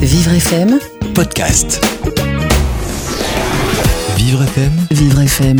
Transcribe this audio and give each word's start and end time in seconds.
Vivre 0.00 0.32
FM, 0.32 0.78
podcast. 1.14 1.80
Vivre 4.16 4.42
FM, 4.42 4.72
Vivre 4.90 5.20
FM. 5.20 5.58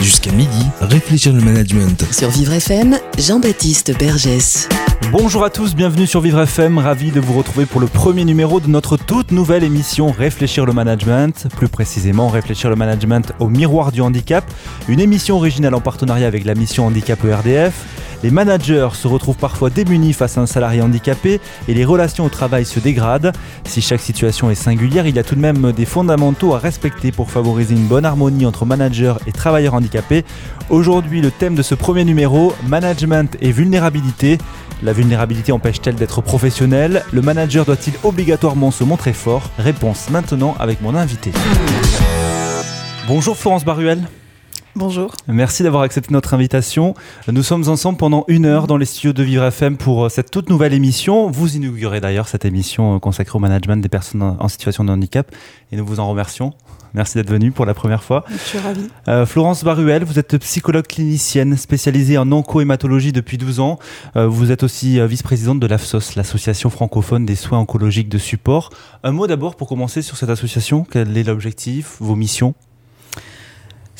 jusqu'à 0.00 0.32
midi, 0.32 0.66
réfléchir 0.80 1.32
le 1.32 1.40
management. 1.40 2.04
Sur 2.10 2.30
Vivre 2.30 2.52
FM, 2.52 2.98
Jean-Baptiste 3.18 3.96
Bergès. 3.98 4.68
Bonjour 5.10 5.44
à 5.44 5.50
tous, 5.50 5.74
bienvenue 5.74 6.06
sur 6.06 6.20
Vivre 6.20 6.40
FM, 6.40 6.78
ravi 6.78 7.10
de 7.10 7.20
vous 7.20 7.34
retrouver 7.34 7.66
pour 7.66 7.80
le 7.80 7.86
premier 7.86 8.24
numéro 8.24 8.60
de 8.60 8.68
notre 8.68 8.96
toute 8.96 9.30
nouvelle 9.30 9.64
émission 9.64 10.10
Réfléchir 10.10 10.64
le 10.64 10.72
management, 10.72 11.46
plus 11.56 11.68
précisément 11.68 12.28
Réfléchir 12.28 12.70
le 12.70 12.76
management 12.76 13.32
au 13.40 13.48
miroir 13.48 13.92
du 13.92 14.00
handicap, 14.00 14.44
une 14.88 15.00
émission 15.00 15.36
originale 15.36 15.74
en 15.74 15.80
partenariat 15.80 16.26
avec 16.26 16.44
la 16.44 16.54
mission 16.54 16.86
Handicap 16.86 17.22
ERDF. 17.24 17.74
Les 18.22 18.30
managers 18.30 18.90
se 18.94 19.08
retrouvent 19.08 19.36
parfois 19.36 19.68
démunis 19.68 20.12
face 20.12 20.38
à 20.38 20.42
un 20.42 20.46
salarié 20.46 20.80
handicapé 20.80 21.40
et 21.66 21.74
les 21.74 21.84
relations 21.84 22.24
au 22.24 22.28
travail 22.28 22.64
se 22.64 22.78
dégradent. 22.78 23.32
Si 23.64 23.82
chaque 23.82 24.00
situation 24.00 24.48
est 24.48 24.54
singulière, 24.54 25.06
il 25.06 25.16
y 25.16 25.18
a 25.18 25.24
tout 25.24 25.34
de 25.34 25.40
même 25.40 25.72
des 25.72 25.84
fondamentaux 25.84 26.54
à 26.54 26.58
respecter 26.58 27.10
pour 27.10 27.32
favoriser 27.32 27.74
une 27.74 27.86
bonne 27.86 28.04
harmonie 28.04 28.46
entre 28.46 28.64
managers 28.64 29.14
et 29.26 29.32
travailleurs 29.32 29.74
handicapés. 29.74 30.24
Aujourd'hui, 30.70 31.20
le 31.20 31.32
thème 31.32 31.56
de 31.56 31.62
ce 31.62 31.74
premier 31.74 32.04
numéro, 32.04 32.54
management 32.68 33.36
et 33.40 33.50
vulnérabilité. 33.50 34.38
La 34.84 34.92
vulnérabilité 34.92 35.50
empêche-t-elle 35.50 35.96
d'être 35.96 36.22
professionnel 36.22 37.04
Le 37.12 37.22
manager 37.22 37.64
doit-il 37.64 37.94
obligatoirement 38.04 38.70
se 38.70 38.84
montrer 38.84 39.12
fort? 39.12 39.50
Réponse 39.58 40.10
maintenant 40.10 40.54
avec 40.60 40.80
mon 40.80 40.94
invité. 40.94 41.32
Bonjour 43.08 43.36
Florence 43.36 43.64
Baruel. 43.64 44.06
Bonjour. 44.74 45.14
Merci 45.28 45.62
d'avoir 45.62 45.82
accepté 45.82 46.12
notre 46.12 46.34
invitation. 46.34 46.94
Nous 47.28 47.42
sommes 47.42 47.68
ensemble 47.68 47.98
pendant 47.98 48.24
une 48.28 48.46
heure 48.46 48.66
dans 48.66 48.76
les 48.76 48.86
studios 48.86 49.12
de 49.12 49.22
Vivre 49.22 49.44
FM 49.44 49.76
pour 49.76 50.04
euh, 50.04 50.08
cette 50.08 50.30
toute 50.30 50.48
nouvelle 50.48 50.72
émission. 50.72 51.30
Vous 51.30 51.56
inaugurez 51.56 52.00
d'ailleurs 52.00 52.28
cette 52.28 52.44
émission 52.44 52.96
euh, 52.96 52.98
consacrée 52.98 53.36
au 53.36 53.40
management 53.40 53.76
des 53.76 53.88
personnes 53.88 54.22
en 54.22 54.48
situation 54.48 54.84
de 54.84 54.90
handicap 54.90 55.30
et 55.70 55.76
nous 55.76 55.84
vous 55.84 56.00
en 56.00 56.08
remercions. 56.08 56.54
Merci 56.94 57.16
d'être 57.16 57.30
venu 57.30 57.52
pour 57.52 57.64
la 57.64 57.74
première 57.74 58.02
fois. 58.02 58.24
Je 58.30 58.36
suis 58.36 58.58
ravie. 58.58 58.88
Euh, 59.08 59.24
Florence 59.24 59.64
Baruel, 59.64 60.04
vous 60.04 60.18
êtes 60.18 60.36
psychologue 60.38 60.86
clinicienne 60.86 61.56
spécialisée 61.56 62.18
en 62.18 62.30
oncohématologie 62.30 63.12
depuis 63.12 63.38
12 63.38 63.60
ans. 63.60 63.78
Euh, 64.16 64.26
vous 64.26 64.50
êtes 64.52 64.62
aussi 64.62 65.00
euh, 65.00 65.06
vice-présidente 65.06 65.58
de 65.58 65.66
l'AFSOS, 65.66 66.16
l'association 66.16 66.68
francophone 66.68 67.24
des 67.24 67.36
soins 67.36 67.58
oncologiques 67.58 68.10
de 68.10 68.18
support. 68.18 68.70
Un 69.04 69.12
mot 69.12 69.26
d'abord 69.26 69.56
pour 69.56 69.68
commencer 69.68 70.02
sur 70.02 70.16
cette 70.16 70.30
association. 70.30 70.86
Quel 70.88 71.16
est 71.16 71.24
l'objectif, 71.24 71.96
vos 72.00 72.14
missions? 72.14 72.54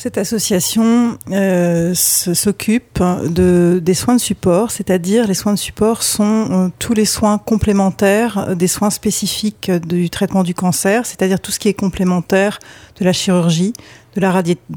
Cette 0.03 0.17
association 0.17 1.17
euh, 1.31 1.93
s'occupe 1.93 3.01
de, 3.01 3.79
des 3.81 3.93
soins 3.93 4.15
de 4.15 4.19
support, 4.19 4.69
c'est-à-dire 4.69 5.27
les 5.27 5.33
soins 5.33 5.53
de 5.53 5.57
support 5.57 6.03
sont 6.03 6.47
euh, 6.51 6.67
tous 6.77 6.93
les 6.93 7.05
soins 7.05 7.37
complémentaires 7.37 8.53
des 8.53 8.67
soins 8.67 8.89
spécifiques 8.89 9.71
du 9.71 10.09
traitement 10.09 10.43
du 10.43 10.53
cancer, 10.53 11.05
c'est-à-dire 11.05 11.39
tout 11.39 11.53
ce 11.53 11.59
qui 11.59 11.69
est 11.69 11.73
complémentaire 11.73 12.59
de 13.03 13.05
la 13.05 13.13
chirurgie, 13.13 13.73
de 14.15 14.21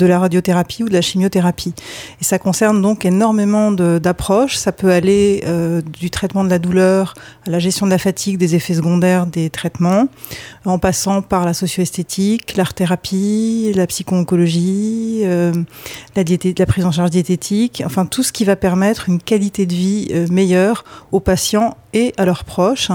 la, 0.06 0.18
radiothérapie 0.18 0.82
ou 0.82 0.88
de 0.88 0.92
la 0.92 1.00
chimiothérapie. 1.00 1.74
Et 2.20 2.24
ça 2.24 2.38
concerne 2.38 2.82
donc 2.82 3.04
énormément 3.04 3.70
d'approches. 3.70 4.56
Ça 4.56 4.72
peut 4.72 4.90
aller 4.90 5.44
euh, 5.46 5.80
du 5.80 6.10
traitement 6.10 6.42
de 6.42 6.50
la 6.50 6.58
douleur 6.58 7.14
à 7.46 7.50
la 7.50 7.58
gestion 7.58 7.86
de 7.86 7.92
la 7.92 7.98
fatigue, 7.98 8.38
des 8.38 8.54
effets 8.54 8.74
secondaires 8.74 9.26
des 9.26 9.50
traitements, 9.50 10.08
en 10.64 10.78
passant 10.78 11.22
par 11.22 11.44
la 11.44 11.54
socio-esthétique, 11.54 12.56
l'art-thérapie, 12.56 13.72
la 13.74 13.86
psycho-oncologie, 13.86 15.20
euh, 15.24 15.52
la 16.16 16.66
prise 16.66 16.84
en 16.84 16.92
charge 16.92 17.10
diététique, 17.10 17.82
enfin 17.86 18.06
tout 18.06 18.22
ce 18.22 18.32
qui 18.32 18.44
va 18.44 18.56
permettre 18.56 19.08
une 19.08 19.20
qualité 19.20 19.66
de 19.66 19.74
vie 19.74 20.08
euh, 20.10 20.26
meilleure 20.30 20.84
aux 21.12 21.20
patients 21.20 21.76
à 22.16 22.24
leurs 22.24 22.44
proches. 22.44 22.90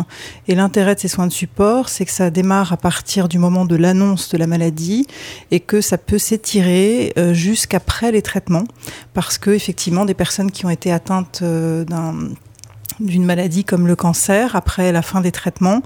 Et 0.47 0.55
l'intérêt 0.55 0.95
de 0.95 0.99
ces 0.99 1.07
soins 1.07 1.27
de 1.27 1.31
support, 1.31 1.89
c'est 1.89 2.05
que 2.05 2.11
ça 2.11 2.29
démarre 2.29 2.73
à 2.73 2.77
partir 2.77 3.27
du 3.27 3.37
moment 3.37 3.65
de 3.65 3.75
l'annonce 3.75 4.29
de 4.29 4.37
la 4.37 4.47
maladie 4.47 5.07
et 5.51 5.59
que 5.59 5.81
ça 5.81 5.97
peut 5.97 6.17
s'étirer 6.17 7.13
euh, 7.17 7.33
jusqu'après 7.33 8.11
les 8.11 8.21
traitements, 8.21 8.65
parce 9.13 9.37
que 9.37 9.51
effectivement, 9.51 10.05
des 10.05 10.13
personnes 10.13 10.51
qui 10.51 10.65
ont 10.65 10.69
été 10.69 10.91
atteintes 10.91 11.39
euh, 11.41 11.83
d'un 11.85 12.15
d'une 13.01 13.25
maladie 13.25 13.63
comme 13.63 13.87
le 13.87 13.95
cancer, 13.95 14.55
après 14.55 14.91
la 14.91 15.01
fin 15.01 15.21
des 15.21 15.31
traitements, 15.31 15.81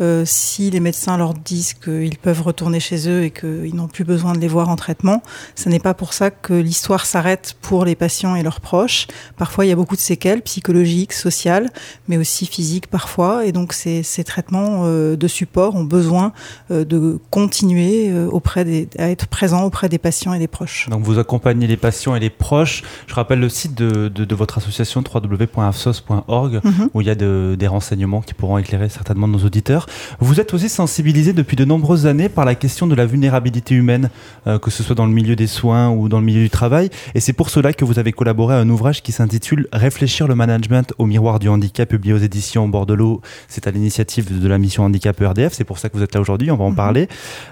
euh, 0.00 0.24
si 0.26 0.70
les 0.70 0.80
médecins 0.80 1.16
leur 1.16 1.32
disent 1.34 1.74
qu'ils 1.74 2.18
peuvent 2.18 2.42
retourner 2.42 2.80
chez 2.80 3.08
eux 3.08 3.24
et 3.24 3.30
qu'ils 3.30 3.74
n'ont 3.74 3.88
plus 3.88 4.04
besoin 4.04 4.32
de 4.32 4.38
les 4.38 4.48
voir 4.48 4.68
en 4.68 4.76
traitement, 4.76 5.22
ce 5.54 5.68
n'est 5.68 5.78
pas 5.78 5.94
pour 5.94 6.12
ça 6.12 6.30
que 6.30 6.52
l'histoire 6.52 7.06
s'arrête 7.06 7.56
pour 7.62 7.84
les 7.84 7.94
patients 7.94 8.36
et 8.36 8.42
leurs 8.42 8.60
proches. 8.60 9.06
Parfois, 9.36 9.64
il 9.64 9.68
y 9.68 9.72
a 9.72 9.76
beaucoup 9.76 9.96
de 9.96 10.00
séquelles 10.00 10.42
psychologiques, 10.42 11.12
sociales, 11.12 11.70
mais 12.08 12.18
aussi 12.18 12.46
physiques 12.46 12.88
parfois. 12.88 13.46
Et 13.46 13.52
donc, 13.52 13.72
ces, 13.72 14.02
traitements 14.24 14.82
euh, 14.84 15.16
de 15.16 15.28
support 15.28 15.76
ont 15.76 15.84
besoin 15.84 16.32
euh, 16.70 16.84
de 16.84 17.18
continuer 17.30 18.12
auprès 18.32 18.64
des, 18.64 18.88
à 18.98 19.08
être 19.10 19.26
présents 19.28 19.64
auprès 19.64 19.88
des 19.88 19.98
patients 19.98 20.32
et 20.32 20.38
des 20.38 20.48
proches. 20.48 20.88
Donc 20.90 21.02
vous 21.02 21.18
accompagnez 21.18 21.66
les 21.66 21.76
patients 21.76 22.14
et 22.14 22.20
les 22.20 22.30
proches. 22.30 22.82
Je 23.06 23.14
rappelle 23.14 23.40
le 23.40 23.48
site 23.48 23.74
de- 23.74 24.08
de 24.08 24.34
votre 24.34 24.58
association 24.58 25.02
www.afsos.org 25.02 26.55
Mhm. 26.64 26.90
où 26.94 27.00
il 27.00 27.06
y 27.06 27.10
a 27.10 27.14
de- 27.14 27.56
des 27.58 27.66
renseignements 27.66 28.20
qui 28.20 28.34
pourront 28.34 28.58
éclairer 28.58 28.88
certainement 28.88 29.28
nos 29.28 29.38
auditeurs. 29.44 29.86
Vous 30.20 30.40
êtes 30.40 30.54
aussi 30.54 30.68
sensibilisé 30.68 31.32
depuis 31.32 31.56
de 31.56 31.64
nombreuses 31.64 32.06
années 32.06 32.28
par 32.28 32.44
la 32.44 32.54
question 32.54 32.86
de 32.86 32.94
la 32.94 33.06
vulnérabilité 33.06 33.74
humaine, 33.74 34.10
euh, 34.46 34.58
que 34.58 34.70
ce 34.70 34.82
soit 34.82 34.94
dans 34.94 35.06
le 35.06 35.12
milieu 35.12 35.36
des 35.36 35.46
soins 35.46 35.90
ou 35.90 36.08
dans 36.08 36.18
le 36.20 36.24
milieu 36.26 36.42
du 36.42 36.50
travail. 36.50 36.90
Et 37.14 37.20
c'est 37.20 37.32
pour 37.32 37.50
cela 37.50 37.72
que 37.72 37.84
vous 37.84 37.98
avez 37.98 38.12
collaboré 38.12 38.54
à 38.54 38.58
un 38.58 38.68
ouvrage 38.68 39.02
qui 39.02 39.12
s'intitule 39.12 39.68
Réfléchir 39.72 40.28
le 40.28 40.34
management 40.34 40.92
au 40.98 41.06
miroir 41.06 41.38
du 41.38 41.48
handicap, 41.48 41.88
publié 41.88 42.14
aux 42.14 42.18
éditions 42.18 42.68
Bordelot. 42.68 43.20
C'est 43.48 43.66
à 43.66 43.70
l'initiative 43.70 44.40
de 44.40 44.48
la 44.48 44.58
mission 44.58 44.84
Handicap 44.84 45.20
ERDF. 45.20 45.52
C'est 45.52 45.64
pour 45.64 45.78
ça 45.78 45.88
que 45.88 45.96
vous 45.96 46.02
êtes 46.02 46.14
là 46.14 46.20
aujourd'hui. 46.20 46.50
On 46.50 46.56
va 46.56 46.64
en 46.64 46.70
Mhm. 46.70 46.76
parler. 46.76 47.08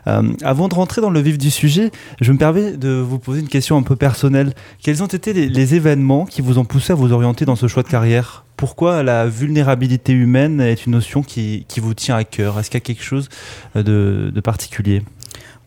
Euh, 0.06 0.22
avant 0.43 0.69
de 0.69 0.75
rentrer 0.75 1.00
dans 1.00 1.10
le 1.10 1.20
vif 1.20 1.38
du 1.38 1.50
sujet, 1.50 1.91
je 2.20 2.32
me 2.32 2.38
permets 2.38 2.72
de 2.76 2.91
vous 2.91 3.19
poser 3.19 3.41
une 3.41 3.48
question 3.48 3.76
un 3.76 3.82
peu 3.82 3.97
personnelle. 3.97 4.53
Quels 4.82 5.03
ont 5.03 5.06
été 5.06 5.32
les, 5.32 5.48
les 5.48 5.75
événements 5.75 6.25
qui 6.26 6.41
vous 6.43 6.59
ont 6.59 6.64
poussé 6.64 6.93
à 6.93 6.97
vous 6.97 7.12
orienter 7.12 7.44
dans 7.44 7.56
ce 7.56 7.69
choix 7.69 7.82
de 7.82 7.88
carrière? 7.88 8.44
Pourquoi 8.56 9.03
la 9.03 9.26
vulnérabilité 9.26 10.12
humaine 10.12 10.60
est 10.60 10.87
une 10.87 10.92
notion 10.92 11.22
qui, 11.22 11.66
qui 11.69 11.81
vous 11.81 11.94
tient 11.94 12.16
à 12.16 12.25
cœur? 12.25 12.59
Est-ce 12.59 12.70
qu'il 12.70 12.78
y 12.78 12.82
a 12.82 12.87
quelque 12.87 13.03
chose 13.03 13.28
de, 13.75 14.31
de 14.32 14.41
particulier? 14.41 15.03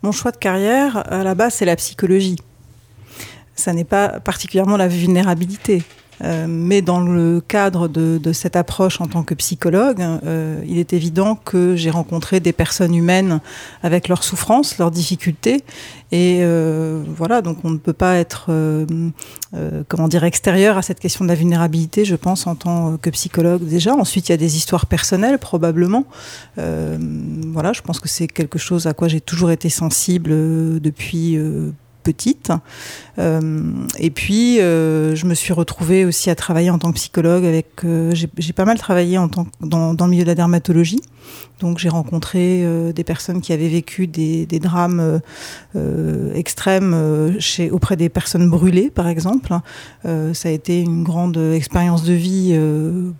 Mon 0.03 0.11
choix 0.11 0.31
de 0.31 0.37
carrière, 0.37 1.03
à 1.11 1.23
la 1.23 1.35
base, 1.35 1.55
c'est 1.55 1.65
la 1.65 1.75
psychologie. 1.75 2.37
Ça 3.55 3.73
n'est 3.73 3.83
pas 3.83 4.19
particulièrement 4.19 4.77
la 4.77 4.87
vulnérabilité. 4.87 5.83
Euh, 6.23 6.47
mais 6.49 6.81
dans 6.81 6.99
le 6.99 7.41
cadre 7.41 7.87
de, 7.87 8.17
de 8.17 8.33
cette 8.33 8.55
approche 8.55 9.01
en 9.01 9.07
tant 9.07 9.23
que 9.23 9.35
psychologue, 9.35 10.01
euh, 10.01 10.61
il 10.67 10.79
est 10.79 10.93
évident 10.93 11.35
que 11.35 11.75
j'ai 11.75 11.89
rencontré 11.89 12.39
des 12.39 12.53
personnes 12.53 12.95
humaines 12.95 13.39
avec 13.83 14.07
leurs 14.07 14.23
souffrances, 14.23 14.77
leurs 14.77 14.91
difficultés, 14.91 15.63
et 16.11 16.39
euh, 16.41 17.03
voilà. 17.15 17.41
Donc 17.41 17.59
on 17.63 17.69
ne 17.69 17.77
peut 17.77 17.93
pas 17.93 18.15
être, 18.15 18.47
euh, 18.49 18.85
euh, 19.53 19.83
comment 19.87 20.07
dire, 20.07 20.23
extérieur 20.23 20.77
à 20.77 20.81
cette 20.81 20.99
question 20.99 21.25
de 21.25 21.29
la 21.29 21.35
vulnérabilité. 21.35 22.05
Je 22.05 22.15
pense 22.15 22.47
en 22.47 22.55
tant 22.55 22.97
que 22.97 23.09
psychologue 23.09 23.63
déjà. 23.63 23.93
Ensuite, 23.93 24.29
il 24.29 24.31
y 24.31 24.33
a 24.33 24.37
des 24.37 24.55
histoires 24.55 24.85
personnelles 24.85 25.39
probablement. 25.39 26.05
Voilà, 26.55 27.73
je 27.73 27.81
pense 27.81 27.99
que 27.99 28.07
c'est 28.07 28.27
quelque 28.27 28.59
chose 28.59 28.87
à 28.87 28.93
quoi 28.93 29.07
j'ai 29.07 29.21
toujours 29.21 29.51
été 29.51 29.69
sensible 29.69 30.29
depuis 30.79 31.37
Euh, 33.19 33.71
et 33.97 34.09
puis, 34.09 34.59
euh, 34.59 35.15
je 35.15 35.25
me 35.25 35.33
suis 35.33 35.53
retrouvée 35.53 36.05
aussi 36.05 36.29
à 36.29 36.35
travailler 36.35 36.69
en 36.69 36.77
tant 36.77 36.89
que 36.89 36.95
psychologue 36.95 37.45
avec. 37.45 37.67
euh, 37.83 38.13
j'ai 38.13 38.53
pas 38.53 38.65
mal 38.65 38.77
travaillé 38.77 39.17
en 39.17 39.27
tant, 39.27 39.47
dans, 39.61 39.93
dans 39.93 40.05
le 40.05 40.11
milieu 40.11 40.23
de 40.23 40.29
la 40.29 40.35
dermatologie. 40.35 41.01
Donc, 41.59 41.79
j'ai 41.79 41.89
rencontré 41.89 42.63
des 42.93 43.03
personnes 43.03 43.41
qui 43.41 43.51
avaient 43.51 43.67
vécu 43.67 44.05
des, 44.05 44.45
des 44.45 44.59
drames 44.59 45.19
extrêmes 46.35 47.35
chez, 47.39 47.71
auprès 47.71 47.97
des 47.97 48.09
personnes 48.09 48.47
brûlées, 48.49 48.91
par 48.91 49.07
exemple. 49.07 49.57
Ça 50.03 50.49
a 50.49 50.51
été 50.51 50.79
une 50.81 51.03
grande 51.03 51.37
expérience 51.37 52.03
de 52.03 52.13
vie 52.13 52.57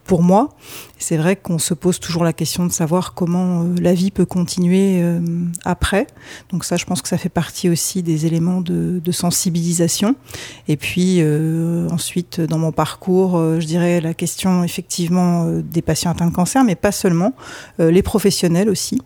pour 0.06 0.22
moi. 0.22 0.50
C'est 1.00 1.18
vrai 1.18 1.36
qu'on 1.36 1.60
se 1.60 1.74
pose 1.74 2.00
toujours 2.00 2.24
la 2.24 2.34
question 2.34 2.66
de 2.66 2.72
savoir 2.72 3.14
comment 3.14 3.64
euh, 3.64 3.76
la 3.80 3.94
vie 3.94 4.12
peut 4.12 4.26
continuer 4.26 5.02
euh, 5.02 5.20
après. 5.64 6.08
Donc 6.52 6.66
ça, 6.66 6.76
je 6.76 6.86
pense 6.86 7.02
que 7.02 7.08
ça 7.08 7.18
fait 7.18 7.30
partie 7.30 7.70
aussi 7.70 8.04
des 8.04 8.26
éléments 8.26 8.62
de, 8.62 9.00
de 9.04 9.12
sensibilisation. 9.12 10.16
Et 10.68 10.76
puis 10.76 11.18
euh, 11.20 11.88
ensuite, 11.92 12.42
dans 12.42 12.58
mon 12.58 12.72
parcours, 12.72 13.38
euh, 13.38 13.60
je 13.60 13.68
dirais 13.68 14.02
la 14.02 14.14
question 14.14 14.64
effectivement 14.64 15.46
des 15.48 15.82
patients 15.82 16.12
atteints 16.12 16.28
de 16.28 16.36
cancer, 16.36 16.64
mais 16.64 16.76
pas 16.76 16.92
seulement, 16.92 17.34
les 17.80 18.02
professionnels 18.02 18.70
aussi. 18.70 19.00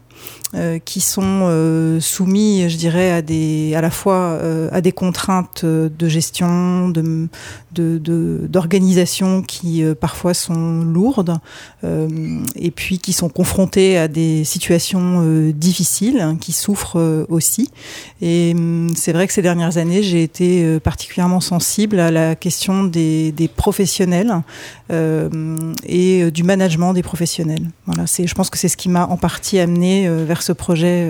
Euh, 0.53 0.79
qui 0.79 0.99
sont 0.99 1.21
euh, 1.43 1.99
soumis, 1.99 2.69
je 2.69 2.77
dirais, 2.77 3.11
à 3.11 3.21
des, 3.21 3.73
à 3.75 3.81
la 3.81 3.89
fois 3.89 4.15
euh, 4.15 4.69
à 4.71 4.81
des 4.81 4.91
contraintes 4.91 5.63
de 5.65 6.07
gestion, 6.09 6.89
de, 6.89 7.27
de, 7.73 7.97
de- 7.97 8.47
d'organisation 8.49 9.41
qui 9.41 9.83
parfois 9.99 10.33
sont 10.33 10.83
lourdes, 10.83 11.39
et 11.83 12.71
puis 12.71 12.99
qui 12.99 13.13
sont 13.13 13.29
confrontés 13.29 13.97
à 13.97 14.07
des 14.07 14.43
situations 14.43 15.51
difficiles, 15.51 16.19
hein, 16.19 16.37
qui 16.39 16.51
souffrent 16.51 17.25
aussi. 17.29 17.71
Et 18.21 18.55
c'est 18.95 19.13
vrai 19.13 19.27
que 19.27 19.33
ces 19.33 19.41
dernières 19.41 19.77
années, 19.77 20.03
j'ai 20.03 20.23
été 20.23 20.79
particulièrement 20.79 21.39
sensible 21.39 21.99
à 21.99 22.11
la 22.11 22.35
question 22.35 22.83
des, 22.83 23.31
des 23.31 23.47
professionnels 23.47 24.41
et 24.91 26.31
du 26.31 26.43
management 26.43 26.93
des 26.93 27.03
professionnels. 27.03 27.69
Voilà, 27.85 28.05
je 28.05 28.33
pense 28.33 28.49
que 28.49 28.57
c'est 28.57 28.67
ce 28.67 28.77
qui 28.77 28.89
m'a 28.89 29.07
en 29.07 29.17
partie 29.17 29.59
amené 29.59 30.09
vers 30.25 30.41
ce 30.41 30.51
projet 30.51 31.09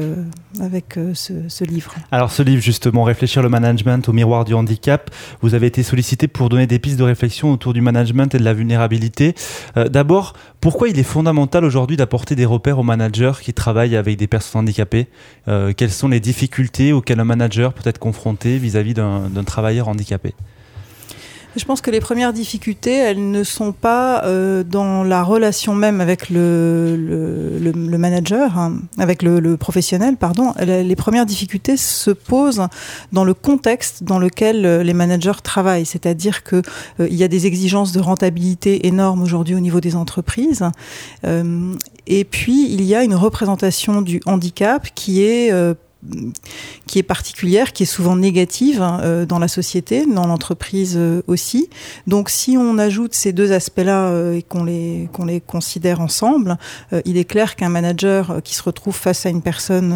avec 0.62 0.98
ce, 1.14 1.34
ce, 1.48 1.64
livre. 1.64 1.94
Alors 2.12 2.32
ce 2.32 2.44
livre 2.44 2.62
justement, 2.62 3.04
Réfléchir 3.04 3.42
le 3.42 3.50
management 3.50 4.08
au 4.08 4.14
miroir 4.14 4.46
du 4.46 4.54
handicap, 4.54 5.10
vous 5.42 5.54
avez 5.54 5.68
été 5.68 5.84
sollicité 5.84 6.28
pour 6.28 6.50
donner 6.50 6.68
des 6.68 6.80
pistes 6.80 6.98
de 6.98 7.04
réflexion 7.04 7.52
autour 7.52 7.74
du 7.74 7.82
management 7.82 8.34
et 8.34 8.38
de 8.38 8.44
la 8.44 8.54
vulnérabilité. 8.54 9.36
D'abord, 9.76 10.34
pourquoi 10.60 10.90
il 10.90 11.00
est 11.00 11.04
fondamental 11.04 11.66
aujourd'hui 11.66 11.98
d'apporter 11.98 12.36
des 12.36 12.46
repères 12.46 12.80
aux 12.80 12.84
managers 12.84 13.34
qui 13.42 13.54
travaillent 13.54 13.96
avec 13.96 14.18
des 14.18 14.28
personnes 14.28 14.62
handicapées? 14.62 15.08
Quelles 15.46 15.92
sont 15.92 16.08
les 16.08 16.20
difficultés 16.20 16.94
auxquelles 16.94 17.20
un 17.20 17.26
manager 17.26 17.74
peut 17.74 17.88
être 17.90 18.00
confronté 18.00 18.58
vis-à-vis 18.58 18.94
d'un 18.94 19.44
travailleur 19.46 19.88
handicapé? 19.88 20.34
Je 21.56 21.66
pense 21.66 21.82
que 21.82 21.92
les 21.92 22.00
premières 22.00 22.34
difficultés, 22.34 22.96
elles 22.96 23.32
ne 23.32 23.44
sont 23.44 23.72
pas 23.72 24.24
euh, 24.24 24.64
dans 24.64 25.04
la 25.04 25.24
relation 25.24 25.76
même 25.76 26.00
avec 26.02 26.30
le, 26.30 26.96
le, 26.96 27.98
manager, 27.98 28.58
hein, 28.58 28.80
avec 28.98 29.22
le, 29.22 29.58
professionnel, 29.58 30.18
pardon. 30.18 30.54
Les 30.60 30.96
premières 30.96 31.26
difficultés 31.26 31.78
se 31.78 32.12
posent 32.12 32.68
dans 33.12 33.24
le 33.24 33.34
contexte 33.34 34.04
dans 34.04 34.20
lequel 34.20 34.66
euh, 34.66 34.84
les 34.84 34.94
managers 34.94 35.42
travaillent, 35.44 35.86
c'est-à-dire 35.86 36.44
que 36.44 36.62
euh, 37.00 37.08
il 37.10 37.16
y 37.16 37.24
a 37.24 37.28
des 37.28 37.48
exigences 37.48 37.92
de 37.92 38.00
rentabilité 38.00 38.88
énormes 38.88 39.22
aujourd'hui 39.22 39.56
au 39.56 39.60
niveau 39.60 39.82
des 39.82 39.96
entreprises. 39.96 40.64
Euh, 41.26 41.74
et 42.08 42.24
puis 42.24 42.72
il 42.72 42.84
y 42.84 42.96
a 42.96 43.04
une 43.04 43.16
représentation 43.16 44.02
du 44.02 44.22
handicap 44.26 44.88
qui 44.96 45.24
est 45.24 45.52
qui 46.88 47.00
est 47.00 47.04
particulière, 47.04 47.74
qui 47.74 47.84
est 47.84 47.88
souvent 47.88 48.16
négative 48.16 48.82
hein, 48.82 49.00
euh, 49.04 49.26
dans 49.26 49.40
la 49.40 49.48
société, 49.48 50.06
dans 50.06 50.26
l'entreprise 50.26 50.96
euh, 50.98 51.22
aussi. 51.28 51.70
Donc 52.08 52.30
si 52.30 52.58
on 52.58 52.78
ajoute 52.78 53.14
ces 53.14 53.34
deux 53.34 53.52
aspects-là 53.52 54.08
euh, 54.08 54.38
et 54.38 54.42
qu'on 54.42 54.64
les, 54.64 55.10
qu'on 55.14 55.26
les 55.26 55.40
considère 55.40 56.02
ensemble, 56.02 56.58
il 57.06 57.18
est 57.18 57.26
clair 57.26 57.56
qu'un 57.56 57.70
manager 57.70 58.42
qui 58.44 58.56
se 58.56 58.64
retrouve 58.64 58.96
face 58.96 59.26
à 59.26 59.30
une 59.30 59.42
personne 59.42 59.94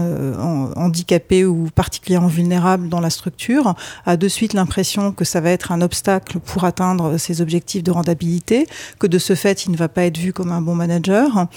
handicapée 0.75 1.45
ou 1.45 1.69
particulièrement 1.73 2.27
vulnérable 2.27 2.89
dans 2.89 2.99
la 2.99 3.09
structure 3.09 3.75
a 4.05 4.17
de 4.17 4.27
suite 4.27 4.53
l'impression 4.53 5.11
que 5.11 5.25
ça 5.25 5.41
va 5.41 5.49
être 5.51 5.71
un 5.71 5.81
obstacle 5.81 6.39
pour 6.39 6.63
atteindre 6.63 7.17
ses 7.17 7.41
objectifs 7.41 7.83
de 7.83 7.91
rentabilité, 7.91 8.67
que 8.99 9.07
de 9.07 9.17
ce 9.17 9.35
fait 9.35 9.65
il 9.65 9.71
ne 9.71 9.77
va 9.77 9.87
pas 9.87 10.03
être 10.03 10.17
vu 10.17 10.33
comme 10.33 10.51
un 10.51 10.61
bon 10.61 10.75
manager. 10.75 11.47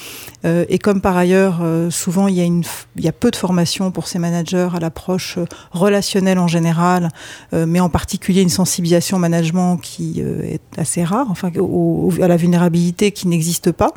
et 0.45 0.79
comme 0.79 1.01
par 1.01 1.17
ailleurs 1.17 1.61
souvent 1.91 2.29
il 2.29 2.35
y, 2.35 2.41
a 2.41 2.45
une, 2.45 2.65
il 2.97 3.05
y 3.05 3.09
a 3.09 3.13
peu 3.13 3.31
de 3.31 3.37
formation 3.37 3.91
pour 3.91 4.09
ces 4.09 4.19
managers, 4.19 4.38
à 4.75 4.81
l'approche 4.81 5.39
relationnelle 5.73 6.39
en 6.39 6.49
général, 6.49 7.11
euh, 7.53 7.67
mais 7.67 7.81
en 7.81 7.89
particulier 7.89 8.43
une 8.43 8.49
sensibilisation 8.49 9.17
au 9.17 9.21
management 9.21 9.77
qui 9.77 10.17
euh, 10.19 10.43
est 10.43 10.79
assez 10.79 11.05
rare, 11.05 11.27
enfin 11.31 11.51
à 12.21 12.29
la 12.29 12.37
vulnérabilité 12.37 13.13
qui 13.13 13.29
n'existe 13.29 13.73
pas 13.73 13.93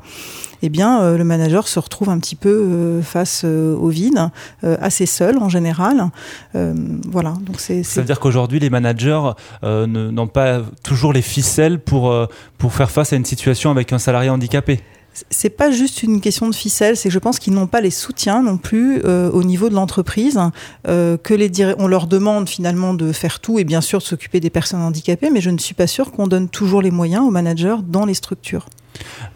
eh 0.63 0.69
bien, 0.69 1.01
euh, 1.01 1.17
le 1.17 1.23
manager 1.23 1.67
se 1.67 1.79
retrouve 1.79 2.09
un 2.09 2.19
petit 2.19 2.35
peu 2.35 3.01
face 3.01 3.43
au 3.43 3.88
vide, 3.88 4.29
assez 4.61 5.07
seul 5.07 5.39
en 5.39 5.49
général. 5.49 6.11
voilà. 6.53 7.33
Donc 7.41 7.59
c'est. 7.59 7.81
Ça 7.81 8.01
veut 8.01 8.05
dire 8.05 8.19
qu'aujourd'hui, 8.19 8.59
les 8.59 8.69
managers 8.69 9.31
n'ont 9.63 10.27
pas 10.27 10.61
toujours 10.83 11.13
les 11.13 11.23
ficelles 11.23 11.79
pour 11.79 12.13
pour 12.59 12.73
faire 12.73 12.91
face 12.91 13.11
à 13.11 13.15
une 13.15 13.25
situation 13.25 13.71
avec 13.71 13.91
un 13.91 13.97
salarié 13.97 14.29
handicapé? 14.29 14.81
C'est 15.29 15.49
pas 15.49 15.71
juste 15.71 16.03
une 16.03 16.21
question 16.21 16.49
de 16.49 16.55
ficelle, 16.55 16.95
c'est 16.95 17.09
que 17.09 17.13
je 17.13 17.19
pense 17.19 17.39
qu'ils 17.39 17.53
n'ont 17.53 17.67
pas 17.67 17.81
les 17.81 17.91
soutiens 17.91 18.41
non 18.41 18.57
plus 18.57 19.01
euh, 19.03 19.29
au 19.31 19.43
niveau 19.43 19.69
de 19.69 19.75
l'entreprise, 19.75 20.39
euh, 20.87 21.17
que 21.17 21.33
les 21.33 21.51
on 21.77 21.87
leur 21.87 22.07
demande 22.07 22.47
finalement 22.47 22.93
de 22.93 23.11
faire 23.11 23.39
tout 23.39 23.59
et 23.59 23.63
bien 23.63 23.81
sûr 23.81 23.99
de 23.99 24.03
s'occuper 24.03 24.39
des 24.39 24.49
personnes 24.49 24.81
handicapées, 24.81 25.29
mais 25.29 25.41
je 25.41 25.49
ne 25.49 25.57
suis 25.57 25.73
pas 25.73 25.87
sûre 25.87 26.11
qu'on 26.11 26.27
donne 26.27 26.47
toujours 26.47 26.81
les 26.81 26.91
moyens 26.91 27.25
aux 27.25 27.31
managers 27.31 27.75
dans 27.85 28.05
les 28.05 28.13
structures. 28.13 28.67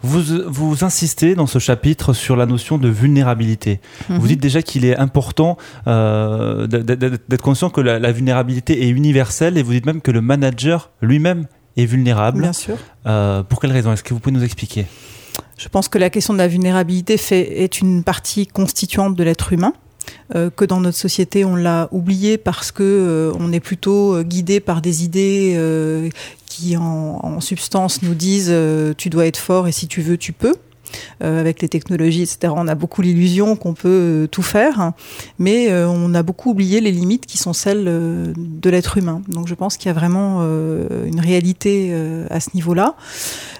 Vous, 0.02 0.22
vous 0.46 0.84
insistez 0.84 1.34
dans 1.34 1.46
ce 1.46 1.58
chapitre 1.58 2.12
sur 2.12 2.36
la 2.36 2.46
notion 2.46 2.78
de 2.78 2.88
vulnérabilité. 2.88 3.80
Mhm. 4.08 4.18
Vous 4.18 4.28
dites 4.28 4.40
déjà 4.40 4.62
qu'il 4.62 4.84
est 4.84 4.96
important 4.96 5.56
euh, 5.86 6.66
d'être 6.66 7.42
conscient 7.42 7.70
que 7.70 7.80
la, 7.80 7.98
la, 7.98 8.12
vulnérabilité 8.12 8.84
est 8.84 8.88
universelle 8.88 9.58
et 9.58 9.62
vous 9.62 9.72
dites 9.72 9.86
même 9.86 10.00
que 10.00 10.10
le 10.10 10.20
manager 10.20 10.90
lui-même 11.02 11.46
est 11.76 11.86
vulnérable. 11.86 12.42
Bien 12.42 12.52
sûr. 12.52 12.76
pour 13.48 13.60
quelle 13.60 13.72
raison? 13.72 13.92
Est-ce 13.92 14.02
que 14.02 14.14
vous 14.14 14.20
pouvez 14.20 14.34
nous 14.34 14.44
expliquer? 14.44 14.86
Je 15.56 15.68
pense 15.68 15.88
que 15.88 15.98
la 15.98 16.10
question 16.10 16.34
de 16.34 16.38
la 16.38 16.48
vulnérabilité 16.48 17.16
fait, 17.16 17.62
est 17.62 17.80
une 17.80 18.04
partie 18.04 18.46
constituante 18.46 19.14
de 19.16 19.24
l'être 19.24 19.52
humain. 19.52 19.72
Euh, 20.34 20.50
que 20.50 20.64
dans 20.64 20.80
notre 20.80 20.96
société 20.96 21.44
on 21.44 21.56
l'a 21.56 21.88
oublié 21.92 22.38
parce 22.38 22.72
que 22.72 22.82
euh, 22.82 23.32
on 23.38 23.52
est 23.52 23.60
plutôt 23.60 24.14
euh, 24.14 24.22
guidé 24.22 24.60
par 24.60 24.80
des 24.80 25.04
idées 25.04 26.10
qui 26.46 26.76
en, 26.76 27.40
substance 27.40 28.02
nous 28.02 28.14
disent 28.14 28.54
tu 28.96 29.10
dois 29.10 29.26
être 29.26 29.36
fort 29.36 29.68
et 29.68 29.72
si 29.72 29.88
tu 29.88 30.00
veux 30.00 30.16
tu 30.16 30.32
peux. 30.32 30.54
Euh, 31.22 31.40
avec 31.40 31.62
les 31.62 31.68
technologies, 31.68 32.22
etc. 32.22 32.52
On 32.54 32.68
a 32.68 32.74
beaucoup 32.74 33.00
l'illusion 33.00 33.56
qu'on 33.56 33.72
peut 33.72 33.88
euh, 33.88 34.26
tout 34.26 34.42
faire, 34.42 34.92
mais 35.38 35.70
euh, 35.70 35.88
on 35.88 36.12
a 36.12 36.22
beaucoup 36.22 36.50
oublié 36.50 36.82
les 36.82 36.92
limites 36.92 37.24
qui 37.24 37.38
sont 37.38 37.54
celles 37.54 37.84
de 37.84 38.70
l'être 38.70 38.98
humain. 38.98 39.22
Donc 39.28 39.48
je 39.48 39.54
pense 39.54 39.78
qu'il 39.78 39.86
y 39.86 39.90
a 39.90 39.94
vraiment 39.94 40.42
une 40.42 41.20
réalité 41.20 41.94
à 42.30 42.40
ce 42.40 42.50
niveau-là. 42.54 42.94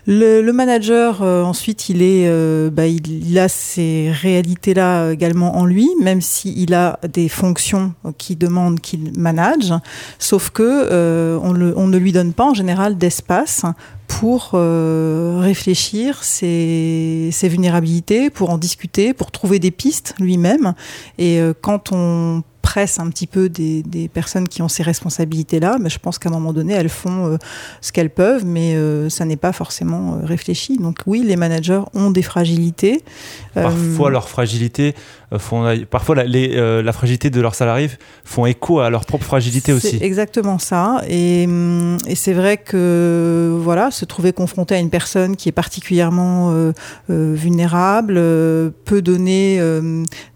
Le, 0.07 0.51
manager, 0.53 1.23
ensuite, 1.23 1.89
il 1.89 2.03
est, 2.03 2.31
bah, 2.71 2.87
il, 2.87 3.39
a 3.39 3.49
ces 3.49 4.11
réalités-là 4.13 5.13
également 5.13 5.57
en 5.57 5.65
lui, 5.65 5.89
même 6.01 6.21
s'il 6.21 6.75
a 6.75 6.99
des 7.13 7.29
fonctions 7.29 7.95
qui 8.19 8.37
demandent 8.37 8.81
qu'il 8.81 9.19
manage, 9.19 9.73
sauf 10.19 10.51
que 10.51 11.39
on, 11.39 11.53
ne 11.53 11.99
lui 11.99 12.13
donne 12.13 12.33
pas 12.33 12.45
en 12.45 12.55
général 12.55 12.99
d'espace 12.99 13.65
pour 14.09 14.53
euh, 14.55 15.39
réfléchir 15.41 16.23
ses, 16.25 17.31
ses, 17.33 17.49
vulnérabilités, 17.49 18.31
pour 18.31 18.51
en 18.51 18.59
discuter, 18.59 19.15
pour 19.15 19.31
trouver 19.31 19.59
des 19.59 19.71
pistes 19.71 20.15
lui-même. 20.19 20.75
Et 21.19 21.41
euh, 21.41 21.53
quand 21.61 21.93
on 21.93 22.43
presse 22.67 22.99
un 22.99 23.09
petit 23.11 23.29
peu 23.29 23.49
des, 23.49 23.85
des 23.85 24.09
personnes 24.09 24.49
qui 24.49 24.61
ont 24.61 24.69
ces 24.69 24.83
responsabilités-là, 24.83 25.77
mais 25.81 25.89
je 25.89 26.01
pense 26.01 26.19
qu'à 26.19 26.31
un 26.31 26.33
moment 26.33 26.53
donné, 26.53 26.73
elles 26.73 26.89
font 26.89 27.27
euh, 27.27 27.37
ce 27.81 27.93
qu'elles 27.93 28.11
peuvent, 28.11 28.45
mais 28.45 28.75
euh, 28.75 29.09
ça 29.09 29.25
n'est 29.25 29.37
pas 29.37 29.53
forcément 29.53 30.05
euh, 30.15 30.27
réfléchi. 30.27 30.77
Donc 30.77 30.97
oui, 31.07 31.23
les 31.25 31.37
managers 31.37 31.83
ont 31.95 32.11
des 32.11 32.23
fragilités. 32.23 33.05
Parfois, 33.55 34.11
leurs 34.11 34.29
fragilités 34.29 34.95
font, 35.39 35.63
parfois 35.89 36.17
la, 36.17 36.25
les, 36.25 36.49
la 36.83 36.93
fragilité 36.93 37.31
de 37.31 37.41
leurs 37.41 37.55
salariés 37.55 37.91
font 38.25 38.47
écho 38.47 38.81
à 38.81 38.91
leur 38.91 39.05
propre 39.05 39.25
fragilité 39.25 39.73
aussi. 39.73 39.99
Exactement 40.01 40.59
ça. 40.59 41.03
Et, 41.09 41.45
hum, 41.47 41.97
et 42.07 42.17
c'est 42.17 42.35
vrai 42.35 42.57
que 42.59 43.57
voilà, 43.63 43.91
se 43.91 44.05
trouver 44.05 44.33
confronté 44.33 44.75
à 44.75 44.79
une 44.79 44.91
personne 44.91 45.37
qui 45.37 45.49
est 45.49 45.59
particulièrement 45.65 46.73
vulnérable 47.09 48.15
peut 48.85 49.03
donner 49.03 49.61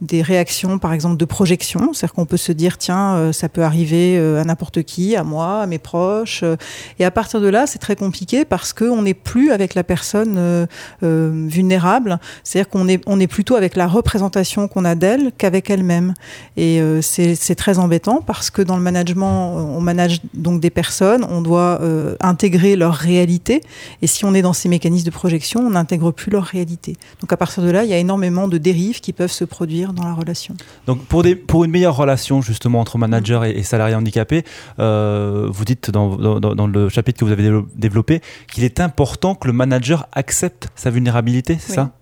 des 0.00 0.22
réactions, 0.22 0.78
par 0.78 0.92
exemple, 0.92 1.16
de 1.16 1.26
projection. 1.26 1.92
C'est-à-dire 1.92 2.14
on 2.20 2.26
peut 2.26 2.36
se 2.36 2.52
dire 2.52 2.78
tiens, 2.78 3.14
euh, 3.14 3.32
ça 3.32 3.48
peut 3.48 3.62
arriver 3.62 4.16
euh, 4.18 4.40
à 4.40 4.44
n'importe 4.44 4.82
qui, 4.82 5.16
à 5.16 5.24
moi, 5.24 5.62
à 5.62 5.66
mes 5.66 5.78
proches. 5.78 6.42
Euh, 6.42 6.56
et 6.98 7.04
à 7.04 7.10
partir 7.10 7.40
de 7.40 7.48
là, 7.48 7.66
c'est 7.66 7.78
très 7.78 7.96
compliqué 7.96 8.44
parce 8.44 8.72
qu'on 8.72 9.02
n'est 9.02 9.14
plus 9.14 9.50
avec 9.50 9.74
la 9.74 9.84
personne 9.84 10.66
vulnérable. 11.02 12.18
C'est-à-dire 12.44 12.68
qu'on 12.68 12.88
est, 12.88 13.02
on 13.06 13.18
est 13.20 13.26
plutôt 13.26 13.56
avec 13.56 13.76
la 13.76 13.86
représentation 13.86 14.68
qu'on 14.68 14.84
a 14.84 14.94
d'elle 14.94 15.32
qu'avec 15.38 15.70
elle-même. 15.70 16.14
Et 16.56 16.80
c'est 17.02 17.54
très 17.54 17.78
embêtant 17.78 18.20
parce 18.20 18.50
que 18.50 18.62
dans 18.62 18.76
le 18.76 18.82
management, 18.82 19.54
on 19.56 19.80
manage 19.80 20.20
donc 20.34 20.60
des 20.60 20.70
personnes, 20.70 21.24
on 21.28 21.40
doit 21.40 21.80
intégrer 22.20 22.76
leur 22.76 22.94
réalité. 22.94 23.62
Et 24.02 24.06
si 24.06 24.24
on 24.24 24.34
est 24.34 24.42
dans 24.42 24.52
ces 24.52 24.68
mécanismes 24.68 25.06
de 25.06 25.10
projection, 25.10 25.60
on 25.60 25.70
n'intègre 25.70 26.10
plus 26.10 26.30
leur 26.30 26.44
réalité. 26.44 26.96
Donc 27.20 27.32
à 27.32 27.36
partir 27.36 27.62
de 27.62 27.70
là, 27.70 27.84
il 27.84 27.90
y 27.90 27.94
a 27.94 27.98
énormément 27.98 28.48
de 28.48 28.58
dérives 28.58 29.00
qui 29.00 29.12
peuvent 29.12 29.32
se 29.32 29.44
produire 29.44 29.92
dans 29.92 30.04
la 30.04 30.14
relation. 30.14 30.54
Donc 30.86 31.04
pour, 31.04 31.22
des, 31.22 31.36
pour 31.36 31.64
une 31.64 31.70
meilleure 31.70 31.96
relation, 31.96 32.09
justement 32.40 32.80
entre 32.80 32.98
manager 32.98 33.44
et, 33.44 33.62
salarié 33.62 33.94
handicapé. 33.94 34.44
Euh, 34.78 35.48
vous 35.50 35.64
dites 35.64 35.90
dans, 35.90 36.16
dans, 36.40 36.66
le 36.66 36.88
chapitre 36.88 37.20
que 37.20 37.24
vous 37.24 37.32
avez 37.32 37.50
développé 37.74 38.20
qu'il 38.50 38.64
est 38.64 38.80
important 38.80 39.34
que 39.34 39.46
le 39.46 39.52
manager 39.52 40.06
accepte 40.12 40.68
sa 40.74 40.90
vulnérabilité, 40.90 41.58
c'est 41.60 41.74
ça? 41.74 41.92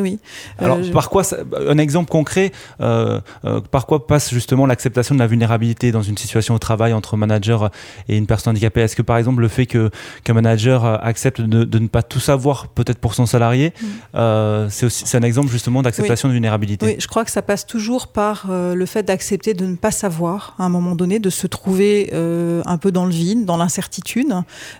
Oui, 0.00 0.18
Alors, 0.58 0.78
euh, 0.78 0.92
par 0.92 1.10
quoi, 1.10 1.22
un 1.68 1.78
exemple 1.78 2.10
concret, 2.10 2.52
euh, 2.80 3.20
euh, 3.44 3.60
par 3.60 3.86
quoi 3.86 4.06
passe 4.06 4.32
justement 4.32 4.66
l'acceptation 4.66 5.14
de 5.14 5.20
la 5.20 5.26
vulnérabilité 5.26 5.92
dans 5.92 6.02
une 6.02 6.16
situation 6.16 6.54
au 6.54 6.58
travail 6.58 6.92
entre 6.92 7.16
manager 7.16 7.70
et 8.08 8.16
une 8.16 8.26
personne 8.26 8.52
handicapée? 8.52 8.80
Est-ce 8.80 8.96
que 8.96 9.02
par 9.02 9.16
exemple 9.16 9.40
le 9.40 9.48
fait 9.48 9.66
qu'un 9.66 9.90
manager 10.34 10.84
accepte 11.04 11.40
de, 11.40 11.78
ne 11.78 11.88
pas 11.88 12.02
tout 12.02 12.20
savoir, 12.20 12.68
peut-être 12.68 12.98
pour 12.98 13.14
son 13.14 13.26
salarié, 13.26 13.72
mm. 13.82 14.68
c'est 14.70 14.86
aussi 14.86 15.04
c'est 15.06 15.18
un 15.18 15.22
exemple 15.22 15.50
justement 15.50 15.82
d'acceptation 15.82 16.28
de 16.28 16.32
vulnérabilité? 16.34 16.86
Oui, 16.86 16.96
je 16.98 17.06
crois 17.06 17.24
que 17.24 17.30
ça 17.30 17.42
passe 17.42 17.66
toujours 17.66 18.08
par 18.08 18.46
le 18.48 18.86
fait 18.86 19.02
d'accepter 19.02 19.54
de 19.54 19.66
ne 19.66 19.76
pas 19.76 19.90
savoir 19.90 20.54
à 20.58 20.64
un 20.64 20.68
moment 20.68 20.94
donné, 20.94 21.18
de 21.18 21.30
se 21.30 21.46
trouver 21.46 22.10
un 22.12 22.78
peu 22.78 22.92
dans 22.92 23.06
le 23.06 23.12
vide, 23.12 23.44
dans 23.44 23.56
l'incertitude, 23.56 24.34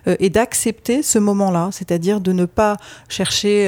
et 0.07 0.29
d'accepter 0.29 1.03
ce 1.03 1.19
moment-là, 1.19 1.69
c'est-à-dire 1.71 2.21
de 2.21 2.31
ne 2.31 2.45
pas 2.45 2.77
chercher 3.09 3.67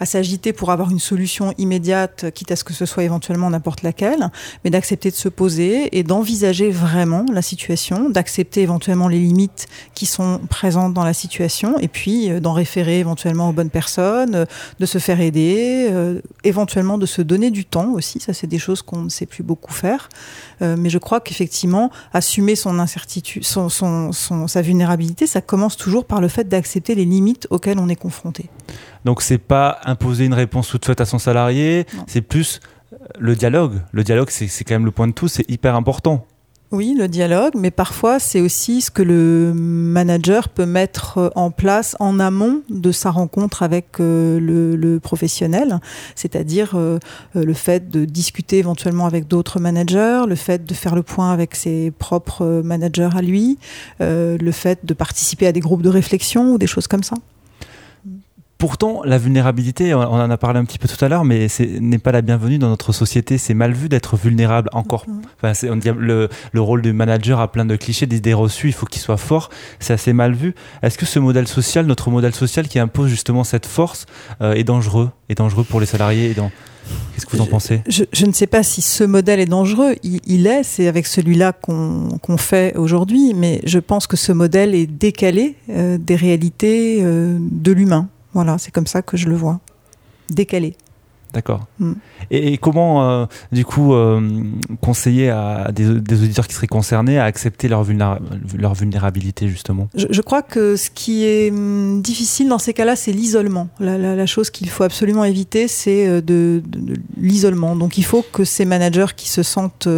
à 0.00 0.06
s'agiter 0.06 0.52
pour 0.52 0.70
avoir 0.70 0.85
une 0.90 0.98
solution 0.98 1.52
immédiate, 1.58 2.26
quitte 2.34 2.50
à 2.52 2.56
ce 2.56 2.64
que 2.64 2.72
ce 2.72 2.86
soit 2.86 3.04
éventuellement 3.04 3.50
n'importe 3.50 3.82
laquelle, 3.82 4.30
mais 4.64 4.70
d'accepter 4.70 5.10
de 5.10 5.16
se 5.16 5.28
poser 5.28 5.96
et 5.96 6.02
d'envisager 6.02 6.70
vraiment 6.70 7.24
la 7.32 7.42
situation, 7.42 8.10
d'accepter 8.10 8.62
éventuellement 8.62 9.08
les 9.08 9.18
limites 9.18 9.66
qui 9.94 10.06
sont 10.06 10.40
présentes 10.48 10.94
dans 10.94 11.04
la 11.04 11.12
situation, 11.12 11.78
et 11.78 11.88
puis 11.88 12.30
euh, 12.30 12.40
d'en 12.40 12.52
référer 12.52 12.98
éventuellement 12.98 13.48
aux 13.48 13.52
bonnes 13.52 13.70
personnes, 13.70 14.34
euh, 14.34 14.44
de 14.80 14.86
se 14.86 14.98
faire 14.98 15.20
aider, 15.20 15.88
euh, 15.90 16.20
éventuellement 16.44 16.98
de 16.98 17.06
se 17.06 17.22
donner 17.22 17.50
du 17.50 17.64
temps 17.64 17.92
aussi. 17.92 18.20
Ça, 18.20 18.32
c'est 18.32 18.46
des 18.46 18.58
choses 18.58 18.82
qu'on 18.82 19.02
ne 19.02 19.08
sait 19.08 19.26
plus 19.26 19.42
beaucoup 19.42 19.72
faire. 19.72 20.08
mais 20.60 20.90
je 20.90 20.98
crois 20.98 21.20
qu'effectivement, 21.20 21.90
assumer 22.12 22.56
son 22.56 22.78
incertitude, 22.78 23.44
son, 23.44 23.68
son, 23.68 24.12
sa 24.46 24.62
vulnérabilité, 24.62 25.26
ça 25.26 25.40
commence 25.40 25.76
toujours 25.76 26.04
par 26.04 26.20
le 26.20 26.28
fait 26.28 26.48
d'accepter 26.48 26.94
les 26.94 27.04
limites 27.04 27.46
auxquelles 27.50 27.78
on 27.78 27.88
est 27.88 27.96
confronté. 27.96 28.48
Donc 29.06 29.22
c'est 29.22 29.38
pas 29.38 29.78
imposer 29.84 30.24
une 30.24 30.34
réponse 30.34 30.68
toute 30.68 30.84
faite 30.84 31.00
à 31.00 31.04
son 31.04 31.20
salarié, 31.20 31.86
c'est 32.08 32.22
plus 32.22 32.58
le 33.20 33.36
dialogue. 33.36 33.80
Le 33.92 34.02
dialogue, 34.02 34.30
c'est 34.30 34.64
quand 34.64 34.74
même 34.74 34.84
le 34.84 34.90
point 34.90 35.06
de 35.06 35.12
tout, 35.12 35.28
c'est 35.28 35.48
hyper 35.48 35.76
important. 35.76 36.26
Oui, 36.72 36.96
le 36.98 37.06
dialogue, 37.06 37.52
mais 37.56 37.70
parfois 37.70 38.18
c'est 38.18 38.40
aussi 38.40 38.80
ce 38.80 38.90
que 38.90 39.02
le 39.02 39.52
manager 39.54 40.48
peut 40.48 40.66
mettre 40.66 41.30
en 41.36 41.52
place 41.52 41.94
en 42.00 42.18
amont 42.18 42.62
de 42.68 42.90
sa 42.90 43.12
rencontre 43.12 43.62
avec 43.62 44.00
euh, 44.00 44.40
le, 44.40 44.98
professionnel, 44.98 45.78
c'est-à-dire 46.16 46.72
euh, 46.74 46.98
le 47.34 47.54
fait 47.54 47.88
de 47.88 48.04
discuter 48.04 48.58
éventuellement 48.58 49.06
avec 49.06 49.28
d'autres 49.28 49.60
managers, 49.60 50.22
le 50.26 50.34
fait 50.34 50.66
de 50.66 50.74
faire 50.74 50.96
le 50.96 51.04
point 51.04 51.32
avec 51.32 51.54
ses 51.54 51.92
propres 51.92 52.62
managers 52.64 53.10
à 53.16 53.22
lui, 53.22 53.56
euh, 54.00 54.36
le 54.36 54.50
fait 54.50 54.84
de 54.84 54.94
participer 54.94 55.46
à 55.46 55.52
des 55.52 55.60
groupes 55.60 55.82
de 55.82 55.90
réflexion 55.90 56.54
ou 56.54 56.58
des 56.58 56.66
choses 56.66 56.88
comme 56.88 57.04
ça. 57.04 57.14
Pourtant, 58.58 59.02
la 59.04 59.18
vulnérabilité, 59.18 59.92
on 59.94 60.00
en 60.00 60.30
a 60.30 60.36
parlé 60.38 60.58
un 60.58 60.64
petit 60.64 60.78
peu 60.78 60.88
tout 60.88 61.02
à 61.04 61.08
l'heure, 61.08 61.24
mais 61.24 61.48
ce 61.48 61.62
n'est 61.62 61.98
pas 61.98 62.12
la 62.12 62.22
bienvenue 62.22 62.56
dans 62.56 62.68
notre 62.68 62.92
société. 62.92 63.36
C'est 63.36 63.52
mal 63.52 63.72
vu 63.72 63.90
d'être 63.90 64.16
vulnérable 64.16 64.70
encore. 64.72 65.04
Mhm. 65.06 65.22
Enfin, 65.42 65.68
on 65.70 65.76
dit, 65.76 65.90
le, 65.96 66.30
le, 66.52 66.60
rôle 66.62 66.80
du 66.80 66.94
manager 66.94 67.38
a 67.40 67.52
plein 67.52 67.66
de 67.66 67.76
clichés, 67.76 68.06
d'idées 68.06 68.32
reçues, 68.32 68.68
il 68.68 68.72
faut 68.72 68.86
qu'il 68.86 69.02
soit 69.02 69.18
fort. 69.18 69.50
C'est 69.78 69.92
assez 69.92 70.14
mal 70.14 70.32
vu. 70.32 70.54
Est-ce 70.82 70.96
que 70.96 71.04
ce 71.04 71.18
modèle 71.18 71.46
social, 71.46 71.84
notre 71.84 72.10
modèle 72.10 72.34
social 72.34 72.66
qui 72.66 72.78
impose 72.78 73.10
justement 73.10 73.44
cette 73.44 73.66
force, 73.66 74.06
euh, 74.40 74.54
est 74.54 74.64
dangereux? 74.64 75.10
Est 75.28 75.36
dangereux 75.36 75.64
pour 75.64 75.80
les 75.80 75.86
salariés 75.86 76.34
Qu'est-ce 77.14 77.26
que 77.26 77.36
vous 77.36 77.42
en 77.42 77.46
pensez? 77.46 77.82
je, 77.88 78.04
je, 78.12 78.26
ne 78.26 78.32
sais 78.32 78.46
pas 78.46 78.62
si 78.62 78.80
ce 78.80 79.02
modèle 79.04 79.40
est 79.40 79.46
dangereux. 79.46 79.96
Il, 80.02 80.46
est, 80.46 80.62
c'est 80.62 80.86
avec 80.86 81.06
celui-là 81.06 81.52
qu'on 81.52 82.36
fait 82.38 82.76
aujourd'hui, 82.76 83.34
mais 83.34 83.60
je 83.64 83.78
pense 83.78 84.06
que 84.06 84.16
ce 84.16 84.32
modèle 84.32 84.74
est 84.74 84.86
décalé 84.86 85.56
euh, 85.68 85.98
des 85.98 86.16
réalités 86.16 87.00
euh, 87.02 87.38
de 87.40 87.72
l'humain. 87.72 88.08
Voilà, 88.36 88.58
c'est 88.58 88.70
comme 88.70 88.86
ça 88.86 89.00
que 89.00 89.16
je 89.16 89.30
le 89.30 89.34
vois. 89.34 89.60
Décalé. 90.28 90.76
D'accord. 91.32 91.64
Mm. 91.78 91.92
Et, 92.30 92.58
comment, 92.58 93.08
euh, 93.08 93.24
du 93.50 93.64
coup, 93.64 93.94
euh, 93.94 94.20
conseiller 94.82 95.30
à 95.30 95.70
des, 95.72 95.88
auditeurs 95.88 96.46
qui 96.46 96.52
seraient 96.52 96.66
concernés 96.66 97.18
à 97.18 97.24
accepter 97.24 97.66
leur, 97.68 97.86
leur 98.58 98.74
vulnérabilité, 98.74 99.48
justement? 99.48 99.88
Je, 99.94 100.20
crois 100.20 100.42
que 100.42 100.76
ce 100.76 100.90
qui 100.90 101.24
est 101.24 101.50
hum, 101.50 102.02
difficile 102.02 102.50
dans 102.50 102.58
ces 102.58 102.74
cas-là, 102.74 102.94
c'est 102.94 103.12
l'isolement. 103.12 103.68
La, 103.80 104.26
chose 104.26 104.50
qu'il 104.50 104.68
faut 104.68 104.84
absolument 104.84 105.24
éviter, 105.24 105.66
c'est 105.66 106.06
euh, 106.06 106.20
de, 106.20 106.62
l'isolement. 107.16 107.74
Donc 107.74 107.96
il 107.96 108.04
faut 108.04 108.24
que 108.32 108.44
ces 108.44 108.66
managers 108.66 109.14
qui 109.16 109.30
se 109.30 109.42
sentent 109.42 109.88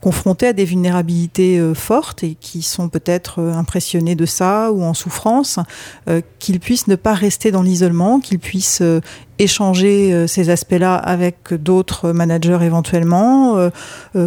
confrontés 0.00 0.48
à 0.48 0.52
des 0.52 0.64
vulnérabilités 0.64 1.58
euh, 1.58 1.74
fortes 1.74 2.22
et 2.22 2.36
qui 2.40 2.62
sont 2.62 2.88
peut-être 2.88 3.40
euh, 3.40 3.52
impressionnés 3.52 4.14
de 4.14 4.26
ça 4.26 4.70
ou 4.72 4.82
en 4.82 4.94
souffrance, 4.94 5.58
euh, 6.08 6.20
qu'ils 6.38 6.60
puissent 6.60 6.86
ne 6.86 6.96
pas 6.96 7.14
rester 7.14 7.50
dans 7.50 7.62
l'isolement, 7.62 8.20
qu'ils 8.20 8.38
puissent 8.38 8.82
échanger 9.38 10.26
ces 10.26 10.50
aspects-là 10.50 10.96
avec 10.96 11.54
d'autres 11.54 12.10
managers 12.10 12.58
éventuellement, 12.62 13.70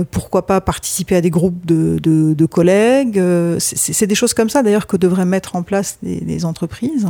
pourquoi 0.09 0.45
pas 0.45 0.61
participer 0.61 1.17
à 1.17 1.21
des 1.21 1.29
groupes 1.29 1.65
de, 1.65 1.99
de, 1.99 2.45
collègues. 2.45 3.21
C'est 3.59 4.07
des 4.07 4.15
choses 4.15 4.33
comme 4.33 4.49
ça 4.49 4.63
d'ailleurs 4.63 4.87
que 4.87 4.95
devraient 4.95 5.25
mettre 5.25 5.55
en 5.55 5.63
place 5.63 5.97
les, 6.01 6.19
les 6.21 6.45
entreprises 6.45 7.07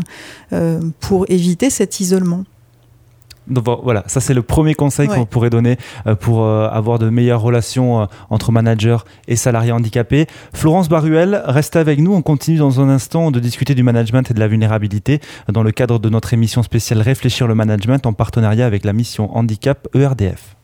pour 0.99 1.25
éviter 1.29 1.69
cet 1.69 1.99
isolement. 1.99 2.43
Donc 3.47 3.65
voilà, 3.83 4.03
ça 4.07 4.19
c'est 4.19 4.33
le 4.33 4.43
premier 4.43 4.75
conseil 4.75 5.07
qu'on 5.07 5.25
pourrait 5.25 5.49
donner 5.49 5.77
euh, 6.07 6.15
pour 6.15 6.43
euh, 6.43 6.69
avoir 6.69 6.99
de 6.99 7.09
meilleures 7.09 7.41
relations 7.41 8.01
euh, 8.01 8.05
entre 8.29 8.51
managers 8.51 8.97
et 9.27 9.35
salariés 9.35 9.71
handicapés. 9.71 10.27
Florence 10.53 10.89
Baruel, 10.89 11.41
reste 11.45 11.75
avec 11.75 11.99
nous. 11.99 12.13
On 12.13 12.21
continue 12.21 12.57
dans 12.57 12.79
un 12.81 12.89
instant 12.89 13.31
de 13.31 13.39
discuter 13.39 13.75
du 13.75 13.83
management 13.83 14.29
et 14.29 14.33
de 14.33 14.39
la 14.39 14.47
vulnérabilité 14.47 15.19
dans 15.49 15.63
le 15.63 15.71
cadre 15.71 15.99
de 15.99 16.09
notre 16.09 16.33
émission 16.33 16.63
spéciale 16.63 17.01
Réfléchir 17.01 17.47
le 17.47 17.55
management 17.55 18.05
en 18.05 18.13
partenariat 18.13 18.65
avec 18.65 18.85
la 18.85 18.93
mission 18.93 19.35
Handicap 19.35 19.87
ERDF. 19.95 20.55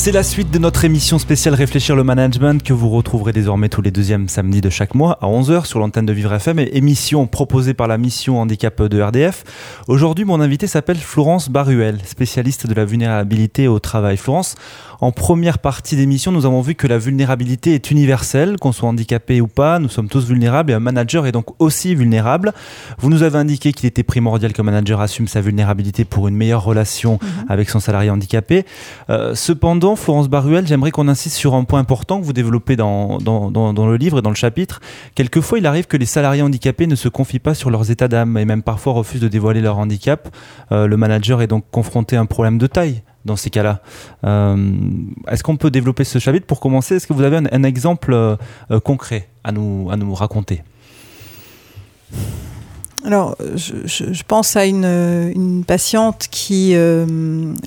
C'est 0.00 0.12
la 0.12 0.22
suite 0.22 0.52
de 0.52 0.60
notre 0.60 0.84
émission 0.84 1.18
spéciale 1.18 1.54
Réfléchir 1.54 1.96
le 1.96 2.04
management 2.04 2.62
que 2.62 2.72
vous 2.72 2.88
retrouverez 2.88 3.32
désormais 3.32 3.68
tous 3.68 3.82
les 3.82 3.90
deuxièmes 3.90 4.28
samedis 4.28 4.60
de 4.60 4.70
chaque 4.70 4.94
mois 4.94 5.18
à 5.20 5.26
11h 5.26 5.64
sur 5.64 5.80
l'antenne 5.80 6.06
de 6.06 6.12
Vivre 6.12 6.32
FM 6.32 6.60
et 6.60 6.70
émission 6.74 7.26
proposée 7.26 7.74
par 7.74 7.88
la 7.88 7.98
mission 7.98 8.40
handicap 8.40 8.80
de 8.80 9.02
RDF. 9.02 9.42
Aujourd'hui, 9.88 10.24
mon 10.24 10.40
invité 10.40 10.68
s'appelle 10.68 10.98
Florence 10.98 11.50
Baruel, 11.50 11.98
spécialiste 12.04 12.68
de 12.68 12.74
la 12.74 12.84
vulnérabilité 12.84 13.66
au 13.66 13.80
travail. 13.80 14.16
Florence, 14.16 14.54
en 15.00 15.10
première 15.10 15.58
partie 15.58 15.96
d'émission, 15.96 16.30
nous 16.30 16.46
avons 16.46 16.60
vu 16.60 16.76
que 16.76 16.86
la 16.86 16.98
vulnérabilité 16.98 17.74
est 17.74 17.90
universelle, 17.90 18.56
qu'on 18.58 18.72
soit 18.72 18.88
handicapé 18.88 19.40
ou 19.40 19.48
pas, 19.48 19.80
nous 19.80 19.88
sommes 19.88 20.08
tous 20.08 20.26
vulnérables 20.26 20.70
et 20.70 20.74
un 20.74 20.80
manager 20.80 21.26
est 21.26 21.32
donc 21.32 21.60
aussi 21.60 21.96
vulnérable. 21.96 22.52
Vous 22.98 23.10
nous 23.10 23.24
avez 23.24 23.38
indiqué 23.38 23.72
qu'il 23.72 23.86
était 23.86 24.04
primordial 24.04 24.52
qu'un 24.52 24.62
manager 24.62 25.00
assume 25.00 25.26
sa 25.26 25.40
vulnérabilité 25.40 26.04
pour 26.04 26.28
une 26.28 26.36
meilleure 26.36 26.64
relation 26.64 27.18
mhm. 27.20 27.46
avec 27.48 27.68
son 27.68 27.80
salarié 27.80 28.10
handicapé. 28.10 28.64
Euh, 29.10 29.34
cependant, 29.34 29.87
Florence 29.96 30.28
Baruel, 30.28 30.66
j'aimerais 30.66 30.90
qu'on 30.90 31.08
insiste 31.08 31.36
sur 31.36 31.54
un 31.54 31.64
point 31.64 31.80
important 31.80 32.20
que 32.20 32.24
vous 32.24 32.32
développez 32.32 32.76
dans, 32.76 33.18
dans, 33.18 33.86
le 33.86 33.96
livre 33.96 34.18
et 34.18 34.22
dans 34.22 34.30
le 34.30 34.36
chapitre. 34.36 34.80
Quelquefois, 35.14 35.58
il 35.58 35.66
arrive 35.66 35.86
que 35.86 35.96
les 35.96 36.06
salariés 36.06 36.42
handicapés 36.42 36.86
ne 36.86 36.94
se 36.94 37.08
confient 37.08 37.38
pas 37.38 37.54
sur 37.54 37.70
leurs 37.70 37.90
états 37.90 38.08
d'âme 38.08 38.36
et 38.36 38.44
même 38.44 38.62
parfois 38.62 38.92
refusent 38.92 39.20
de 39.20 39.28
dévoiler 39.28 39.60
leur 39.60 39.78
handicap. 39.78 40.34
Euh, 40.72 40.86
le 40.86 40.96
manager 40.96 41.42
est 41.42 41.46
donc 41.46 41.64
confronté 41.70 42.16
à 42.16 42.20
un 42.20 42.26
problème 42.26 42.58
de 42.58 42.66
taille 42.66 43.02
dans 43.24 43.36
ces 43.36 43.50
cas-là. 43.50 43.82
Euh, 44.24 44.72
est-ce 45.30 45.42
qu'on 45.42 45.56
peut 45.56 45.70
développer 45.70 46.04
ce 46.04 46.18
chapitre 46.18 46.46
Pour 46.46 46.60
commencer, 46.60 46.96
est-ce 46.96 47.06
que 47.06 47.12
vous 47.12 47.22
avez 47.22 47.36
un, 47.36 47.62
exemple 47.62 48.12
euh, 48.12 48.36
concret 48.82 49.28
à 49.44 49.52
nous, 49.52 49.88
à 49.90 49.96
nous 49.96 50.14
raconter? 50.14 50.62
Alors, 53.04 53.36
je, 53.54 54.22
pense 54.26 54.56
à 54.56 54.66
une, 54.66 55.64
patiente 55.66 56.26
qui... 56.30 56.74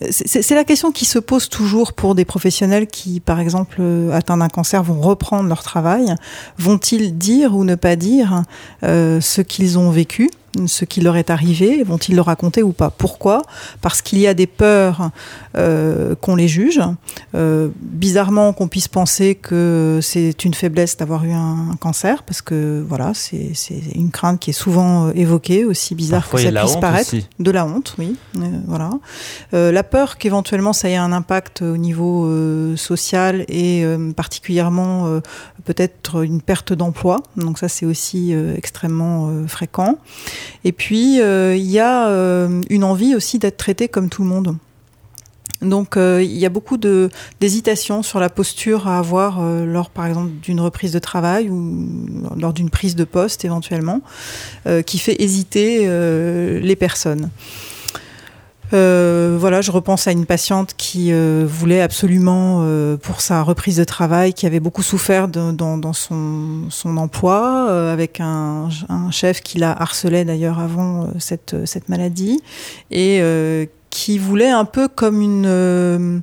c'est 0.10 0.56
la 0.56 0.64
question 0.66 0.92
qui 0.92 1.06
se 1.06 1.20
pose 1.20 1.48
toujours 1.48 1.94
pour 1.94 2.16
des 2.16 2.26
professionnels 2.26 2.88
qui, 2.88 3.22
par 3.22 3.40
exemple, 3.40 3.82
atteints 4.12 4.38
d'un 4.38 4.50
cancer, 4.50 4.84
vont 4.84 5.00
reprendre 5.00 5.48
leur 5.48 5.64
travail. 5.64 6.14
Vont-ils 6.58 7.18
dire 7.18 7.56
ou 7.56 7.64
ne 7.64 7.76
pas 7.76 7.96
dire 7.96 8.44
ce 8.84 9.42
qu'ils 9.42 9.80
ont 9.80 9.90
vécu? 9.90 10.30
Ce 10.66 10.86
qui 10.86 11.02
leur 11.02 11.16
est 11.18 11.30
arrivé, 11.30 11.84
vont-ils 11.84 12.16
le 12.16 12.22
raconter 12.22 12.64
ou 12.64 12.74
pas? 12.74 12.90
Pourquoi? 12.90 13.42
Parce 13.82 14.02
qu'il 14.02 14.20
y 14.20 14.28
a 14.28 14.34
des 14.34 14.48
peurs 14.48 15.12
euh, 15.58 16.16
qu'on 16.16 16.36
les 16.36 16.48
juge. 16.48 16.82
Euh, 17.36 17.70
bizarrement, 17.80 18.54
qu'on 18.54 18.68
puisse 18.68 18.88
penser 18.88 19.36
que 19.36 20.00
c'est 20.02 20.46
une 20.46 20.54
faiblesse 20.54 20.98
d'avoir 20.98 21.26
eu 21.26 21.32
un, 21.32 21.76
cancer, 21.80 22.24
parce 22.24 22.42
que 22.42 22.84
voilà, 22.88 23.14
c'est 23.14 23.54
une 23.96 24.12
crainte 24.12 24.40
qui 24.40 24.50
est 24.50 24.54
souvent 24.54 25.08
euh, 25.08 25.12
évoquée, 25.16 25.66
aussi 25.66 25.96
bizarre 25.96 26.30
que 26.30 26.38
ça 26.38 26.52
puisse 26.52 26.76
paraître. 26.78 27.16
De 27.40 27.52
la 27.52 27.66
honte, 27.66 27.96
oui. 27.98 28.16
voilà. 28.68 28.92
la 29.52 29.84
peur 29.84 30.18
qu'éventuellement 30.18 30.74
ça 30.74 30.90
ait 30.90 30.96
un 30.96 31.12
impact 31.12 31.62
au 31.62 31.78
niveau 31.78 32.30
social 32.76 33.46
et 33.48 33.84
particulièrement 34.16 35.22
peut-être 35.66 36.24
une 36.24 36.42
perte 36.42 36.74
d'emploi. 36.74 37.22
Donc 37.36 37.58
ça, 37.58 37.68
c'est 37.68 37.86
aussi 37.86 38.34
extrêmement 38.56 39.32
fréquent. 39.48 39.98
Et 40.64 40.72
puis, 40.72 41.22
euh, 41.22 41.56
il 41.56 41.70
y 41.70 41.80
a 41.80 42.08
euh, 42.08 42.62
une 42.70 42.84
envie 42.84 43.16
aussi 43.16 43.40
d'être 43.40 43.58
traité 43.58 43.88
comme 43.88 44.10
tout 44.10 44.24
le 44.24 44.30
monde. 44.30 44.58
Donc 45.62 45.96
euh, 45.96 46.24
il 46.24 46.38
y 46.38 46.46
a 46.48 46.50
beaucoup 46.50 46.78
d'hésitation 46.78 48.02
sur 48.02 48.20
la 48.20 48.30
posture 48.30 48.88
à 48.88 48.98
avoir 48.98 49.40
lors 49.44 49.92
par 49.92 50.08
exemple 50.08 50.32
d'une 50.42 50.60
reprise 50.60 50.92
de 50.92 50.98
travail 50.98 51.52
ou 51.52 51.86
lors 52.36 52.52
d'une 52.52 52.72
prise 52.72 52.96
de 52.96 53.04
poste 53.04 53.46
éventuellement, 53.46 54.02
qui 54.88 54.98
fait 54.98 55.22
hésiter 55.22 55.88
les 56.60 56.76
personnes. 56.76 57.30
Euh, 58.74 59.38
voilà, 59.40 59.62
je 59.62 59.72
repense 59.72 60.08
à 60.08 60.12
une 60.12 60.26
patiente 60.26 60.74
qui 60.78 61.12
euh, 61.12 61.46
voulait 61.48 61.82
absolument, 61.82 62.62
euh, 62.62 62.98
pour 62.98 63.22
sa 63.22 63.44
reprise 63.44 63.78
de 63.78 63.84
travail, 63.84 64.34
qui 64.34 64.46
avait 64.46 64.60
beaucoup 64.60 64.84
souffert 64.84 65.28
dans, 65.28 65.54
dans, 65.54 65.94
son, 65.94 66.70
son 66.70 66.98
emploi, 66.98 67.68
euh, 67.70 67.92
avec 67.92 68.20
un, 68.20 68.70
un, 68.90 69.12
chef 69.12 69.42
qui 69.42 69.58
la 69.58 69.72
harcelait 69.72 70.26
d'ailleurs 70.26 70.60
avant 70.60 71.10
cette, 71.20 71.66
cette 71.66 71.90
maladie, 71.90 72.42
et 72.92 73.22
qui 73.92 74.18
voulait 74.18 74.50
un 74.50 74.66
peu 74.66 74.88
comme 74.88 75.22
une 75.22 75.46
euh, 75.46 76.20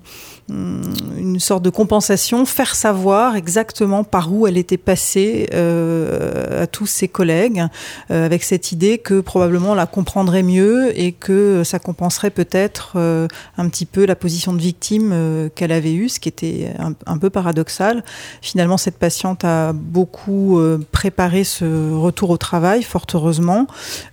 une 0.50 1.40
sorte 1.40 1.62
de 1.62 1.70
compensation, 1.70 2.46
faire 2.46 2.74
savoir 2.74 3.36
exactement 3.36 4.04
par 4.04 4.32
où 4.32 4.46
elle 4.46 4.56
était 4.56 4.78
passée 4.78 5.48
euh, 5.52 6.62
à 6.62 6.66
tous 6.66 6.86
ses 6.86 7.08
collègues, 7.08 7.64
euh, 8.10 8.24
avec 8.24 8.42
cette 8.44 8.72
idée 8.72 8.98
que 8.98 9.20
probablement 9.20 9.72
on 9.72 9.74
la 9.74 9.86
comprendrait 9.86 10.42
mieux 10.42 10.98
et 10.98 11.12
que 11.12 11.64
ça 11.64 11.78
compenserait 11.78 12.30
peut-être 12.30 12.92
euh, 12.96 13.28
un 13.56 13.68
petit 13.68 13.86
peu 13.86 14.06
la 14.06 14.16
position 14.16 14.52
de 14.52 14.60
victime 14.60 15.10
euh, 15.12 15.48
qu'elle 15.54 15.72
avait 15.72 15.92
eue, 15.92 16.08
ce 16.08 16.20
qui 16.20 16.28
était 16.28 16.72
un, 16.78 17.18
peu 17.18 17.30
paradoxal. 17.30 18.04
Finalement, 18.42 18.76
cette 18.76 18.96
patiente 18.96 19.44
a 19.44 19.72
beaucoup 19.72 20.58
euh, 20.58 20.78
préparé 20.92 21.44
ce 21.44 21.92
retour 21.92 22.30
au 22.30 22.36
travail, 22.36 22.82
fort 22.82 23.06
heureusement, 23.14 23.66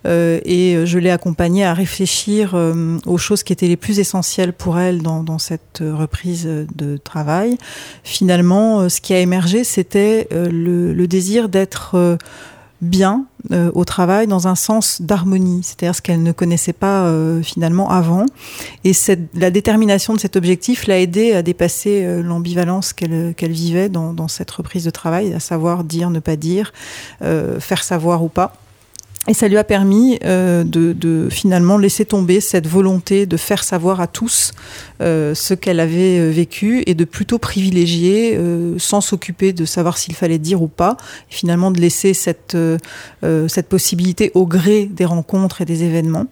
euh, 0.05 0.39
et 0.45 0.85
je 0.85 0.99
l'ai 0.99 1.09
accompagnée 1.09 1.65
à 1.65 1.73
réfléchir 1.73 2.55
aux 3.05 3.17
choses 3.17 3.43
qui 3.43 3.53
étaient 3.53 3.67
les 3.67 3.77
plus 3.77 3.99
essentielles 3.99 4.53
pour 4.53 4.79
elle 4.79 5.01
dans, 5.01 5.23
dans 5.23 5.39
cette 5.39 5.81
reprise 5.81 6.24
de 6.25 6.97
travail. 6.97 7.57
Finalement, 8.03 8.81
euh, 8.81 8.89
ce 8.89 9.01
qui 9.01 9.13
a 9.13 9.19
émergé, 9.19 9.63
c'était 9.63 10.27
euh, 10.33 10.49
le, 10.49 11.07
désir 11.07 11.49
d'être 11.49 11.95
euh, 11.95 12.17
bien 12.81 13.25
au 13.75 13.85
travail 13.85 14.25
dans 14.25 14.47
un 14.47 14.55
sens 14.55 15.03
d'harmonie, 15.03 15.61
c'est-à-dire 15.61 15.95
ce 15.95 16.01
qu'elle 16.01 16.23
ne 16.23 16.31
connaissait 16.31 16.73
pas 16.73 17.07
finalement 17.43 17.91
avant. 17.91 18.25
Et 18.83 18.91
la 19.35 19.51
détermination 19.51 20.15
de 20.15 20.19
cet 20.19 20.35
objectif 20.35 20.87
l'a 20.87 20.99
aidé 20.99 21.33
à 21.33 21.43
dépasser 21.43 22.23
l'ambivalence 22.23 22.91
qu'elle 22.91 23.35
qu 23.37 23.47
vivait 23.47 23.87
dans, 23.87 24.27
cette 24.27 24.49
reprise 24.49 24.83
de 24.83 24.89
travail, 24.89 25.31
à 25.31 25.39
savoir 25.39 25.83
dire, 25.83 26.09
ne 26.09 26.19
pas 26.19 26.37
dire, 26.37 26.73
faire 27.21 27.83
savoir 27.83 28.23
ou 28.23 28.29
pas. 28.29 28.55
Et 29.27 29.35
ça 29.35 29.47
lui 29.47 29.57
a 29.57 29.63
permis 29.63 30.17
de, 30.19 31.27
finalement 31.29 31.77
laisser 31.77 32.03
tomber 32.03 32.41
cette 32.41 32.67
volonté 32.67 33.27
de 33.27 33.37
faire 33.37 33.63
savoir 33.63 34.01
à 34.01 34.07
tous 34.07 34.53
ce 34.99 35.53
qu'elle 35.53 35.79
avait 35.79 36.19
euh, 36.19 36.29
vécu 36.29 36.83
et 36.85 36.93
de 36.95 37.05
plutôt 37.05 37.39
privilégier, 37.39 38.35
euh, 38.35 38.75
sans 38.77 39.01
s'occuper 39.01 39.53
de 39.53 39.65
savoir 39.65 39.97
s'il 39.97 40.15
fallait 40.15 40.37
dire 40.37 40.61
ou 40.61 40.67
pas, 40.67 40.97
et 41.31 41.33
finalement 41.33 41.71
de 41.71 41.79
laisser 41.79 42.13
cette, 42.13 42.55
euh, 42.55 42.77
cette 43.47 43.67
possibilité 43.67 44.31
au 44.33 44.45
gré 44.45 44.85
des 44.85 45.05
rencontres 45.05 45.61
et 45.61 45.65
des 45.65 45.83
événements, 45.83 46.27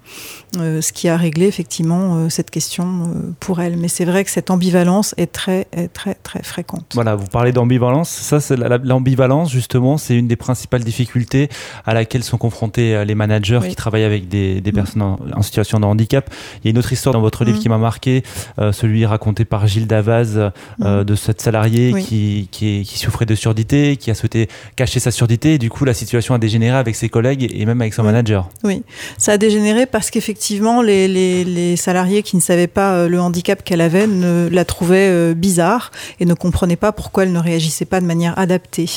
euh, 0.57 0.81
ce 0.81 0.93
qui 0.93 1.09
a 1.09 1.17
réglé 1.17 1.47
effectivement 1.47 2.29
cette 2.29 2.51
question 2.51 3.09
pour 3.39 3.61
elle. 3.61 3.77
Mais 3.77 3.87
c'est 3.87 4.05
vrai 4.05 4.23
que 4.23 4.31
cette 4.31 4.51
ambivalence 4.51 5.13
est 5.17 5.31
très, 5.31 5.67
est 5.71 5.87
très, 5.87 6.15
très 6.15 6.43
fréquente. 6.43 6.91
Voilà, 6.93 7.15
vous 7.15 7.27
parlez 7.27 7.51
d'ambivalence. 7.51 8.09
Ça, 8.09 8.39
c'est 8.39 8.57
l'ambivalence, 8.57 9.51
justement, 9.51 9.97
c'est 9.97 10.15
une 10.15 10.27
des 10.27 10.35
principales 10.35 10.83
difficultés 10.83 11.49
à 11.85 11.93
laquelle 11.93 12.23
sont 12.23 12.37
confrontés 12.37 13.03
les 13.05 13.15
managers 13.15 13.59
oui. 13.61 13.69
qui 13.69 13.75
travaillent 13.75 14.03
avec 14.03 14.27
des, 14.27 14.61
des 14.61 14.71
personnes 14.71 15.01
en, 15.01 15.19
en, 15.33 15.41
situation 15.41 15.79
de 15.79 15.85
handicap. 15.85 16.29
Il 16.63 16.65
y 16.65 16.69
a 16.69 16.71
une 16.71 16.77
autre 16.77 16.93
histoire 16.93 17.13
dans 17.13 17.21
votre 17.21 17.43
livre 17.43 17.57
mmh. 17.57 17.61
qui 17.61 17.69
m'a 17.69 17.77
marqué, 17.77 18.23
euh, 18.52 18.52
celui 18.71 19.05
raconté 19.05 19.45
par 19.45 19.67
Gilles 19.67 19.87
Davaz 19.87 20.37
euh, 20.37 20.49
mmh. 20.79 21.03
de 21.03 21.15
cette 21.15 21.41
salariée 21.41 21.91
oui. 21.93 22.03
qui, 22.03 22.47
qui, 22.51 22.97
souffrait 22.97 23.25
de 23.25 23.35
surdité, 23.35 23.97
qui 23.97 24.11
a 24.11 24.15
souhaité 24.15 24.47
cacher 24.75 24.99
sa 24.99 25.11
surdité. 25.11 25.55
Et 25.55 25.57
du 25.57 25.69
coup, 25.69 25.85
la 25.85 25.93
situation 25.93 26.35
a 26.35 26.37
dégénéré 26.37 26.77
avec 26.77 26.95
ses 26.95 27.09
collègues 27.09 27.49
et 27.53 27.65
même 27.65 27.81
avec 27.81 27.93
son 27.93 28.03
oui. 28.03 28.07
manager. 28.07 28.49
Oui, 28.63 28.83
ça 29.17 29.33
a 29.33 29.37
dégénéré 29.37 29.85
parce 29.85 30.09
qu'effectivement, 30.11 30.81
les, 30.81 31.07
les, 31.07 31.43
les, 31.43 31.75
salariés 31.75 32.23
qui 32.23 32.35
ne 32.35 32.41
savaient 32.41 32.67
pas 32.67 32.93
euh, 32.93 33.09
le 33.09 33.19
handicap 33.19 33.63
qu'elle 33.63 33.81
avait 33.81 34.07
ne, 34.07 34.47
la 34.51 34.65
trouvaient 34.65 35.09
euh, 35.09 35.33
bizarre 35.33 35.91
et 36.19 36.25
ne 36.25 36.33
comprenaient 36.33 36.75
pas 36.75 36.91
pourquoi 36.91 37.23
elle 37.23 37.31
ne 37.31 37.39
réagissait 37.39 37.85
pas 37.85 37.99
de 38.01 38.05
manière 38.05 38.37
adaptée. 38.37 38.89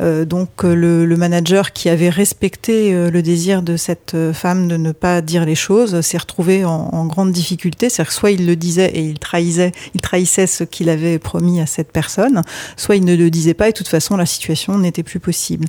Euh, 0.00 0.24
donc, 0.24 0.62
le, 0.62 1.06
le, 1.06 1.16
manager 1.16 1.72
qui 1.72 1.88
avait 1.88 2.10
respecté 2.10 2.92
le 3.10 3.22
désir 3.22 3.62
de 3.62 3.76
cette 3.76 4.14
euh, 4.14 4.32
femme 4.32 4.68
de 4.68 4.76
ne 4.76 4.92
pas 4.92 5.20
dire 5.20 5.44
les 5.44 5.54
choses 5.54 6.00
s'est 6.00 6.18
retrouvé 6.18 6.64
en, 6.64 6.70
en, 6.70 7.06
grande 7.06 7.32
difficulté. 7.32 7.88
C'est-à-dire 7.88 8.12
soit 8.12 8.30
il 8.30 8.46
le 8.46 8.56
disait 8.56 8.97
et 8.98 9.02
il 9.04 9.18
trahissait, 9.18 10.46
ce 10.46 10.64
qu'il 10.64 10.88
avait 10.88 11.18
promis 11.18 11.60
à 11.60 11.66
cette 11.66 11.92
personne, 11.92 12.42
soit 12.76 12.96
il 12.96 13.04
ne 13.04 13.14
le 13.14 13.30
disait 13.30 13.54
pas 13.54 13.68
et 13.68 13.72
de 13.72 13.76
toute 13.76 13.88
façon 13.88 14.16
la 14.16 14.26
situation 14.26 14.78
n'était 14.78 15.02
plus 15.02 15.20
possible. 15.20 15.66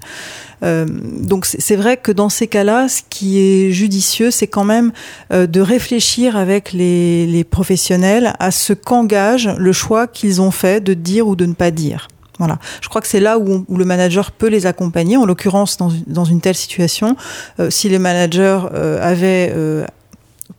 Euh, 0.64 0.86
donc 0.86 1.46
c'est 1.46 1.76
vrai 1.76 1.98
que 1.98 2.12
dans 2.12 2.30
ces 2.30 2.48
cas-là, 2.48 2.88
ce 2.90 3.02
qui 3.10 3.40
est 3.40 3.72
judicieux, 3.72 4.32
c'est 4.32 4.48
quand 4.48 4.66
même 4.66 4.92
euh, 5.32 5.48
de 5.48 5.62
réfléchir 5.62 6.36
avec 6.36 6.74
les, 6.74 7.46
professionnels 7.50 8.34
à 8.40 8.52
ce 8.52 8.74
qu'engage 8.74 9.50
le 9.58 9.72
choix 9.72 10.08
qu'ils 10.08 10.42
ont 10.42 10.52
fait 10.52 10.84
de 10.84 10.94
dire 10.94 11.28
ou 11.28 11.36
de 11.36 11.46
ne 11.46 11.54
pas 11.54 11.72
dire. 11.72 12.08
Voilà. 12.38 12.60
Je 12.82 12.90
crois 12.90 13.02
que 13.02 13.08
c'est 13.08 13.20
là 13.20 13.38
où, 13.38 13.66
le 13.70 13.86
manager 13.86 14.32
peut 14.32 14.48
les 14.48 14.66
accompagner. 14.66 15.18
En 15.18 15.26
l'occurrence, 15.26 15.78
dans, 15.78 16.26
une 16.26 16.42
telle 16.42 16.56
situation, 16.56 17.16
euh, 17.60 17.70
si 17.70 17.90
les 17.90 18.00
managers 18.00 18.62
avaient 19.02 19.54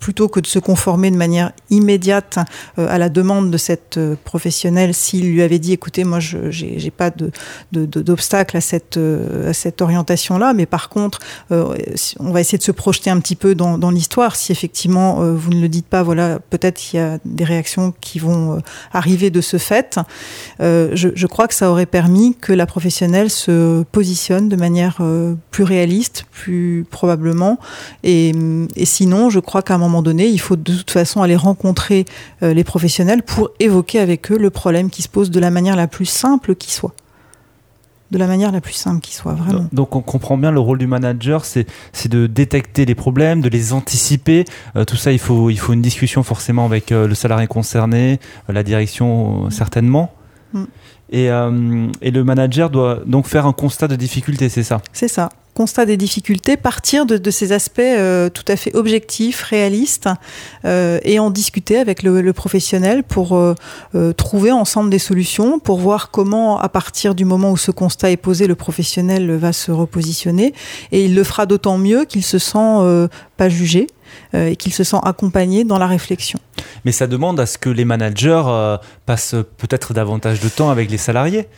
plutôt 0.01 0.29
que 0.29 0.41
de 0.41 0.47
se 0.47 0.59
conformer 0.59 1.11
de 1.11 1.17
manière 1.17 1.53
immédiate 1.69 2.39
euh, 2.79 2.87
à 2.89 2.99
la 2.99 3.11
demande 3.11 3.51
de 3.51 3.59
cette 3.59 3.99
euh, 3.99 4.17
professionnelle, 4.25 4.95
s'il 4.95 5.31
lui 5.31 5.43
avait 5.43 5.59
dit, 5.59 5.75
écoutez, 5.75 6.05
moi, 6.05 6.19
je 6.19 6.39
n'ai 6.39 6.91
pas 6.91 7.13
d'obstacle 7.73 8.57
à 8.57 8.61
cette, 8.63 8.97
euh, 8.97 9.51
à 9.51 9.53
cette 9.53 9.83
orientation-là, 9.83 10.55
mais 10.55 10.67
par 10.67 10.89
contre, 10.89 11.19
on 11.51 12.31
va 12.33 12.41
essayer 12.41 12.57
de 12.57 12.63
se 12.63 12.73
projeter 12.73 13.11
un 13.11 13.21
petit 13.21 13.37
peu 13.37 13.55
dans, 13.55 13.91
l'histoire. 13.91 14.37
Si 14.37 14.53
effectivement 14.53 15.17
vous 15.35 15.51
ne 15.51 15.61
le 15.61 15.69
dites 15.69 15.87
pas, 15.87 16.03
voilà, 16.03 16.39
peut-être 16.39 16.93
il 16.93 16.97
y 16.97 16.99
a 16.99 17.19
des 17.27 17.45
réactions 17.45 17.93
qui 18.01 18.19
vont 18.19 18.63
arriver 18.93 19.31
de 19.31 19.41
ce 19.41 19.59
fait. 19.59 19.99
Je, 20.61 21.11
je, 21.15 21.27
crois 21.27 21.49
que 21.49 21.55
ça 21.55 21.71
aurait 21.71 21.87
permis 21.87 22.35
que 22.41 22.53
la 22.53 22.67
professionnelle 22.67 23.31
se 23.31 23.83
positionne 23.85 24.49
de 24.49 24.57
manière 24.57 24.99
plus 25.51 25.65
réaliste, 25.65 26.25
plus 26.31 26.87
probablement, 26.91 27.59
et, 28.03 28.33
et 28.77 28.87
sinon, 28.87 29.29
je 29.29 29.41
crois 29.41 29.63
qu'à 29.63 29.75
un 29.75 29.79
moment 29.79 29.90
donné, 30.03 30.27
il 30.29 30.39
faut 30.39 30.57
de 30.57 30.77
toute 30.77 30.91
façon 30.91 31.23
aller 31.23 31.37
rencontrer 31.37 32.05
euh, 32.43 32.55
les 32.55 32.65
professionnels 32.65 33.23
pour 33.23 33.51
évoquer 33.61 34.01
avec 34.01 34.31
eux 34.33 34.39
le 34.39 34.51
problème 34.51 34.91
qui 34.91 35.03
se 35.03 35.09
pose 35.09 35.31
de 35.31 35.41
la 35.41 35.51
manière 35.51 35.77
la 35.77 35.89
plus 35.89 36.07
simple 36.07 36.55
qui 36.55 36.73
soit 36.73 36.95
de 38.11 38.19
la 38.19 38.27
manière 38.27 38.51
la 38.53 38.61
plus 38.61 38.75
simple 38.75 39.01
qui 39.01 39.15
soit 39.15 39.35
vraiment. 39.35 39.67
Donc 39.73 39.95
on 39.95 40.01
comprend 40.01 40.37
bien 40.37 40.51
le 40.51 40.61
rôle 40.61 40.79
du 40.79 40.87
manager, 40.87 41.45
c'est 41.45 41.67
de 42.09 42.27
détecter 42.27 42.85
les 42.85 42.95
problèmes, 42.95 43.41
de 43.41 43.49
les 43.49 43.73
anticiper. 43.73 44.45
Euh, 44.77 44.85
tout 44.85 44.97
ça, 44.97 45.13
il 45.13 45.19
faut, 45.19 45.51
il 45.51 45.59
faut 45.59 45.73
une 45.73 45.83
discussion 45.83 46.23
forcément 46.23 46.65
avec 46.65 46.93
euh, 46.93 47.07
le 47.07 47.15
salarié 47.15 47.47
concerné, 47.47 48.19
euh, 48.49 48.53
la 48.53 48.63
direction 48.63 49.49
certainement. 49.51 50.13
Mm. 50.53 50.65
Et, 51.11 51.31
euh, 51.31 51.89
et 52.03 52.11
le 52.11 52.25
manager 52.25 52.71
doit 52.71 53.01
donc 53.05 53.27
faire 53.27 53.47
un 53.47 53.53
constat 53.53 53.89
de 53.89 53.97
difficulté, 53.97 54.49
c'est 54.49 54.63
ça? 54.63 54.81
C'est 54.93 55.09
ça. 55.09 55.29
Constat 55.55 55.85
des 55.85 55.97
difficultés, 55.97 56.57
partir 56.57 57.05
de, 57.05 57.31
ces 57.31 57.51
aspects 57.51 57.81
euh, 57.81 58.31
tout 58.31 58.45
à 58.47 58.55
fait 58.55 58.75
objectifs, 58.77 59.43
réalistes, 59.43 60.09
euh, 60.65 61.01
et 61.03 61.19
en 61.19 61.31
discuter 61.31 61.77
avec 61.77 62.05
le, 62.05 62.23
le 62.23 62.33
professionnel 62.33 63.03
pour 63.03 63.39
trouver 64.17 64.53
ensemble 64.53 64.91
des 64.91 65.01
solutions, 65.01 65.59
pour 65.59 65.79
voir 65.79 66.11
comment, 66.11 66.59
à 66.59 66.69
partir 66.69 67.17
du 67.17 67.25
moment 67.25 67.51
où 67.51 67.57
ce 67.57 67.73
constat 67.73 68.13
est 68.13 68.17
posé, 68.17 68.47
le 68.47 68.55
professionnel 68.55 69.33
va 69.33 69.53
se 69.53 69.73
repositionner, 69.73 70.55
et 70.93 71.05
il 71.05 71.17
le 71.17 71.25
fera 71.25 71.47
d'autant 71.47 71.79
mieux 71.79 72.05
qu'il 72.05 72.23
se 72.23 72.39
sent 72.39 73.09
pas 73.37 73.49
jugé 73.49 73.89
et 74.33 74.57
qu'il 74.57 74.73
se 74.73 74.85
sent 74.85 74.99
accompagné 75.03 75.65
dans 75.65 75.79
la 75.79 75.87
réflexion. 75.87 76.39
Mais 76.85 76.93
ça 76.93 77.07
demande 77.07 77.39
à 77.41 77.47
ce 77.47 77.59
que 77.59 77.71
les 77.71 77.85
managers 77.85 78.43
euh, 78.47 78.79
passent 79.07 79.37
peut-être 79.59 79.95
davantage 79.95 80.41
de 80.41 80.49
temps 80.49 80.71
avec 80.71 80.91
les 80.91 80.99
salariés. 80.99 81.49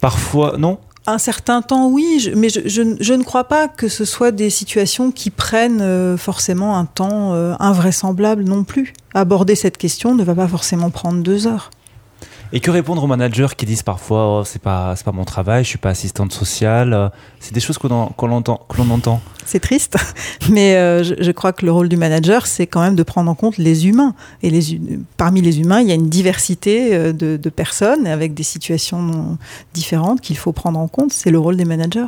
Parfois, 0.00 0.56
non? 0.58 0.78
Un 1.06 1.18
certain 1.18 1.62
temps, 1.62 1.88
oui, 1.88 2.20
je, 2.22 2.30
mais 2.30 2.50
je, 2.50 2.60
je, 2.66 2.82
je, 3.00 3.14
ne 3.14 3.22
crois 3.22 3.44
pas 3.44 3.66
que 3.66 3.88
ce 3.88 4.04
soit 4.04 4.30
des 4.30 4.50
situations 4.50 5.10
qui 5.10 5.30
prennent 5.30 5.80
euh, 5.80 6.18
forcément 6.18 6.76
un 6.76 6.84
temps 6.84 7.32
euh, 7.32 7.54
invraisemblable 7.58 8.44
non 8.44 8.62
plus. 8.62 8.92
Aborder 9.14 9.54
cette 9.54 9.78
question 9.78 10.14
ne 10.14 10.22
va 10.22 10.34
pas 10.34 10.48
forcément 10.48 10.90
prendre 10.90 11.22
deux 11.22 11.46
heures. 11.46 11.70
Et 12.52 12.60
que 12.60 12.70
répondre 12.70 13.02
aux 13.02 13.06
managers 13.06 13.48
qui 13.56 13.66
disent 13.66 13.82
parfois 13.82 14.40
oh, 14.40 14.44
c'est 14.44 14.62
pas 14.62 14.96
c'est 14.96 15.04
pas 15.04 15.12
mon 15.12 15.24
travail, 15.24 15.64
je 15.64 15.68
suis 15.68 15.78
pas 15.78 15.90
assistante 15.90 16.32
sociale. 16.32 17.10
C'est 17.40 17.52
des 17.52 17.60
choses 17.60 17.76
qu'on 17.76 17.88
qu 18.06 18.24
entend 18.24 18.66
que 18.68 18.76
l'on 18.78 18.90
entend. 18.90 19.20
C'est 19.44 19.60
triste, 19.60 19.96
mais 20.50 20.76
euh, 20.76 21.02
je, 21.02 21.14
je, 21.18 21.30
crois 21.30 21.52
que 21.52 21.64
le 21.64 21.72
rôle 21.72 21.88
du 21.88 21.96
manager 21.96 22.46
c'est 22.46 22.66
quand 22.66 22.80
même 22.80 22.96
de 22.96 23.02
prendre 23.02 23.30
en 23.30 23.34
compte 23.34 23.58
les 23.58 23.86
humains 23.86 24.14
et 24.42 24.50
les 24.50 24.80
parmi 25.16 25.40
les 25.40 25.60
humains 25.60 25.80
il 25.80 25.88
y 25.88 25.92
a 25.92 25.94
une 25.94 26.08
diversité 26.08 26.94
euh, 26.94 27.12
de, 27.12 27.36
de 27.36 27.50
personnes 27.50 28.06
avec 28.06 28.34
des 28.34 28.42
situations 28.42 29.38
différentes 29.74 30.20
qu'il 30.20 30.36
faut 30.36 30.52
prendre 30.52 30.78
en 30.78 30.88
compte. 30.88 31.12
C'est 31.12 31.30
le 31.30 31.38
rôle 31.38 31.56
des 31.56 31.64
managers. 31.64 32.06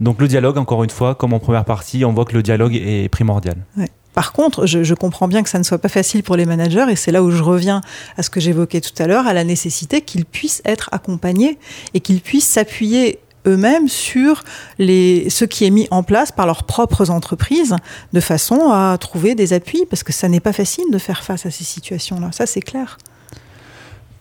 Donc 0.00 0.20
le 0.20 0.28
dialogue, 0.28 0.58
encore 0.58 0.84
une 0.84 0.90
fois, 0.90 1.14
comme 1.14 1.32
en 1.32 1.38
première 1.38 1.64
partie, 1.64 2.04
on 2.04 2.12
voit 2.12 2.24
que 2.24 2.34
le 2.34 2.42
dialogue 2.42 2.74
est 2.74 3.08
primordial. 3.08 3.56
Ouais. 3.76 3.88
Par 4.14 4.32
contre, 4.32 4.66
je, 4.66 4.94
comprends 4.94 5.28
bien 5.28 5.42
que 5.42 5.48
ça 5.48 5.58
ne 5.58 5.64
soit 5.64 5.78
pas 5.78 5.88
facile 5.88 6.22
pour 6.22 6.36
les 6.36 6.46
managers, 6.46 6.86
et 6.88 6.96
c'est 6.96 7.10
là 7.10 7.22
où 7.22 7.30
je 7.30 7.42
reviens 7.42 7.80
à 8.16 8.22
ce 8.22 8.30
que 8.30 8.40
j'évoquais 8.40 8.80
tout 8.80 9.02
à 9.02 9.06
l'heure, 9.06 9.26
à 9.26 9.34
la 9.34 9.44
nécessité 9.44 10.00
qu'ils 10.00 10.24
puissent 10.24 10.62
être 10.64 10.88
accompagnés 10.92 11.58
et 11.94 12.00
qu'ils 12.00 12.20
puissent 12.20 12.48
s'appuyer 12.48 13.18
eux-mêmes 13.46 13.88
sur 13.88 14.44
ce 14.78 15.44
qui 15.44 15.64
est 15.66 15.70
mis 15.70 15.88
en 15.90 16.02
place 16.02 16.30
par 16.32 16.46
leurs 16.46 16.62
propres 16.62 17.10
entreprises, 17.10 17.76
de 18.12 18.20
façon 18.20 18.70
à 18.70 18.96
trouver 18.98 19.34
des 19.34 19.52
appuis, 19.52 19.84
parce 19.90 20.04
que 20.04 20.12
ça 20.12 20.28
n'est 20.28 20.40
pas 20.40 20.52
facile 20.52 20.84
de 20.92 20.98
faire 20.98 21.24
face 21.24 21.44
à 21.44 21.50
ces 21.50 21.64
situations-là, 21.64 22.30
ça 22.32 22.46
c'est 22.46 22.62
clair. 22.62 22.98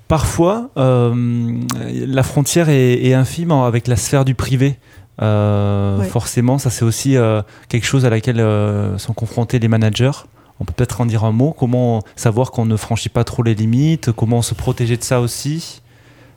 Parfois, 0.08 0.70
euh, 0.78 1.62
la 1.90 2.24
frontière 2.24 2.70
est 2.70 3.14
infime 3.14 3.52
avec 3.52 3.88
la 3.88 3.96
sphère 3.96 4.26
du 4.26 4.36
privé. 4.36 4.78
Euh, 5.22 6.00
ouais. 6.00 6.08
Forcément, 6.08 6.58
ça 6.58 6.70
c'est 6.70 6.86
aussi 6.86 7.18
euh, 7.18 7.42
quelque 7.70 7.86
chose 7.86 8.06
à 8.06 8.10
laquelle 8.10 8.40
euh, 8.40 8.98
sont 8.98 9.14
confrontés 9.14 9.60
les 9.60 9.68
managers 9.68 10.12
On 10.60 10.66
peut 10.66 10.74
peut-être 10.76 11.02
en 11.02 11.06
dire 11.06 11.24
un 11.24 11.32
mot. 11.32 11.56
Comment 11.58 12.04
savoir 12.16 12.52
qu'on 12.52 12.66
ne 12.66 12.76
franchit 12.76 13.10
pas 13.10 13.24
trop 13.24 13.44
les 13.44 13.56
limites? 13.56 14.12
Comment 14.12 14.42
se 14.42 14.54
protéger 14.54 14.98
de 14.98 15.04
ça 15.04 15.22
aussi? 15.22 15.82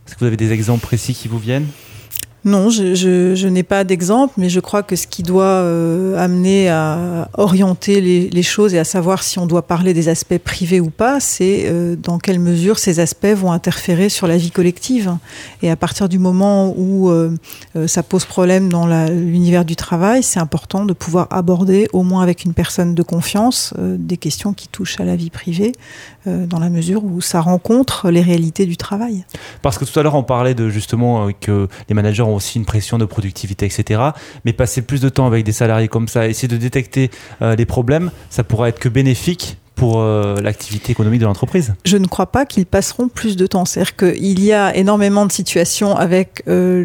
Est-ce 0.07 0.15
que 0.15 0.21
vous 0.21 0.27
avez 0.27 0.37
des 0.37 0.53
exemples 0.53 0.83
précis 0.83 1.15
qui 1.15 1.29
vous 1.29 1.39
viennent? 1.39 1.67
Non, 2.47 2.71
je, 2.71 3.49
n'ai 3.49 3.65
pas 3.65 3.83
d'exemple, 3.83 4.35
mais 4.37 4.49
je 4.49 4.61
crois 4.61 4.85
que 4.85 4.95
ce 4.95 5.09
qui 5.09 5.25
doit 5.25 5.43
euh, 5.43 6.17
amener 6.17 6.69
à 6.69 7.29
orienter 7.35 8.01
les, 8.01 8.31
les, 8.31 8.43
choses 8.45 8.73
et 8.73 8.79
à 8.79 8.85
savoir 8.85 9.25
si 9.25 9.41
on 9.41 9.47
doit 9.47 9.63
parler 9.63 9.93
des 9.93 10.09
aspects 10.09 10.39
privés 10.39 10.79
ou 10.79 10.91
pas, 10.91 11.19
c'est 11.19 11.65
euh, 11.67 11.97
dans 11.97 12.21
quelle 12.21 12.39
mesure 12.39 12.79
ces 12.79 13.01
aspects 13.01 13.27
vont 13.27 13.51
interférer 13.51 14.09
sur 14.09 14.29
la 14.29 14.37
vie 14.37 14.53
collective. 14.53 15.17
Et 15.61 15.71
à 15.71 15.75
partir 15.75 16.09
du 16.09 16.21
moment 16.21 16.73
où 16.77 17.11
euh, 17.11 17.37
ça 17.89 18.05
pose 18.05 18.25
problème 18.25 18.69
dans 18.69 18.87
l'univers 18.87 19.65
du 19.65 19.75
travail, 19.75 20.23
c'est 20.23 20.39
important 20.39 20.85
de 20.85 20.93
pouvoir 20.93 21.27
aborder, 21.31 21.89
au 21.93 22.05
moins 22.05 22.23
avec 22.23 22.45
une 22.45 22.55
personne 22.55 22.95
de 22.95 23.03
confiance, 23.03 23.75
des 23.77 24.19
questions 24.19 24.53
qui 24.53 24.69
touchent 24.69 25.01
à 25.01 25.05
la 25.05 25.17
vie 25.17 25.31
privée, 25.31 25.73
dans 26.27 26.59
la 26.59 26.71
mesure 26.71 27.05
où 27.05 27.21
ça 27.21 27.41
rencontre 27.41 28.11
les 28.11 28.21
réalités 28.21 28.67
du 28.67 28.77
travail. 28.77 29.25
Parce 29.63 29.79
que 29.79 29.85
tout 29.85 29.99
à 29.99 30.03
l'heure, 30.03 30.15
on 30.15 30.23
parlait 30.23 30.55
de 30.55 30.69
justement 30.69 31.29
que 31.41 31.69
les 31.89 31.95
managers 31.95 32.23
ont 32.23 32.36
aussi 32.37 32.59
une 32.59 32.65
pression 32.65 32.99
de 32.99 33.05
productivité, 33.05 33.67
etc. 33.67 34.01
Mais 34.45 34.53
passer 34.53 34.83
plus 34.83 35.01
de 35.01 35.09
temps 35.09 35.27
avec 35.27 35.45
des 35.45 35.53
salariés 35.53 35.89
comme 35.89 36.09
ça, 36.09 36.29
essayer 36.29 36.49
de 36.49 36.57
détecter 36.57 37.11
euh, 37.43 37.57
les 37.57 37.67
problèmes, 37.67 38.11
ça 38.31 38.45
pourra 38.45 38.69
être 38.69 38.79
que 38.79 38.89
bénéfique 38.89 39.59
pour 39.77 40.01
euh, 40.01 40.41
l'activité 40.41 40.91
économique 40.91 41.21
de 41.21 41.27
l'entreprise 41.27 41.75
Je 41.85 41.99
ne 41.99 42.07
crois 42.07 42.27
pas 42.27 42.47
qu'ils 42.47 42.67
passeront 42.67 43.09
plus 43.09 43.37
de 43.37 43.47
temps. 43.47 43.65
C'est-à-dire 43.65 43.95
qu'il 43.95 44.43
y 44.43 44.53
a 44.53 44.75
énormément 44.75 45.27
de 45.27 45.33
situations 45.33 45.95
avec 45.95 46.43
euh, 46.49 46.85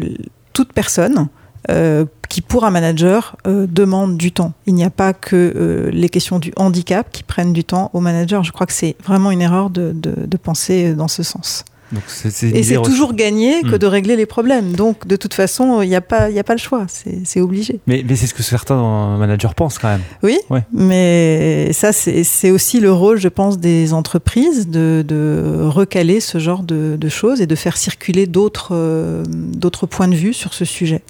toute 0.52 0.72
personne. 0.72 1.26
Euh, 1.70 2.06
qui 2.28 2.40
pour 2.40 2.64
un 2.64 2.70
manager 2.70 3.36
demande 3.44 4.16
du 4.16 4.32
temps. 4.32 4.54
Il 4.66 4.74
n'y 4.74 4.84
a 4.84 4.90
pas 4.90 5.12
que 5.12 5.90
les 5.92 6.08
questions 6.08 6.38
du 6.38 6.50
handicap 6.56 7.06
qui 7.12 7.22
prennent 7.22 7.52
du 7.52 7.62
temps 7.62 7.90
au 7.92 8.00
manager. 8.00 8.42
Je 8.42 8.52
crois 8.52 8.66
que 8.66 8.72
c'est 8.72 8.96
vraiment 9.04 9.30
une 9.30 9.42
erreur 9.42 9.68
de 9.68 10.36
penser 10.42 10.94
dans 10.94 11.08
ce 11.08 11.22
sens. 11.22 11.66
Donc 11.92 12.02
Et 12.54 12.62
c'est 12.62 12.82
toujours 12.82 13.12
gagné 13.14 13.62
que 13.62 13.74
Hmm. 13.76 13.78
de 13.78 13.86
régler 13.86 14.16
les 14.16 14.26
problèmes. 14.26 14.72
Donc, 14.72 15.06
de 15.06 15.16
toute 15.16 15.34
façon, 15.34 15.82
il 15.82 15.88
n'y 15.88 15.94
a, 15.94 16.00
pas- 16.00 16.30
y 16.30 16.38
a 16.38 16.44
pas 16.44 16.54
le 16.54 16.58
choix. 16.58 16.86
C'est 17.24 17.40
obligé. 17.40 17.80
Mais, 17.86 18.04
mais 18.08 18.16
c'est 18.16 18.26
ce 18.26 18.34
que 18.34 18.42
certains 18.42 18.78
euh, 18.82 19.16
managers 19.18 19.48
pensent 19.56 19.78
quand 19.78 19.88
même. 19.88 20.00
Oui, 20.22 20.38
Ouais. 20.50 20.62
mais 20.72 21.72
ça, 21.72 21.92
c'est 21.92 22.24
c'est 22.24 22.50
aussi 22.50 22.80
le 22.80 22.92
rôle, 22.92 23.18
je 23.18 23.28
pense, 23.28 23.58
des 23.58 23.92
entreprises 23.92 24.68
de, 24.68 25.04
de 25.06 25.60
recaler 25.68 26.20
ce 26.20 26.38
genre 26.38 26.62
de, 26.62 26.96
de 26.98 27.08
choses 27.08 27.40
et 27.40 27.46
de 27.46 27.54
faire 27.54 27.76
circuler 27.76 28.26
d'autres 28.26 28.70
euh, 28.72 29.22
d'autres 29.28 29.86
points 29.86 30.08
de 30.08 30.14
vue 30.14 30.32
sur 30.32 30.54
ce 30.54 30.64
sujet. 30.64 31.02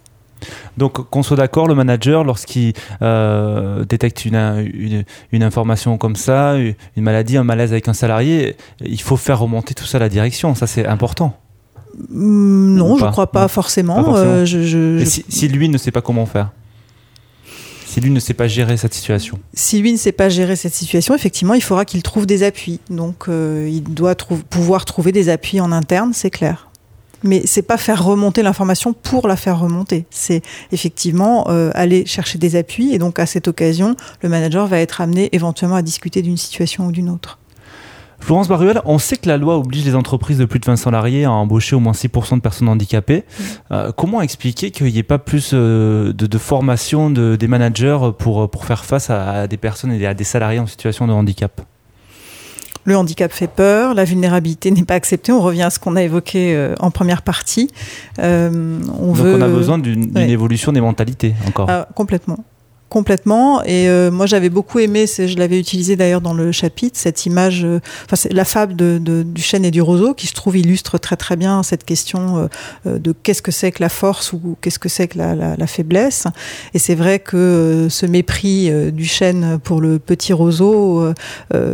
Donc 0.76 1.09
qu'on 1.11 1.22
soit 1.22 1.37
d'accord, 1.37 1.66
le 1.68 1.74
manager, 1.74 2.24
lorsqu'il 2.24 2.72
euh, 3.02 3.85
détecte 3.85 4.24
une, 4.24 4.35
une, 4.74 5.05
une 5.33 5.42
information 5.42 5.98
comme 5.98 6.16
ça, 6.16 6.57
une 6.57 6.74
maladie, 7.02 7.37
un 7.37 7.44
malaise 7.44 7.72
avec 7.72 7.88
un 7.88 7.92
salarié, 7.94 8.57
il 8.85 9.00
faut 9.00 9.16
faire 9.16 9.38
remonter 9.38 9.74
tout 9.74 9.85
ça 9.85 9.98
à 9.98 10.00
la 10.00 10.09
direction. 10.09 10.55
Ça, 10.55 10.66
c'est 10.66 10.87
important. 10.87 11.37
Hum, 12.14 12.74
Non, 12.74 12.96
je 12.96 13.05
pas 13.05 13.11
crois 13.11 13.26
pas 13.31 13.42
Non. 13.42 13.48
forcément. 13.48 13.96
Pas 13.96 14.05
forcément. 14.05 14.31
Euh, 14.31 14.44
je- 14.46 14.62
je- 14.62 14.96
Et 14.98 15.00
je- 15.00 15.05
si, 15.11 15.24
si 15.28 15.48
lui 15.48 15.68
ne 15.68 15.76
sait 15.78 15.90
pas 15.90 16.00
comment 16.00 16.24
faire 16.26 16.50
Si 17.87 18.00
lui 18.00 18.11
ne 18.11 18.20
sait 18.20 18.33
pas 18.33 18.48
gérer 18.48 18.78
cette 18.78 18.94
situation 18.94 19.38
si 19.52 19.78
lui 19.81 19.92
ne 19.92 19.98
sait 19.98 20.12
pas 20.12 20.31
gérer 20.31 20.57
cette 20.57 20.72
situation, 20.74 21.14
effectivement, 21.14 21.52
il 21.52 21.62
faudra 21.62 21.85
qu'il 21.85 22.02
trouve 22.02 22.24
des 22.24 22.42
appuis. 22.42 22.81
Donc, 22.88 23.28
euh, 23.28 23.68
il 23.70 23.83
doit 23.83 24.14
trou- 24.14 24.40
pouvoir 24.48 24.87
trouver 24.87 25.12
des 25.12 25.28
appuis 25.28 25.61
en 25.61 25.70
interne, 25.72 26.12
c'est 26.14 26.31
clair. 26.31 26.68
Mais 27.22 27.42
c'est 27.44 27.62
pas 27.62 27.76
faire 27.76 28.04
remonter 28.04 28.42
l'information 28.42 28.92
pour 28.92 29.28
la 29.28 29.37
faire 29.37 29.58
remonter. 29.58 30.06
C'est 30.11 30.42
effectivement 30.72 31.46
euh, 31.48 31.70
aller 31.74 32.06
chercher 32.06 32.38
des 32.38 32.56
appuis. 32.56 32.92
Et 32.92 32.98
donc, 32.98 33.18
à 33.18 33.26
cette 33.26 33.48
occasion, 33.48 33.96
le 34.22 34.28
manager 34.28 34.66
va 34.66 34.78
être 34.78 35.00
amené 35.00 35.28
éventuellement 35.32 35.76
à 35.76 35.82
discuter 35.82 36.22
d'une 36.22 36.37
situation 36.37 36.87
ou 36.87 36.92
d'une 36.92 37.08
autre. 37.08 37.38
Florence 38.20 38.46
Baruel, 38.46 38.80
on 38.85 38.98
sait 38.98 39.16
que 39.16 39.28
la 39.28 39.37
loi 39.37 39.58
oblige 39.58 39.85
les 39.85 39.96
entreprises 39.96 40.38
de 40.38 40.44
plus 40.44 40.61
de 40.61 40.64
20 40.64 40.76
salariés 40.76 41.24
à 41.24 41.32
embaucher 41.32 41.74
au 41.74 41.80
moins 41.80 41.92
6% 41.92 42.37
de 42.37 42.40
personnes 42.40 42.68
handicapées. 42.68 43.24
Euh, 43.72 43.90
comment 43.90 44.22
expliquer 44.22 44.70
qu'il 44.70 44.87
n'y 44.87 44.98
ait 44.98 45.02
pas 45.02 45.18
plus 45.18 45.50
euh, 45.52 46.12
de, 46.12 46.26
de 46.26 46.38
formation 46.38 47.11
de, 47.11 47.35
des 47.35 47.48
managers 47.48 47.98
pour, 48.18 48.48
pour 48.48 48.64
faire 48.64 48.85
face 48.85 49.11
à, 49.11 49.40
à 49.40 49.46
des 49.48 49.56
personnes 49.56 49.92
et 49.92 50.06
à 50.06 50.14
des 50.14 50.22
salariés 50.22 50.61
en 50.61 50.68
situation 50.68 51.08
de 51.08 51.12
handicap? 51.12 51.62
Le 52.84 52.96
handicap 52.96 53.32
fait 53.32 53.46
peur, 53.46 53.94
la 53.94 54.04
vulnérabilité 54.04 54.70
n'est 54.70 54.84
pas 54.84 54.94
acceptée. 54.94 55.30
On 55.32 55.40
revient 55.40 55.62
à 55.62 55.70
ce 55.70 55.78
qu'on 55.78 55.94
a 55.96 56.02
évoqué 56.02 56.54
euh, 56.54 56.74
en 56.80 56.90
première 56.90 57.22
partie. 57.22 57.70
Euh, 58.18 58.80
on 58.98 59.08
Donc 59.08 59.16
veut 59.16 59.34
on 59.36 59.40
a 59.42 59.48
besoin 59.48 59.78
d'une 59.78 60.06
d'une 60.06 60.16
ouais. 60.16 60.30
évolution 60.30 60.72
des 60.72 60.80
mentalités 60.80 61.34
encore. 61.46 61.68
Ah, 61.70 61.88
complètement. 61.94 62.38
Complètement. 62.92 63.62
Et 63.64 63.88
euh, 63.88 64.11
moi, 64.11 64.26
j'avais 64.26 64.50
beaucoup 64.50 64.78
aimé, 64.78 65.07
je 65.07 65.38
l'avais 65.38 65.59
utilisé 65.59 65.96
d'ailleurs 65.96 66.20
dans 66.20 66.35
le 66.35 66.52
chapitre, 66.52 66.98
cette 66.98 67.24
image, 67.24 67.64
euh, 67.64 67.81
enfin, 68.05 68.28
la 68.31 68.44
fable 68.44 68.74
du 68.74 69.40
chêne 69.40 69.64
et 69.64 69.70
du 69.70 69.81
roseau, 69.81 70.12
qui 70.12 70.26
je 70.26 70.35
trouve 70.35 70.59
illustre 70.59 70.98
très 70.98 71.16
très 71.16 71.37
bien 71.37 71.62
cette 71.62 71.85
question 71.85 72.50
euh, 72.85 72.98
de 72.98 73.12
qu'est-ce 73.12 73.40
que 73.40 73.50
c'est 73.50 73.72
que 73.72 73.83
la 73.83 73.88
force 73.88 74.35
ou 74.35 74.59
qu'est-ce 74.61 74.78
que 74.78 74.90
c'est 74.90 75.09
que 75.09 75.16
la, 75.16 75.66
faiblesse. 75.66 76.26
Et 76.74 76.78
c'est 76.78 76.94
vrai 76.94 77.18
que 77.18 77.87
ce 77.88 78.05
mépris 78.05 78.70
du 78.92 79.07
chêne 79.07 79.59
pour 79.64 79.81
le 79.81 79.98
petit 79.98 80.35
roseau, 80.35 81.14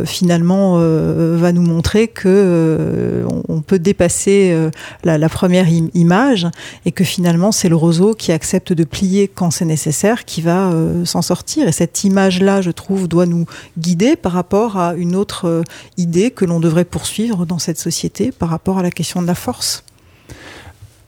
finalement, 0.05 0.77
va 0.77 1.51
nous 1.51 1.63
montrer 1.63 2.07
que 2.07 3.25
on, 3.49 3.61
peut 3.61 3.79
dépasser 3.79 4.55
la, 5.03 5.27
première 5.27 5.67
im- 5.67 5.89
image 5.95 6.47
et 6.85 6.93
que 6.93 7.03
finalement 7.03 7.51
c'est 7.51 7.67
le 7.67 7.75
roseau 7.75 8.13
qui 8.13 8.31
accepte 8.31 8.71
de 8.71 8.83
plier 8.85 9.27
quand 9.27 9.51
c'est 9.51 9.65
nécessaire 9.65 10.23
qui 10.23 10.41
va 10.41 10.71
s'en 11.09 11.21
sortir. 11.21 11.67
Et 11.67 11.71
cette 11.71 12.03
image-là, 12.03 12.61
je 12.61 12.71
trouve, 12.71 13.07
doit 13.07 13.25
nous 13.25 13.45
guider 13.77 14.15
par 14.15 14.31
rapport 14.31 14.77
à 14.77 14.93
une 14.93 15.15
autre 15.15 15.45
euh, 15.47 15.63
idée 15.97 16.31
que 16.31 16.45
l'on 16.45 16.59
devrait 16.59 16.85
poursuivre 16.85 17.45
dans 17.45 17.59
cette 17.59 17.77
société 17.79 18.31
par 18.31 18.49
rapport 18.49 18.77
à 18.77 18.83
la 18.83 18.91
question 18.91 19.21
de 19.21 19.27
la 19.27 19.35
force. 19.35 19.83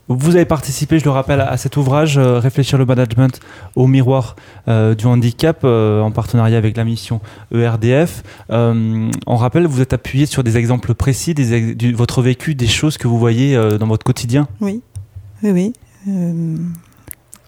Vous 0.10 0.36
avez 0.36 0.44
participé, 0.44 1.00
je 1.00 1.06
le 1.06 1.12
rappelle, 1.12 1.40
à 1.40 1.56
cet 1.56 1.78
ouvrage 1.78 2.18
euh, 2.18 2.38
Réfléchir 2.40 2.78
le 2.78 2.86
management 2.86 3.40
au 3.78 3.88
miroir 3.88 4.36
euh, 4.68 4.94
du 4.94 5.06
handicap 5.06 5.62
euh, 5.64 6.02
en 6.02 6.12
partenariat 6.12 6.58
avec 6.58 6.76
la 6.76 6.84
mission 6.84 7.22
ERDF. 7.56 8.22
On 8.50 9.36
rappelle, 9.38 9.68
vous 9.68 9.80
êtes 9.80 9.94
appuyé 9.94 10.26
sur 10.26 10.44
des 10.44 10.58
exemples 10.58 10.94
précis, 10.96 11.34
des 11.34 11.54
ex- 11.54 11.78
du- 11.78 11.94
votre 11.94 12.22
vécu, 12.22 12.56
des 12.56 12.68
choses 12.68 12.98
que 12.98 13.08
vous 13.08 13.18
voyez 13.20 13.56
dans 13.80 13.88
votre 13.88 14.04
quotidien? 14.04 14.50
Oui, 14.60 14.82
oui, 15.44 15.52
oui. 15.52 15.74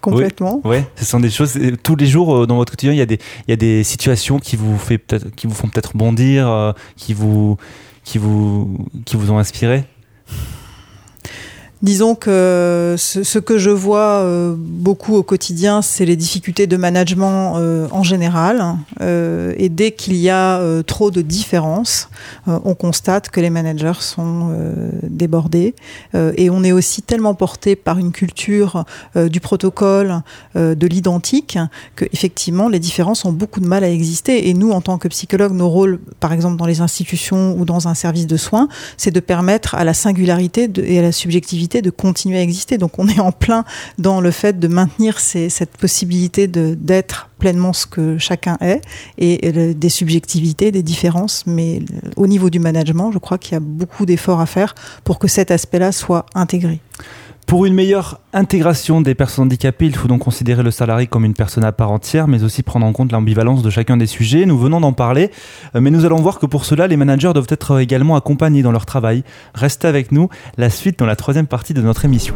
Complètement. 0.04 0.60
Ouais, 0.66 0.86
ce 0.98 1.06
sont 1.06 1.22
des 1.22 1.30
choses 1.30 1.56
euh, 1.56 1.78
tous 1.82 1.96
les 1.96 2.08
jours 2.08 2.36
euh, 2.36 2.46
dans 2.46 2.58
votre 2.58 2.72
quotidien. 2.72 2.92
Il 2.94 2.98
y 2.98 3.02
a 3.02 3.06
des, 3.06 3.20
il 3.48 3.52
y 3.52 3.54
a 3.54 3.56
des 3.56 3.84
situations 3.84 4.38
qui 4.38 4.58
vous 4.58 4.78
fait 4.78 4.98
peut-être, 4.98 5.34
qui 5.34 5.48
vous 5.48 5.54
font 5.54 5.70
peut-être 5.70 5.96
bondir, 5.96 6.50
euh, 6.50 6.74
qui 6.98 7.14
vous, 7.14 7.56
qui 8.04 8.18
vous, 8.18 8.78
qui 9.06 9.16
vous 9.16 9.32
ont 9.32 9.38
inspiré? 9.38 9.86
Disons 11.84 12.16
que 12.16 12.96
ce, 12.98 13.40
que 13.40 13.58
je 13.58 13.70
vois 13.70 14.22
euh, 14.22 14.56
beaucoup 14.58 15.16
au 15.18 15.24
quotidien, 15.24 15.82
c'est 15.82 16.06
les 16.06 16.16
difficultés 16.16 16.66
de 16.66 16.78
management 16.78 17.58
euh, 17.58 17.90
en 17.92 18.04
général. 18.04 18.78
Euh, 19.02 19.54
et 19.58 19.68
dès 19.68 19.92
qu'il 19.92 20.16
y 20.16 20.30
a 20.30 20.62
trop 20.84 21.12
de 21.12 21.22
différences, 21.22 22.10
on 22.48 22.74
constate 22.74 23.30
que 23.30 23.42
les 23.42 23.50
managers 23.50 24.00
sont 24.00 24.56
débordés. 25.04 25.76
Et 26.14 26.50
on 26.50 26.64
est 26.64 26.72
aussi 26.72 27.02
tellement 27.02 27.34
porté 27.34 27.76
par 27.76 27.98
une 27.98 28.12
culture 28.12 28.86
du 29.16 29.40
protocole, 29.42 30.22
de 30.56 30.88
l'identique, 30.88 31.58
que 31.96 32.06
effectivement 32.14 32.70
les 32.70 32.80
différences 32.80 33.26
ont 33.26 33.34
beaucoup 33.34 33.60
de 33.60 33.68
mal 33.68 33.84
à 33.84 33.90
exister. 33.90 34.48
Et 34.50 34.54
nous, 34.54 34.72
en 34.72 34.82
tant 34.82 34.98
que 34.98 35.08
psychologues, 35.10 35.54
nos 35.54 35.70
rôles, 35.70 36.00
par 36.20 36.32
exemple 36.32 36.56
dans 36.56 36.66
les 36.66 36.82
institutions 36.82 37.58
ou 37.58 37.66
dans 37.66 37.88
un 37.88 37.94
service 37.94 38.28
de 38.28 38.38
soins, 38.38 38.70
c'est 38.96 39.12
de 39.12 39.20
permettre 39.20 39.76
à 39.76 39.84
la 39.84 39.94
singularité 39.94 40.70
et 40.78 41.00
à 41.00 41.02
la 41.02 41.12
subjectivité 41.12 41.73
de 41.82 41.90
continuer 41.90 42.38
à 42.38 42.42
exister. 42.42 42.78
Donc 42.78 43.00
on 43.00 43.08
est 43.08 43.20
en 43.20 43.32
plein 43.32 43.66
dans 43.98 44.22
le 44.22 44.32
fait 44.32 44.60
de 44.60 44.68
maintenir 44.68 45.20
cette 45.20 45.78
possibilité 45.78 46.48
d'être 46.48 47.30
pleinement 47.40 47.74
ce 47.74 47.86
que 47.86 48.18
chacun 48.18 48.58
est 48.62 48.82
et, 49.18 49.74
des 49.74 49.90
subjectivités, 49.90 50.72
des 50.72 50.84
différences. 50.84 51.44
Mais 51.46 51.82
au 52.16 52.28
niveau 52.28 52.50
du 52.50 52.60
management, 52.60 53.12
je 53.12 53.18
crois 53.18 53.38
qu'il 53.38 53.54
y 53.54 53.58
a 53.58 53.60
beaucoup 53.60 54.06
d'efforts 54.06 54.40
à 54.40 54.46
faire 54.46 54.76
pour 55.04 55.20
que 55.20 55.28
cet 55.28 55.52
aspect-là 55.52 55.92
soit 55.92 56.26
intégré. 56.36 56.80
Pour 57.48 57.66
une 57.66 57.74
meilleure 57.74 58.20
intégration 58.32 59.02
des 59.02 59.16
personnes 59.16 59.46
handicapées, 59.46 59.86
il 59.86 59.96
faut 59.96 60.08
donc 60.08 60.22
considérer 60.22 60.64
le 60.64 60.72
salarié 60.72 61.08
comme 61.08 61.26
une 61.26 61.34
personne 61.34 61.64
à 61.64 61.72
part 61.72 61.92
entière, 61.92 62.28
mais 62.28 62.44
aussi 62.44 62.64
prendre 62.64 62.86
en 62.86 62.94
compte 62.94 63.12
l'ambivalence 63.12 63.62
de 63.62 63.70
chacun 63.70 63.98
des 63.98 64.08
sujets. 64.08 64.46
Nous 64.46 64.58
venons 64.58 64.80
d'en 64.80 64.94
parler, 64.94 65.30
euh, 65.76 65.82
mais 65.82 65.92
nous 65.92 66.06
allons 66.06 66.22
voir 66.22 66.40
que 66.40 66.46
pour 66.46 66.66
cela, 66.66 66.88
les 66.88 66.98
managers 66.98 67.34
doivent 67.34 67.48
être 67.50 67.80
également 67.80 68.16
accompagnés 68.16 68.64
dans 68.64 68.72
leur 68.72 68.86
travail. 68.86 69.24
Restez 69.54 69.88
avec 69.88 70.12
nous, 70.12 70.30
la 70.58 70.70
suite 70.70 71.00
dans 71.00 71.06
la 71.06 71.16
troisième 71.16 71.48
partie 71.48 71.74
de 71.74 71.82
notre 71.82 72.06
émission. 72.06 72.34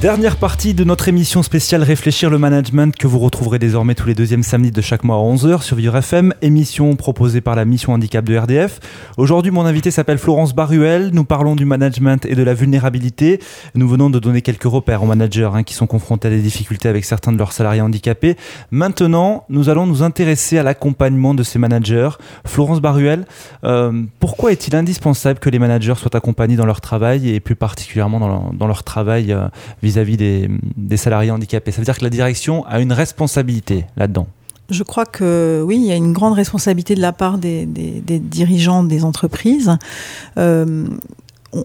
Dernière 0.00 0.36
partie 0.36 0.72
de 0.72 0.82
notre 0.82 1.08
émission 1.08 1.42
spéciale 1.42 1.82
Réfléchir 1.82 2.30
le 2.30 2.38
management 2.38 2.96
que 2.96 3.06
vous 3.06 3.18
retrouverez 3.18 3.58
désormais 3.58 3.94
tous 3.94 4.06
les 4.06 4.14
deuxièmes 4.14 4.42
samedis 4.42 4.70
de 4.70 4.80
chaque 4.80 5.04
mois 5.04 5.16
à 5.16 5.18
11h 5.18 5.60
sur 5.60 5.76
Vivre 5.76 5.94
FM, 5.94 6.32
émission 6.40 6.96
proposée 6.96 7.42
par 7.42 7.54
la 7.54 7.66
mission 7.66 7.92
handicap 7.92 8.24
de 8.24 8.34
RDF. 8.34 8.80
Aujourd'hui, 9.18 9.50
mon 9.50 9.66
invité 9.66 9.90
s'appelle 9.90 10.16
Florence 10.16 10.54
Baruel. 10.54 11.10
Nous 11.12 11.24
parlons 11.24 11.54
du 11.54 11.66
management 11.66 12.24
et 12.24 12.34
de 12.34 12.42
la 12.42 12.54
vulnérabilité. 12.54 13.40
Nous 13.74 13.86
venons 13.86 14.08
de 14.08 14.18
donner 14.18 14.40
quelques 14.40 14.64
repères 14.64 15.02
aux 15.02 15.06
managers 15.06 15.50
hein, 15.52 15.64
qui 15.64 15.74
sont 15.74 15.86
confrontés 15.86 16.28
à 16.28 16.30
des 16.30 16.40
difficultés 16.40 16.88
avec 16.88 17.04
certains 17.04 17.32
de 17.32 17.36
leurs 17.36 17.52
salariés 17.52 17.82
handicapés. 17.82 18.38
Maintenant, 18.70 19.44
nous 19.50 19.68
allons 19.68 19.86
nous 19.86 20.02
intéresser 20.02 20.56
à 20.56 20.62
l'accompagnement 20.62 21.34
de 21.34 21.42
ces 21.42 21.58
managers. 21.58 22.08
Florence 22.46 22.80
Baruel, 22.80 23.26
euh, 23.64 24.02
pourquoi 24.18 24.50
est-il 24.52 24.74
indispensable 24.74 25.40
que 25.40 25.50
les 25.50 25.58
managers 25.58 25.96
soient 25.96 26.16
accompagnés 26.16 26.56
dans 26.56 26.64
leur 26.64 26.80
travail 26.80 27.28
et 27.28 27.38
plus 27.38 27.54
particulièrement 27.54 28.18
dans 28.18 28.28
leur, 28.28 28.54
dans 28.54 28.66
leur 28.66 28.82
travail 28.82 29.34
euh, 29.34 29.48
vis-à-vis 29.90 30.16
des, 30.16 30.96
salariés 30.96 31.30
handicapés. 31.30 31.72
Ça 31.72 31.78
veut 31.78 31.84
dire 31.84 31.98
que 31.98 32.04
la 32.04 32.10
direction 32.10 32.64
a 32.66 32.80
une 32.80 32.92
responsabilité 32.92 33.86
là-dedans. 33.96 34.26
Je 34.70 34.82
crois 34.84 35.04
que 35.04 35.62
oui, 35.66 35.76
il 35.76 35.86
y 35.86 35.92
a 35.92 35.96
une 35.96 36.12
grande 36.12 36.34
responsabilité 36.34 36.94
de 36.94 37.00
la 37.00 37.12
part 37.12 37.38
des 37.38 37.66
dirigeants 37.66 38.84
des 38.84 39.04
entreprises. 39.04 39.76
Euh, 40.38 40.86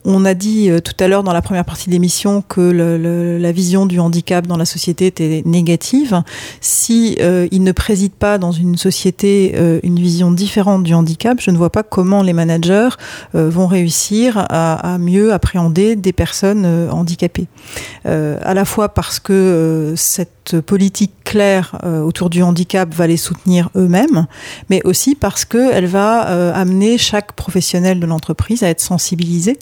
on 0.03 0.25
a 0.25 0.33
dit 0.33 0.69
euh, 0.69 0.79
tout 0.79 0.93
à 0.99 1.07
l'heure 1.07 1.23
dans 1.23 1.33
la 1.33 1.41
première 1.41 1.65
partie 1.65 1.87
de 1.87 1.91
l'émission 1.91 2.41
que 2.41 2.61
la 2.61 3.51
vision 3.51 3.85
du 3.85 3.99
handicap 3.99 4.47
dans 4.47 4.57
la 4.57 4.65
société 4.65 5.07
était 5.07 5.43
négative. 5.45 6.21
Si 6.61 7.17
euh, 7.19 7.47
il 7.51 7.63
ne 7.63 7.71
préside 7.71 8.13
pas 8.13 8.37
dans 8.37 8.51
une 8.51 8.77
société 8.77 9.53
euh, 9.55 9.79
une 9.83 9.99
vision 9.99 10.31
différente 10.31 10.83
du 10.83 10.93
handicap, 10.93 11.37
je 11.39 11.51
ne 11.51 11.57
vois 11.57 11.69
pas 11.69 11.83
comment 11.83 12.21
les 12.21 12.33
managers 12.33 12.89
euh, 13.35 13.49
vont 13.49 13.67
réussir 13.67 14.45
à, 14.49 14.97
mieux 14.99 15.33
appréhender 15.33 15.95
des 15.95 16.13
personnes 16.13 16.65
handicapées. 16.91 17.47
à 18.05 18.53
la 18.53 18.65
fois 18.65 18.89
parce 18.89 19.19
que 19.19 19.93
cette 19.95 20.59
politique 20.61 21.13
claire 21.23 21.77
autour 21.83 22.29
du 22.29 22.41
handicap 22.43 22.93
va 22.93 23.07
les 23.07 23.17
soutenir 23.17 23.69
eux-mêmes, 23.75 24.27
mais 24.69 24.81
aussi 24.85 25.15
parce 25.15 25.43
qu'elle 25.43 25.85
va 25.85 26.53
amener 26.53 26.97
chaque 26.97 27.33
professionnel 27.33 27.99
de 27.99 28.05
l'entreprise 28.05 28.63
à 28.63 28.69
être 28.69 28.81
sensibilisé 28.81 29.57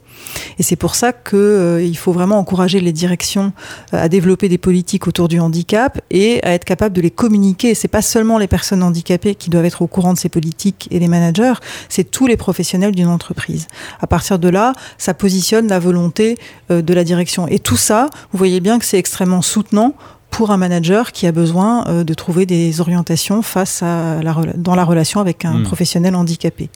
et 0.60 0.64
c'est 0.64 0.76
pour 0.76 0.96
ça 0.96 1.14
qu'il 1.14 1.38
euh, 1.38 1.94
faut 1.94 2.12
vraiment 2.12 2.38
encourager 2.38 2.80
les 2.80 2.92
directions 2.92 3.54
euh, 3.94 4.04
à 4.04 4.10
développer 4.10 4.50
des 4.50 4.58
politiques 4.58 5.08
autour 5.08 5.28
du 5.28 5.40
handicap 5.40 6.02
et 6.12 6.44
à 6.44 6.54
être 6.54 6.66
capable 6.66 6.96
de 6.96 7.02
les 7.02 7.12
communiquer. 7.12 7.76
C'est 7.76 7.88
pas 7.88 8.02
seulement 8.02 8.38
les 8.38 8.48
personnes 8.48 8.84
handicapées 8.84 9.36
qui 9.36 9.50
doivent 9.50 9.66
être 9.66 9.82
au 9.82 9.88
courant 9.88 10.14
de 10.14 10.18
ces 10.18 10.30
politiques 10.30 10.88
et 10.92 11.00
les 11.00 11.08
managers, 11.08 11.54
c'est 11.90 12.10
tous 12.10 12.28
les 12.28 12.38
professionnels 12.38 12.94
d'une 12.94 13.08
entreprise. 13.08 13.68
À 14.02 14.08
partir 14.08 14.40
de 14.40 14.50
là, 14.50 14.74
ça 14.98 15.14
positionne 15.14 15.68
la 15.68 15.80
volonté 15.80 16.38
euh, 16.72 16.82
de 16.82 16.94
la 16.94 17.04
direction. 17.04 17.48
Et 17.48 17.60
tout 17.60 17.78
ça, 17.78 18.10
vous 18.32 18.38
voyez 18.38 18.60
bien 18.60 18.80
que 18.80 18.86
c'est 18.86 18.98
extrêmement 18.98 19.42
soutenant 19.42 19.94
pour 20.34 20.50
un 20.50 20.58
manager 20.58 21.12
qui 21.12 21.28
a 21.28 21.32
besoin 21.32 21.86
euh, 21.88 22.04
de 22.04 22.14
trouver 22.14 22.46
des 22.46 22.82
orientations 22.82 23.42
face 23.44 23.84
à 23.84 24.22
la, 24.24 24.36
dans 24.56 24.76
la 24.76 24.84
relation 24.84 25.22
avec 25.22 25.46
un 25.46 25.60
mmh. 25.60 25.64
professionnel 25.64 26.16
handicapé. 26.16 26.70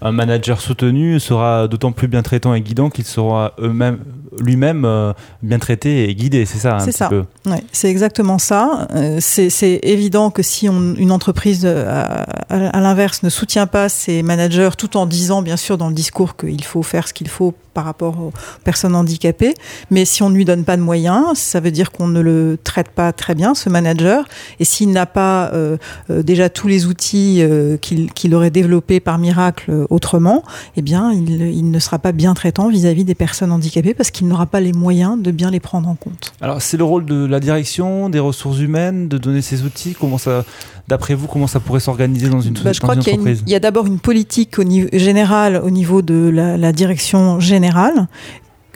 Un 0.00 0.12
manager 0.12 0.60
soutenu 0.60 1.20
sera 1.20 1.68
d'autant 1.68 1.92
plus 1.92 2.08
bien 2.08 2.22
traitant 2.22 2.54
et 2.54 2.60
guidant 2.60 2.90
qu'il 2.90 3.04
sera 3.04 3.52
eux-mêmes 3.58 3.98
lui-même 4.40 4.84
euh, 4.84 5.12
bien 5.42 5.58
traité 5.58 6.08
et 6.08 6.14
guidé, 6.14 6.46
c'est 6.46 6.58
ça 6.58 6.78
C'est 6.80 6.92
ça. 6.92 7.10
Ouais, 7.10 7.62
c'est 7.72 7.88
exactement 7.88 8.38
ça. 8.38 8.88
Euh, 8.94 9.18
c'est 9.20 9.80
évident 9.82 10.30
que 10.30 10.42
si 10.42 10.68
on, 10.68 10.94
une 10.94 11.12
entreprise, 11.12 11.62
euh, 11.64 11.86
à, 11.88 12.22
à, 12.48 12.68
à 12.68 12.80
l'inverse, 12.80 13.22
ne 13.22 13.28
soutient 13.28 13.66
pas 13.66 13.88
ses 13.88 14.22
managers, 14.22 14.70
tout 14.76 14.96
en 14.96 15.06
disant 15.06 15.42
bien 15.42 15.56
sûr 15.56 15.78
dans 15.78 15.88
le 15.88 15.94
discours 15.94 16.36
qu'il 16.36 16.64
faut 16.64 16.82
faire 16.82 17.08
ce 17.08 17.14
qu'il 17.14 17.28
faut 17.28 17.54
par 17.74 17.84
rapport 17.84 18.18
aux 18.20 18.32
personnes 18.62 18.94
handicapées, 18.94 19.52
mais 19.90 20.04
si 20.04 20.22
on 20.22 20.30
ne 20.30 20.36
lui 20.36 20.44
donne 20.44 20.64
pas 20.64 20.76
de 20.76 20.82
moyens, 20.82 21.36
ça 21.36 21.60
veut 21.60 21.72
dire 21.72 21.90
qu'on 21.90 22.06
ne 22.06 22.20
le 22.20 22.56
traite 22.62 22.88
pas 22.88 23.12
très 23.12 23.34
bien, 23.34 23.54
ce 23.54 23.68
manager. 23.68 24.24
Et 24.60 24.64
s'il 24.64 24.92
n'a 24.92 25.06
pas 25.06 25.50
euh, 25.52 25.76
déjà 26.08 26.48
tous 26.48 26.68
les 26.68 26.86
outils 26.86 27.42
euh, 27.42 27.76
qu'il 27.76 28.12
qu 28.12 28.32
aurait 28.32 28.50
développés 28.50 29.00
par 29.00 29.18
miracle 29.18 29.86
autrement, 29.90 30.44
eh 30.76 30.82
bien, 30.82 31.12
il, 31.12 31.42
il 31.42 31.70
ne 31.70 31.78
sera 31.80 31.98
pas 31.98 32.12
bien 32.12 32.32
traitant 32.34 32.68
vis-à-vis 32.68 33.02
-vis 33.02 33.04
des 33.04 33.14
personnes 33.16 33.50
handicapées 33.50 33.94
parce 33.94 34.12
qu'il 34.12 34.23
n'aura 34.26 34.46
pas 34.46 34.60
les 34.60 34.72
moyens 34.72 35.20
de 35.20 35.30
bien 35.30 35.50
les 35.50 35.60
prendre 35.60 35.88
en 35.88 35.94
compte. 35.94 36.32
Alors, 36.40 36.60
c'est 36.62 36.76
le 36.76 36.84
rôle 36.84 37.04
de 37.04 37.24
la 37.26 37.40
direction, 37.40 38.08
des 38.08 38.18
ressources 38.18 38.58
humaines, 38.58 39.08
de 39.08 39.18
donner 39.18 39.42
ces 39.42 39.62
outils. 39.62 39.96
Comment 39.98 40.18
ça, 40.18 40.44
d'après 40.88 41.14
vous, 41.14 41.26
comment 41.26 41.46
ça 41.46 41.60
pourrait 41.60 41.80
s'organiser 41.80 42.28
dans 42.28 42.40
une, 42.40 42.54
bah, 42.54 42.72
je 42.72 42.80
dans 42.80 42.86
crois 42.86 42.94
une 42.94 43.00
qu'il 43.00 43.12
entreprise? 43.14 43.42
Il 43.46 43.50
y 43.50 43.54
a, 43.54 43.56
a 43.56 43.60
d'abord 43.60 43.86
une 43.86 43.98
politique 43.98 44.58
au 44.58 44.64
niveau 44.64 44.88
général 44.92 45.60
au 45.64 45.70
niveau 45.70 46.02
de 46.02 46.28
la, 46.28 46.56
la 46.56 46.72
direction 46.72 47.40
générale 47.40 48.08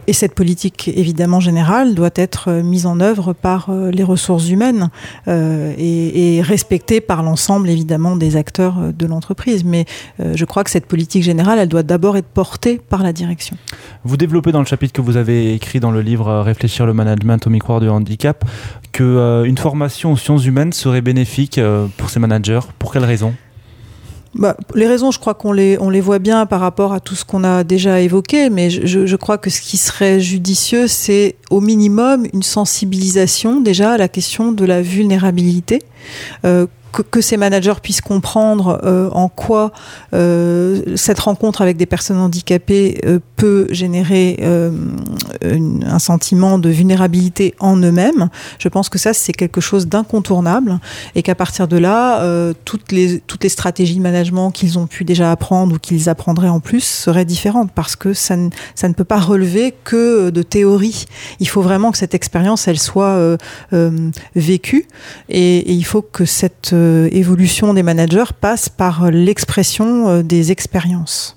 et 0.08 0.12
cette 0.12 0.34
politique, 0.34 0.88
évidemment 0.88 1.38
générale, 1.38 1.94
doit 1.94 2.10
être 2.16 2.50
mise 2.50 2.86
en 2.86 2.98
œuvre 2.98 3.34
par 3.34 3.70
les 3.70 4.02
ressources 4.02 4.48
humaines 4.48 4.90
euh, 5.28 5.74
et, 5.78 6.40
respectée 6.42 7.00
par 7.00 7.22
l'ensemble, 7.22 7.68
évidemment, 7.68 8.16
des 8.16 8.36
acteurs 8.36 8.92
de 8.92 9.06
l'entreprise. 9.06 9.64
Mais 9.64 9.84
euh, 10.20 10.32
je 10.34 10.44
crois 10.44 10.64
que 10.64 10.70
cette 10.70 10.86
politique 10.86 11.22
générale, 11.22 11.58
elle 11.58 11.68
doit 11.68 11.82
d'abord 11.82 12.16
être 12.16 12.26
portée 12.26 12.78
par 12.78 13.02
la 13.02 13.12
direction. 13.12 13.56
Vous 14.04 14.16
développez 14.16 14.52
dans 14.52 14.60
le 14.60 14.66
chapitre 14.66 14.92
que 14.92 15.00
vous 15.00 15.16
avez 15.16 15.54
écrit 15.54 15.80
dans 15.80 15.90
le 15.90 16.00
livre 16.00 16.40
Réfléchir 16.40 16.86
le 16.86 16.94
management 16.94 17.46
au 17.46 17.50
micro 17.50 17.80
du 17.80 17.88
handicap 17.88 18.44
que 18.92 19.04
euh, 19.04 19.44
une 19.44 19.58
formation 19.58 20.12
aux 20.12 20.16
sciences 20.16 20.44
humaines 20.44 20.72
serait 20.72 21.02
bénéfique 21.02 21.58
euh, 21.58 21.86
pour 21.96 22.10
ces 22.10 22.18
managers. 22.20 22.60
Pour 22.78 22.92
quelles 22.92 23.04
raisons 23.04 23.34
bah, 24.38 24.56
les 24.76 24.86
raisons, 24.86 25.10
je 25.10 25.18
crois 25.18 25.34
qu'on 25.34 25.52
les, 25.52 25.76
on 25.80 25.90
les 25.90 26.00
voit 26.00 26.20
bien 26.20 26.46
par 26.46 26.60
rapport 26.60 26.92
à 26.92 27.00
tout 27.00 27.16
ce 27.16 27.24
qu'on 27.24 27.42
a 27.42 27.64
déjà 27.64 28.00
évoqué, 28.00 28.50
mais 28.50 28.70
je, 28.70 29.16
crois 29.16 29.36
que 29.36 29.50
ce 29.50 29.60
qui 29.60 29.76
serait 29.76 30.20
judicieux, 30.20 30.86
c'est 30.86 31.34
au 31.50 31.60
minimum 31.60 32.24
une 32.32 32.44
sensibilisation 32.44 33.60
déjà 33.60 33.92
à 33.92 33.96
la 33.96 34.08
question 34.08 34.52
de 34.52 34.64
la 34.64 34.80
vulnérabilité. 34.80 35.82
Euh, 36.44 36.66
que, 36.92 37.20
ces 37.20 37.36
managers 37.36 37.74
puissent 37.82 38.00
comprendre 38.00 38.80
euh, 38.84 39.10
en 39.10 39.28
quoi 39.28 39.72
euh, 40.14 40.82
cette 40.96 41.18
rencontre 41.20 41.62
avec 41.62 41.76
des 41.76 41.86
personnes 41.86 42.18
handicapées 42.18 43.00
euh, 43.04 43.18
peut 43.36 43.66
générer 43.70 44.38
un 45.42 45.98
sentiment 45.98 46.58
de 46.58 46.68
vulnérabilité 46.68 47.54
en 47.60 47.76
eux-mêmes. 47.76 48.28
Je 48.58 48.68
pense 48.68 48.88
que 48.88 48.98
ça, 48.98 49.12
c'est 49.12 49.32
quelque 49.32 49.60
chose 49.60 49.86
d'incontournable 49.86 50.80
et 51.14 51.22
qu'à 51.22 51.34
partir 51.34 51.68
de 51.68 51.76
là, 51.76 52.24
toutes, 52.64 52.90
les, 52.90 53.20
toutes 53.20 53.44
les 53.44 53.48
stratégies 53.48 53.96
de 53.96 54.00
management 54.00 54.50
qu'ils 54.50 54.78
ont 54.78 54.86
pu 54.86 55.04
déjà 55.04 55.30
apprendre 55.30 55.76
ou 55.76 55.78
qu'ils 55.78 56.08
apprendraient 56.08 56.48
en 56.48 56.58
plus 56.60 56.82
seraient 56.82 57.24
différentes 57.24 57.70
parce 57.72 57.94
que 57.94 58.12
ça 58.12 58.36
ne, 58.36 58.50
ça 58.74 58.88
ne 58.88 58.94
peut 58.94 59.04
pas 59.04 59.20
relever 59.20 59.72
que 59.84 60.30
de 60.30 60.42
théorie. 60.42 61.06
Il 61.38 61.48
faut 61.48 61.62
vraiment 61.62 61.92
que 61.92 61.98
cette 61.98 62.14
expérience, 62.14 62.66
elle 62.66 62.80
soit 62.80 63.36
vécue 64.34 64.86
et, 65.28 65.72
il 65.72 65.84
faut 65.84 66.02
que 66.02 66.24
cette 66.24 66.74
évolution 67.12 67.74
des 67.74 67.82
managers 67.82 68.32
passe 68.40 68.68
par 68.68 69.10
l'expression 69.10 70.08
euh, 70.08 70.22
des 70.22 70.52
expériences. 70.52 71.36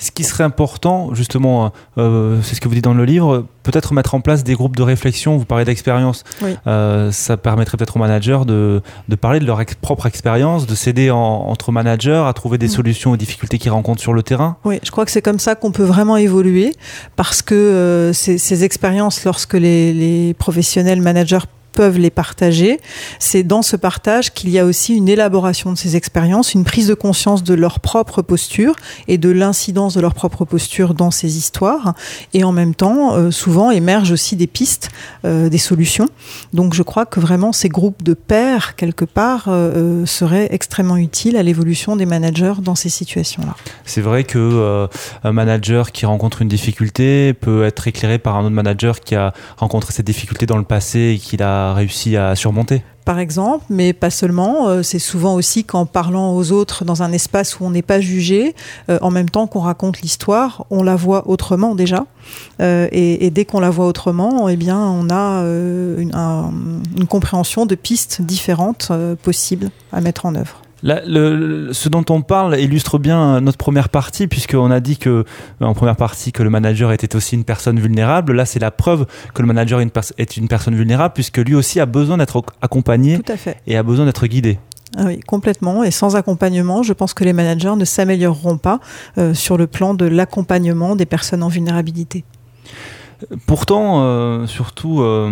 Ce 0.00 0.12
qui 0.12 0.22
serait 0.22 0.44
important, 0.44 1.12
justement, 1.12 1.72
euh, 1.98 2.38
c'est 2.42 2.54
ce 2.54 2.60
que 2.60 2.68
vous 2.68 2.74
dites 2.74 2.84
dans 2.84 2.94
le 2.94 3.04
livre, 3.04 3.46
peut-être 3.64 3.92
mettre 3.92 4.14
en 4.14 4.20
place 4.20 4.44
des 4.44 4.54
groupes 4.54 4.76
de 4.76 4.82
réflexion. 4.84 5.36
Vous 5.36 5.44
parlez 5.44 5.64
d'expérience. 5.64 6.22
Oui. 6.40 6.54
Euh, 6.68 7.10
ça 7.10 7.36
permettrait 7.36 7.76
peut-être 7.76 7.96
aux 7.96 7.98
managers 7.98 8.38
de, 8.46 8.80
de, 9.08 9.16
parler 9.16 9.40
de 9.40 9.44
leur 9.44 9.60
ex 9.60 9.74
propre 9.74 10.06
expérience, 10.06 10.68
de 10.68 10.74
s'aider 10.76 11.10
entre 11.10 11.72
managers 11.72 12.22
à 12.26 12.32
trouver 12.32 12.58
des 12.58 12.66
mmh. 12.66 12.70
solutions 12.70 13.10
aux 13.10 13.16
difficultés 13.16 13.58
qu'ils 13.58 13.72
rencontrent 13.72 14.00
sur 14.00 14.12
le 14.12 14.22
terrain. 14.22 14.56
Oui, 14.64 14.78
je 14.84 14.90
crois 14.92 15.04
que 15.04 15.10
c'est 15.10 15.22
comme 15.22 15.40
ça 15.40 15.56
qu'on 15.56 15.72
peut 15.72 15.82
vraiment 15.82 16.16
évoluer 16.16 16.76
parce 17.16 17.42
que 17.42 17.56
euh, 17.56 18.12
ces, 18.12 18.38
ces 18.38 18.62
expériences, 18.62 19.24
lorsque 19.24 19.54
les, 19.54 19.92
les 19.92 20.32
professionnels 20.32 21.02
managers 21.02 21.38
peuvent 21.78 21.98
les 21.98 22.10
partager. 22.10 22.80
C'est 23.20 23.44
dans 23.44 23.62
ce 23.62 23.76
partage 23.76 24.34
qu'il 24.34 24.50
y 24.50 24.58
a 24.58 24.64
aussi 24.64 24.96
une 24.96 25.08
élaboration 25.08 25.70
de 25.70 25.78
ces 25.78 25.94
expériences, 25.94 26.52
une 26.52 26.64
prise 26.64 26.88
de 26.88 26.94
conscience 26.94 27.44
de 27.44 27.54
leur 27.54 27.78
propre 27.78 28.20
posture 28.20 28.74
et 29.06 29.16
de 29.16 29.30
l'incidence 29.30 29.94
de 29.94 30.00
leur 30.00 30.12
propre 30.12 30.44
posture 30.44 30.92
dans 30.92 31.12
ces 31.12 31.36
histoires. 31.36 31.94
Et 32.34 32.42
en 32.42 32.50
même 32.50 32.74
temps, 32.74 33.14
euh, 33.14 33.30
souvent 33.30 33.70
émergent 33.70 34.10
aussi 34.10 34.34
des 34.34 34.48
pistes, 34.48 34.88
euh, 35.24 35.48
des 35.48 35.58
solutions. 35.58 36.08
Donc 36.52 36.74
je 36.74 36.82
crois 36.82 37.06
que 37.06 37.20
vraiment 37.20 37.52
ces 37.52 37.68
groupes 37.68 38.02
de 38.02 38.14
pairs, 38.14 38.74
quelque 38.74 39.04
part, 39.04 39.44
euh, 39.46 40.04
seraient 40.04 40.48
extrêmement 40.50 40.96
utiles 40.96 41.36
à 41.36 41.44
l'évolution 41.44 41.94
des 41.94 42.06
managers 42.06 42.54
dans 42.60 42.74
ces 42.74 42.88
situations-là. 42.88 43.54
C'est 43.84 44.00
vrai 44.00 44.24
que 44.24 44.88
un 45.22 45.32
manager 45.32 45.92
qui 45.92 46.06
rencontre 46.06 46.42
une 46.42 46.48
difficulté 46.48 47.34
peut 47.34 47.62
être 47.62 47.86
éclairé 47.86 48.18
par 48.18 48.34
un 48.34 48.40
autre 48.40 48.50
manager 48.50 48.98
qui 48.98 49.14
a 49.14 49.32
rencontré 49.58 49.92
cette 49.92 50.06
difficulté 50.06 50.44
dans 50.44 50.56
le 50.56 50.64
passé 50.64 51.14
et 51.14 51.18
qui 51.18 51.36
l'a 51.36 51.67
réussi 51.74 52.16
à 52.16 52.34
surmonter 52.34 52.82
par 53.08 53.20
exemple, 53.20 53.64
mais 53.70 53.94
pas 53.94 54.10
seulement. 54.10 54.68
Euh, 54.68 54.82
c'est 54.82 54.98
souvent 54.98 55.34
aussi 55.34 55.64
qu'en 55.64 55.86
parlant 55.86 56.36
aux 56.36 56.52
autres 56.52 56.84
dans 56.84 57.02
un 57.02 57.10
espace 57.10 57.58
où 57.58 57.64
on 57.64 57.70
n'est 57.70 57.80
pas 57.80 58.02
jugé, 58.02 58.54
euh, 58.90 58.98
en 59.00 59.10
même 59.10 59.30
temps 59.30 59.46
qu'on 59.46 59.60
raconte 59.60 60.02
l'histoire, 60.02 60.66
on 60.68 60.82
la 60.82 60.94
voit 60.94 61.26
autrement 61.26 61.74
déjà. 61.74 62.04
Euh, 62.60 62.86
et, 62.92 63.30
dès 63.30 63.46
qu'on 63.46 63.60
la 63.60 63.70
voit 63.70 63.86
autrement, 63.86 64.50
eh 64.50 64.56
bien, 64.56 64.78
on 64.78 65.08
a 65.08 65.40
une, 65.40 66.14
un, 66.14 66.52
une, 66.98 67.06
compréhension 67.06 67.64
de 67.64 67.74
pistes 67.74 68.20
différentes 68.20 68.92
possibles 69.22 69.70
à 69.90 70.02
mettre 70.02 70.26
en 70.26 70.34
œuvre. 70.34 70.60
Là, 70.82 71.00
le, 71.06 71.70
ce 71.72 71.88
dont 71.88 72.04
on 72.10 72.22
parle 72.22 72.58
illustre 72.58 72.98
bien 72.98 73.40
notre 73.40 73.58
première 73.58 73.88
partie, 73.88 74.26
puisqu'on 74.26 74.70
a 74.70 74.80
dit 74.80 74.96
que, 74.96 75.24
en 75.60 75.74
première 75.74 75.96
partie, 75.96 76.32
que 76.32 76.42
le 76.42 76.50
manager 76.50 76.92
était 76.92 77.16
aussi 77.16 77.34
une 77.34 77.44
personne 77.44 77.80
vulnérable. 77.80 78.32
Là, 78.32 78.44
c'est 78.44 78.60
la 78.60 78.70
preuve 78.70 79.06
que 79.34 79.42
le 79.42 79.48
manager 79.48 79.80
est 79.80 79.84
une, 79.84 79.90
est 80.18 80.36
une, 80.36 80.48
personne 80.48 80.74
vulnérable, 80.74 81.14
puisque 81.14 81.38
lui 81.38 81.54
aussi 81.54 81.80
a 81.80 81.86
besoin 81.86 82.18
d'être 82.18 82.42
accompagné 82.60 83.18
et 83.66 83.76
a 83.76 83.82
besoin 83.82 84.06
d'être 84.06 84.26
guidé. 84.26 84.58
Ah 84.96 85.04
oui, 85.04 85.20
complètement. 85.20 85.84
Et 85.84 85.90
sans 85.90 86.16
accompagnement, 86.16 86.82
je 86.82 86.92
pense 86.92 87.12
que 87.12 87.24
les 87.24 87.32
managers 87.32 87.76
ne 87.76 87.84
s'amélioreront 87.84 88.56
pas 88.56 88.80
euh, 89.18 89.34
sur 89.34 89.58
le 89.58 89.66
plan 89.66 89.94
de 89.94 90.06
l'accompagnement 90.06 90.96
des 90.96 91.06
personnes 91.06 91.42
en 91.42 91.48
vulnérabilité. 91.48 92.24
Pourtant, 93.46 94.02
euh, 94.02 94.46
surtout, 94.46 95.02
euh, 95.02 95.30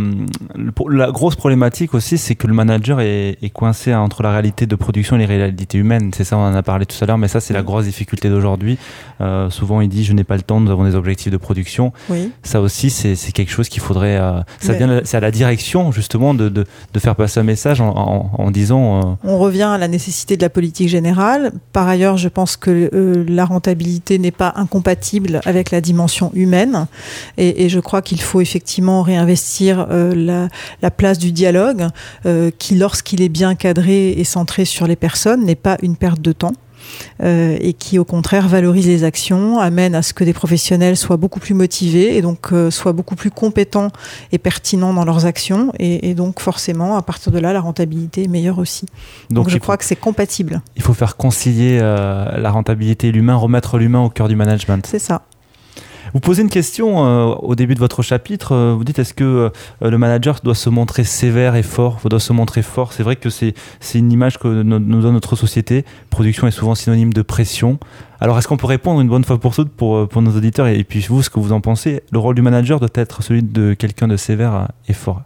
la 0.91 1.13
grosse 1.13 1.37
problématique 1.37 1.95
aussi, 1.95 2.19
c'est 2.19 2.35
que 2.35 2.49
le 2.49 2.53
manager 2.53 3.01
est, 3.01 3.39
est, 3.41 3.51
coincé 3.51 3.95
entre 3.95 4.25
la 4.25 4.33
réalité 4.33 4.67
de 4.67 4.75
production 4.75 5.15
et 5.15 5.21
les 5.21 5.27
réalités 5.27 5.79
humaines. 5.79 6.11
C'est 6.13 6.25
ça, 6.25 6.37
on 6.37 6.41
en 6.41 6.55
a 6.55 6.65
parlé 6.65 6.85
tout 6.85 6.97
à 7.01 7.07
l'heure, 7.07 7.19
mais 7.19 7.29
ça, 7.29 7.39
c'est 7.39 7.55
la 7.55 7.63
grosse 7.63 7.85
difficulté 7.85 8.29
d'aujourd'hui. 8.29 8.77
Euh, 9.21 9.51
souvent, 9.51 9.81
il 9.81 9.89
dit 9.89 10.03
Je 10.03 10.13
n'ai 10.15 10.25
pas 10.25 10.35
le 10.35 10.43
temps, 10.43 10.59
nous 10.59 10.71
avons 10.73 10.83
des 10.83 10.97
objectifs 10.97 11.31
de 11.31 11.37
production. 11.37 11.93
Oui. 12.09 12.33
Ça 12.43 12.61
aussi, 12.61 12.91
c'est 12.91 13.17
quelque 13.33 13.53
chose 13.53 13.69
qu'il 13.69 13.83
faudrait. 13.83 14.21
Ça 14.59 14.73
vient, 14.73 15.03
c'est 15.05 15.17
à 15.17 15.21
la 15.21 15.31
direction, 15.31 15.93
justement, 15.93 16.35
de, 16.35 16.49
de, 16.49 16.67
de, 16.93 16.99
faire 16.99 17.15
passer 17.15 17.39
un 17.39 17.45
message 17.45 17.81
en, 17.81 17.91
en, 17.91 18.31
en 18.37 18.51
disant. 18.51 19.17
On 19.23 19.39
revient 19.39 19.63
à 19.63 19.79
la 19.79 19.87
nécessité 19.87 20.37
de 20.37 20.43
la 20.43 20.51
politique 20.51 20.89
générale. 20.89 21.53
Par 21.73 21.87
ailleurs, 21.87 22.17
je 22.17 22.29
pense 22.29 22.57
que 22.57 23.25
la 23.29 23.45
rentabilité 23.45 24.19
n'est 24.19 24.33
pas 24.33 24.55
incompatible 24.57 25.41
avec 25.45 25.71
la 25.71 25.81
dimension 25.81 26.33
humaine. 26.35 26.87
Et, 27.37 27.65
et 27.65 27.69
je 27.69 27.76
crois 27.81 28.03
qu'il 28.03 28.21
faut 28.21 28.41
effectivement 28.41 29.03
réinvestir 29.03 29.87
euh, 29.91 30.15
la, 30.15 30.49
la, 30.83 30.91
place 30.91 31.19
du 31.19 31.33
dialogue, 31.33 31.87
euh, 32.25 32.51
qui, 32.59 32.75
lorsqu'il 32.75 33.23
est 33.23 33.29
bien 33.29 33.55
cadré 33.55 34.11
et 34.11 34.25
centré 34.25 34.65
sur 34.65 34.87
les 34.87 34.97
personnes, 34.97 35.45
n'est 35.45 35.55
pas 35.55 35.77
une 35.83 35.97
perte 35.97 36.21
de 36.21 36.33
temps. 36.33 36.53
Euh, 37.23 37.57
et 37.61 37.73
qui 37.73 37.99
au 37.99 38.05
contraire 38.05 38.49
valorise 38.49 38.87
les 38.87 39.05
actions, 39.05 39.59
amène 39.59 39.95
à 39.95 40.03
ce 40.03 40.13
que 40.13 40.25
des 40.25 40.33
professionnels 40.33 40.97
soient 40.97 41.17
beaucoup 41.17 41.41
plus 41.41 41.55
motivés 41.55 42.17
et 42.17 42.23
donc 42.23 42.53
euh, 42.53 42.71
soient 42.71 42.93
beaucoup 42.93 43.17
plus 43.17 43.31
compétents 43.31 43.91
et 44.33 44.39
pertinents 44.39 44.93
dans 44.93 45.05
leurs 45.05 45.25
actions 45.27 45.73
et, 45.79 46.11
et, 46.11 46.15
donc 46.15 46.41
forcément 46.41 46.97
à 46.97 47.03
partir 47.03 47.33
de 47.33 47.39
là 47.39 47.53
la 47.53 47.61
rentabilité 47.61 48.25
est 48.25 48.29
meilleure 48.29 48.59
aussi. 48.59 48.87
Donc, 49.31 49.47
donc 49.47 49.49
je 49.49 49.59
crois 49.59 49.75
faut, 49.75 49.79
que 49.79 49.85
c'est 49.85 49.97
compatible. 49.97 50.61
Il 50.77 50.83
faut 50.83 50.95
faire 50.95 51.17
concilier 51.17 51.79
euh, 51.81 52.37
la 52.39 52.51
rentabilité 52.51 53.09
et 53.09 53.13
l'humain, 53.13 53.37
remettre 53.37 53.79
l'humain 53.79 54.03
au 54.03 54.11
cœur 54.11 54.29
du 54.29 54.37
management. 54.37 54.87
C'est 54.87 54.99
ça. 54.99 55.23
Vous 56.17 56.21
posez 56.21 56.41
une 56.41 56.49
question 56.49 57.05
euh, 57.05 57.35
au 57.43 57.55
début 57.55 57.75
de 57.75 57.79
votre 57.79 58.01
chapitre. 58.01 58.53
Euh, 58.53 58.75
vous 58.75 58.85
dites 58.85 58.99
est-ce 58.99 59.13
que 59.13 59.23
euh, 59.23 59.51
le 59.83 59.99
manager 59.99 60.41
doit 60.43 60.55
se 60.55 60.71
montrer 60.71 61.05
sévère 61.05 61.57
et 61.57 61.63
fort 61.63 62.01
doit 62.09 62.21
se 62.21 62.33
montrer 62.33 62.63
fort? 62.63 62.95
C'est 62.95 63.03
vrai 63.03 63.17
que 63.17 63.29
c'est 63.29 63.53
une 63.95 64.11
image 64.11 64.39
que 64.39 64.49
nous 64.49 65.03
donne 65.03 65.13
notre 65.13 65.37
société. 65.37 65.85
Production 66.09 66.47
est 66.47 66.53
souvent 66.53 66.75
synonyme 66.75 67.13
de 67.13 67.21
pression. 67.21 67.79
Alors, 68.19 68.39
est-ce 68.39 68.49
qu'on 68.49 68.57
peut 68.57 68.67
répondre 68.67 69.03
une 69.03 69.09
bonne 69.09 69.25
fois 69.27 69.39
pour 69.39 69.55
toutes 69.55 69.69
pour, 69.69 70.09
pour 70.09 70.23
nos 70.23 70.35
auditeurs 70.35 70.69
et, 70.69 70.79
et 70.79 70.85
puis 70.85 71.01
vous, 71.01 71.23
ce 71.23 71.29
que 71.29 71.39
vous 71.39 71.53
en 71.53 71.61
pensez? 71.61 72.03
Le 72.11 72.19
rôle 72.19 72.35
du 72.35 72.41
manager 72.41 72.81
doit 72.81 72.89
être 72.95 73.23
celui 73.23 73.43
de 73.43 73.75
quelqu'un 73.75 74.09
de 74.09 74.17
sévère 74.17 74.69
et 74.89 74.95
fort. 74.95 75.21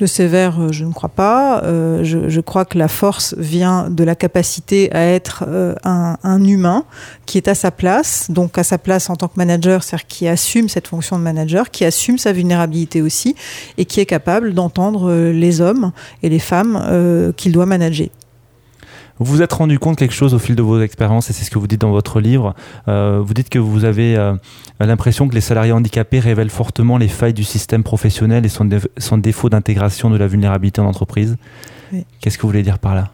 Le 0.00 0.06
sévère, 0.06 0.72
je 0.72 0.84
ne 0.84 0.92
crois 0.92 1.10
pas. 1.10 1.62
Euh, 1.64 2.02
je, 2.02 2.40
crois 2.40 2.64
que 2.64 2.78
la 2.78 2.88
force 2.88 3.34
vient 3.36 3.90
de 3.90 4.02
la 4.02 4.14
capacité 4.14 4.90
à 4.92 5.00
être 5.00 5.44
euh, 5.46 5.74
un, 5.84 6.42
humain 6.42 6.84
qui 7.26 7.36
est 7.36 7.48
à 7.48 7.54
sa 7.54 7.70
place, 7.70 8.30
donc 8.30 8.56
à 8.56 8.64
sa 8.64 8.78
place 8.78 9.10
en 9.10 9.16
tant 9.16 9.28
que 9.28 9.34
manager, 9.36 9.82
c'est-à-dire 9.82 10.06
qui 10.06 10.26
assume 10.26 10.68
cette 10.68 10.88
fonction 10.88 11.18
de 11.18 11.22
manager, 11.22 11.70
qui 11.70 11.84
assume 11.84 12.18
sa 12.18 12.32
vulnérabilité 12.32 13.02
aussi, 13.02 13.36
et 13.76 13.84
qui 13.84 14.00
est 14.00 14.06
capable 14.06 14.54
d'entendre 14.54 15.12
les 15.12 15.60
hommes 15.60 15.92
et 16.22 16.28
les 16.28 16.38
femmes 16.38 16.82
euh, 16.82 17.32
qu'il 17.32 17.52
doit 17.52 17.66
manager. 17.66 18.08
Vous 19.20 19.34
vous 19.34 19.42
êtes 19.42 19.52
rendu 19.52 19.78
compte 19.78 19.98
quelque 19.98 20.14
chose 20.14 20.32
au 20.32 20.38
fil 20.38 20.56
de 20.56 20.62
vos 20.62 20.80
expériences, 20.80 21.28
et 21.28 21.34
c'est 21.34 21.44
ce 21.44 21.50
que 21.50 21.58
vous 21.58 21.66
dites 21.66 21.82
dans 21.82 21.90
votre 21.90 22.20
livre. 22.20 22.54
Euh, 22.88 23.20
vous 23.22 23.34
dites 23.34 23.50
que 23.50 23.58
vous 23.58 23.84
avez 23.84 24.16
euh, 24.16 24.34
l'impression 24.80 25.28
que 25.28 25.34
les 25.34 25.42
salariés 25.42 25.72
handicapés 25.72 26.20
révèlent 26.20 26.50
fortement 26.50 26.96
les 26.96 27.08
failles 27.08 27.34
du 27.34 27.44
système 27.44 27.82
professionnel 27.82 28.46
et 28.46 28.48
son, 28.48 28.64
dé 28.64 28.78
son 28.96 29.18
défaut 29.18 29.50
d'intégration 29.50 30.08
de 30.08 30.16
la 30.16 30.26
vulnérabilité 30.26 30.80
en 30.80 30.86
entreprise. 30.86 31.36
Oui. 31.92 32.06
Qu'est-ce 32.20 32.38
que 32.38 32.42
vous 32.42 32.48
voulez 32.48 32.62
dire 32.62 32.78
par 32.78 32.94
là? 32.94 33.10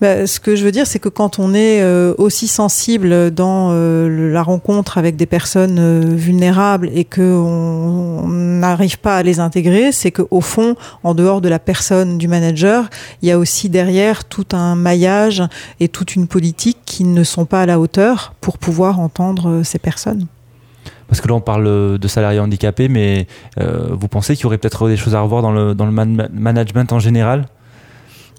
Bah, 0.00 0.26
ce 0.26 0.40
que 0.40 0.56
je 0.56 0.64
veux 0.64 0.72
dire, 0.72 0.86
c'est 0.86 0.98
que 0.98 1.08
quand 1.08 1.38
on 1.38 1.54
est 1.54 1.80
euh, 1.80 2.14
aussi 2.18 2.48
sensible 2.48 3.30
dans 3.30 3.70
euh, 3.70 4.30
la 4.30 4.42
rencontre 4.42 4.98
avec 4.98 5.16
des 5.16 5.24
personnes 5.24 5.78
euh, 5.78 6.02
vulnérables 6.14 6.90
et 6.94 7.04
qu'on 7.04 8.28
n'arrive 8.28 8.98
pas 8.98 9.16
à 9.16 9.22
les 9.22 9.40
intégrer, 9.40 9.92
c'est 9.92 10.10
qu'au 10.10 10.42
fond, 10.42 10.76
en 11.02 11.14
dehors 11.14 11.40
de 11.40 11.48
la 11.48 11.58
personne 11.58 12.18
du 12.18 12.28
manager, 12.28 12.90
il 13.22 13.30
y 13.30 13.32
a 13.32 13.38
aussi 13.38 13.70
derrière 13.70 14.26
tout 14.26 14.46
un 14.52 14.74
maillage 14.74 15.42
et 15.80 15.88
toute 15.88 16.14
une 16.14 16.26
politique 16.26 16.78
qui 16.84 17.04
ne 17.04 17.24
sont 17.24 17.46
pas 17.46 17.62
à 17.62 17.66
la 17.66 17.80
hauteur 17.80 18.34
pour 18.42 18.58
pouvoir 18.58 19.00
entendre 19.00 19.62
ces 19.62 19.78
personnes. 19.78 20.26
Parce 21.08 21.22
que 21.22 21.28
là, 21.28 21.34
on 21.34 21.40
parle 21.40 21.98
de 21.98 22.08
salariés 22.08 22.40
handicapés, 22.40 22.88
mais 22.88 23.28
vous 23.56 24.08
pensez 24.08 24.34
qu'il 24.34 24.42
y 24.42 24.46
aurait 24.46 24.58
peut-être 24.58 24.88
des 24.88 24.96
choses 24.96 25.14
à 25.14 25.20
revoir 25.20 25.40
dans 25.40 25.52
le, 25.52 25.74
dans 25.74 25.86
le 25.86 25.92
man 25.92 26.28
management 26.32 26.92
en 26.92 26.98
général? 26.98 27.46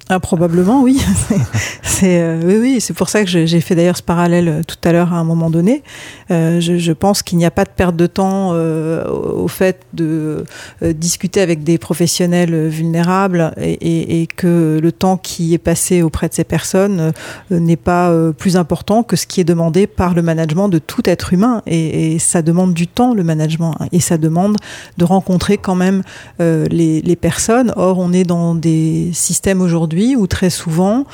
Ah, 0.09 0.21
probablement, 0.21 0.83
oui. 0.83 1.01
c'est 1.83 2.21
euh, 2.21 2.39
oui, 2.45 2.57
oui. 2.61 2.77
C'est 2.79 2.93
pour 2.93 3.09
ça 3.09 3.25
que 3.25 3.29
j'ai 3.29 3.61
fait 3.61 3.75
d'ailleurs 3.75 3.97
ce 3.97 4.03
parallèle 4.03 4.47
euh, 4.47 4.61
tout 4.65 4.77
à 4.85 4.93
l'heure 4.93 5.13
à 5.13 5.17
un 5.17 5.25
moment 5.25 5.49
donné. 5.49 5.83
Euh, 6.31 6.61
je, 6.61 6.77
je, 6.77 6.93
pense 6.93 7.23
qu'il 7.23 7.37
n'y 7.37 7.45
a 7.45 7.51
pas 7.51 7.65
de 7.65 7.69
perte 7.69 7.95
de 7.97 8.07
temps 8.07 8.51
euh, 8.53 9.05
au 9.09 9.49
fait 9.49 9.81
de 9.93 10.45
euh, 10.81 10.93
discuter 10.93 11.41
avec 11.41 11.63
des 11.63 11.77
professionnels 11.77 12.67
vulnérables 12.67 13.53
et, 13.57 13.73
et, 13.73 14.21
et, 14.21 14.27
que 14.27 14.79
le 14.81 14.91
temps 14.93 15.17
qui 15.17 15.53
est 15.53 15.57
passé 15.57 16.01
auprès 16.01 16.29
de 16.29 16.33
ces 16.33 16.45
personnes 16.45 17.11
n'est 17.49 17.75
pas 17.75 18.13
plus 18.37 18.55
important 18.55 19.03
que 19.03 19.15
ce 19.15 19.27
qui 19.27 19.41
est 19.41 19.45
demandé 19.45 19.87
par 19.87 20.13
le 20.13 20.21
management 20.21 20.69
de 20.69 20.79
tout 20.79 21.01
être 21.09 21.33
humain. 21.33 21.61
Et, 21.67 22.13
et 22.13 22.19
ça 22.19 22.41
demande 22.41 22.73
du 22.73 22.87
temps, 22.87 23.13
le 23.13 23.23
management, 23.23 23.75
et 23.91 23.99
ça 23.99 24.17
demande 24.17 24.57
de 24.97 25.03
rencontrer 25.03 25.57
quand 25.57 25.75
même 25.75 26.03
les, 26.39 27.01
les 27.01 27.15
personnes. 27.15 27.73
Or, 27.75 27.99
on 27.99 28.13
est 28.13 28.23
dans 28.23 28.55
des 28.55 29.09
systèmes 29.13 29.61
aujourd'hui 29.61 29.96
où 30.15 30.27
très 30.27 30.49
souvent, 30.49 31.05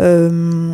euh, 0.00 0.72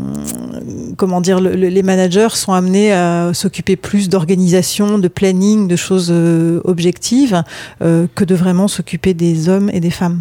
comment 0.97 1.21
dire, 1.21 1.41
le, 1.41 1.51
les 1.55 1.83
managers 1.83 2.29
sont 2.31 2.53
amenés 2.53 2.93
à 2.93 3.33
s'occuper 3.35 3.77
plus 3.77 4.09
d'organisation, 4.09 4.99
de 4.99 5.09
planning, 5.09 5.69
de 5.69 5.77
choses 5.77 6.09
euh, 6.11 6.61
objectives, 6.65 7.43
euh, 7.83 8.07
que 8.15 8.25
de 8.25 8.35
vraiment 8.35 8.69
s'occuper 8.69 9.15
des 9.15 9.49
hommes 9.49 9.71
et 9.73 9.81
des 9.81 9.91
femmes. 9.91 10.21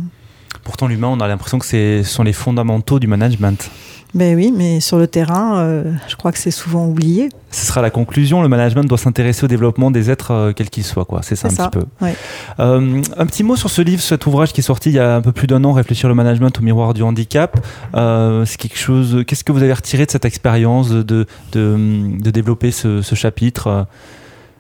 Pourtant, 0.65 0.87
l'humain, 0.87 1.07
on 1.07 1.19
a 1.21 1.27
l'impression 1.27 1.59
que 1.59 1.65
ce 1.65 2.01
sont 2.03 2.23
les 2.23 2.33
fondamentaux 2.33 2.99
du 2.99 3.07
management. 3.07 3.69
Ben 4.15 4.35
oui, 4.35 4.51
mais 4.55 4.79
sur 4.79 4.97
le 4.97 5.07
terrain, 5.07 5.59
euh, 5.59 5.91
je 6.07 6.15
crois 6.15 6.31
que 6.31 6.39
c'est 6.39 6.49
souvent 6.49 6.87
oublié. 6.87 7.29
Ce 7.51 7.67
sera 7.67 7.83
la 7.83 7.91
conclusion. 7.91 8.41
Le 8.41 8.47
management 8.47 8.85
doit 8.85 8.97
s'intéresser 8.97 9.43
au 9.43 9.47
développement 9.47 9.91
des 9.91 10.09
êtres, 10.09 10.31
euh, 10.31 10.53
quels 10.53 10.71
qu'ils 10.71 10.85
soient. 10.85 11.05
Quoi. 11.05 11.19
C'est 11.21 11.35
ça 11.35 11.49
un 11.49 11.51
ça. 11.51 11.69
petit 11.69 11.79
peu. 11.79 11.85
Ouais. 12.03 12.15
Euh, 12.59 13.01
un 13.15 13.25
petit 13.27 13.43
mot 13.43 13.55
sur 13.55 13.69
ce 13.69 13.83
livre, 13.83 14.01
cet 14.01 14.25
ouvrage 14.25 14.53
qui 14.53 14.61
est 14.61 14.63
sorti 14.63 14.89
il 14.89 14.95
y 14.95 14.99
a 14.99 15.17
un 15.17 15.21
peu 15.21 15.33
plus 15.33 15.45
d'un 15.45 15.63
an, 15.65 15.73
Réfléchir 15.73 16.09
le 16.09 16.15
management 16.15 16.57
au 16.57 16.63
miroir 16.63 16.95
du 16.95 17.03
handicap. 17.03 17.59
C'est 17.93 18.57
quelque 18.57 18.77
chose. 18.77 19.23
Qu'est-ce 19.27 19.43
que 19.43 19.51
vous 19.51 19.61
avez 19.61 19.73
retiré 19.73 20.07
de 20.07 20.11
cette 20.11 20.25
expérience 20.25 20.89
de, 20.89 21.03
de, 21.03 21.27
de, 21.51 22.31
développer 22.31 22.71
ce, 22.71 23.03
ce 23.03 23.13
chapitre 23.13 23.85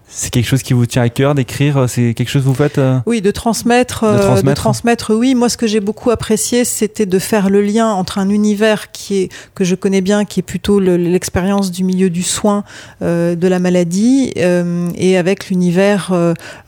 c'est 0.07 0.29
quelque 0.29 0.45
chose 0.45 0.63
qui 0.63 0.73
vous 0.73 0.85
tient 0.85 1.01
à 1.01 1.09
cœur 1.09 1.35
d'écrire 1.35 1.89
C'est 1.89 2.13
quelque 2.13 2.29
chose 2.29 2.43
que 2.43 2.47
vous 2.47 2.53
faites 2.53 2.77
euh... 2.77 2.99
Oui, 3.05 3.21
de 3.21 3.31
transmettre, 3.31 4.05
de 4.05 4.19
transmettre. 4.19 4.45
de 4.45 4.53
transmettre. 4.53 5.13
Oui, 5.15 5.35
moi, 5.35 5.49
ce 5.49 5.57
que 5.57 5.67
j'ai 5.67 5.79
beaucoup 5.79 6.11
apprécié, 6.11 6.63
c'était 6.63 7.05
de 7.05 7.19
faire 7.19 7.49
le 7.49 7.61
lien 7.61 7.87
entre 7.87 8.19
un 8.19 8.29
univers 8.29 8.91
qui 8.91 9.17
est 9.17 9.29
que 9.55 9.63
je 9.63 9.75
connais 9.75 10.01
bien, 10.01 10.25
qui 10.25 10.39
est 10.39 10.43
plutôt 10.43 10.79
l'expérience 10.79 11.71
du 11.71 11.83
milieu 11.83 12.09
du 12.09 12.23
soin, 12.23 12.63
euh, 13.01 13.35
de 13.35 13.47
la 13.47 13.59
maladie, 13.59 14.31
euh, 14.37 14.89
et 14.95 15.17
avec 15.17 15.49
l'univers 15.49 16.11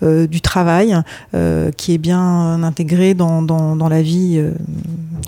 euh, 0.04 0.28
du 0.28 0.41
travail, 0.41 0.97
euh, 1.34 1.71
qui 1.71 1.93
est 1.93 1.97
bien 1.97 2.63
intégré 2.63 3.13
dans, 3.13 3.41
dans, 3.41 3.76
dans 3.76 3.89
la 3.89 4.02
vie 4.02 4.36
euh, 4.38 4.52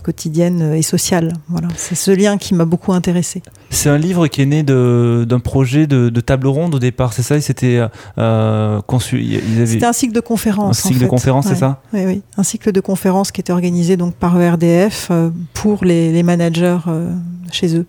quotidienne 0.03 0.73
et 0.73 0.81
sociale. 0.81 1.33
Voilà, 1.47 1.67
c'est 1.75 1.95
ce 1.95 2.11
lien 2.11 2.37
qui 2.37 2.53
m'a 2.53 2.65
beaucoup 2.65 2.93
intéressé. 2.93 3.41
C'est 3.69 3.89
un 3.89 3.97
livre 3.97 4.27
qui 4.27 4.41
est 4.41 4.45
né 4.45 4.63
d'un 4.63 5.39
projet 5.39 5.85
de, 5.87 6.09
de, 6.09 6.21
table 6.21 6.47
ronde 6.47 6.75
au 6.75 6.79
départ, 6.79 7.13
c'est 7.13 7.23
ça? 7.23 7.39
C'était 7.39 7.79
euh, 8.17 8.81
conçu. 8.81 9.17
Avaient... 9.17 9.65
C'était 9.65 9.85
un 9.85 9.93
cycle 9.93 10.13
de 10.13 10.19
conférences. 10.19 10.79
Un 10.85 10.89
cycle 10.89 10.95
en 10.95 10.99
fait. 10.99 11.05
de 11.05 11.09
conférences, 11.09 11.45
ouais. 11.45 11.53
c'est 11.53 11.59
ça 11.59 11.81
Oui, 11.93 12.01
oui. 12.05 12.21
Un 12.37 12.43
cycle 12.43 12.71
de 12.71 12.81
conférences 12.81 13.31
qui 13.31 13.41
était 13.41 13.53
organisé 13.53 13.97
donc 13.97 14.15
par 14.15 14.39
ERDF 14.39 15.07
euh, 15.11 15.29
pour 15.53 15.83
les, 15.83 16.11
les 16.11 16.23
managers 16.23 16.79
euh, 16.87 17.11
chez 17.51 17.75
eux. 17.75 17.85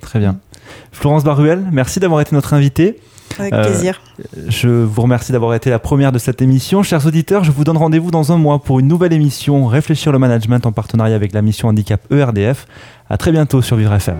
Très 0.00 0.18
bien. 0.18 0.36
Florence 0.90 1.24
Baruel, 1.24 1.64
merci 1.72 2.00
d'avoir 2.00 2.20
été 2.20 2.34
notre 2.34 2.54
invitée. 2.54 2.98
Avec 3.38 3.52
euh, 3.52 3.64
plaisir. 3.64 4.00
Je 4.48 4.68
vous 4.68 5.02
remercie 5.02 5.32
d'avoir 5.32 5.54
été 5.54 5.70
la 5.70 5.78
première 5.78 6.12
de 6.12 6.18
cette 6.18 6.42
émission. 6.42 6.82
Chers 6.82 7.06
auditeurs, 7.06 7.44
je 7.44 7.50
vous 7.50 7.64
donne 7.64 7.76
rendez-vous 7.76 8.10
dans 8.10 8.32
un 8.32 8.36
mois 8.36 8.58
pour 8.58 8.80
une 8.80 8.88
nouvelle 8.88 9.12
émission 9.12 9.66
Réfléchir 9.66 10.12
le 10.12 10.18
management 10.18 10.66
en 10.66 10.72
partenariat 10.72 11.16
avec 11.16 11.32
la 11.32 11.42
mission 11.42 11.68
handicap 11.68 12.00
ERDF. 12.12 12.66
À 13.08 13.16
très 13.16 13.32
bientôt 13.32 13.62
sur 13.62 13.76
Vivre 13.76 13.94
FM. 13.94 14.18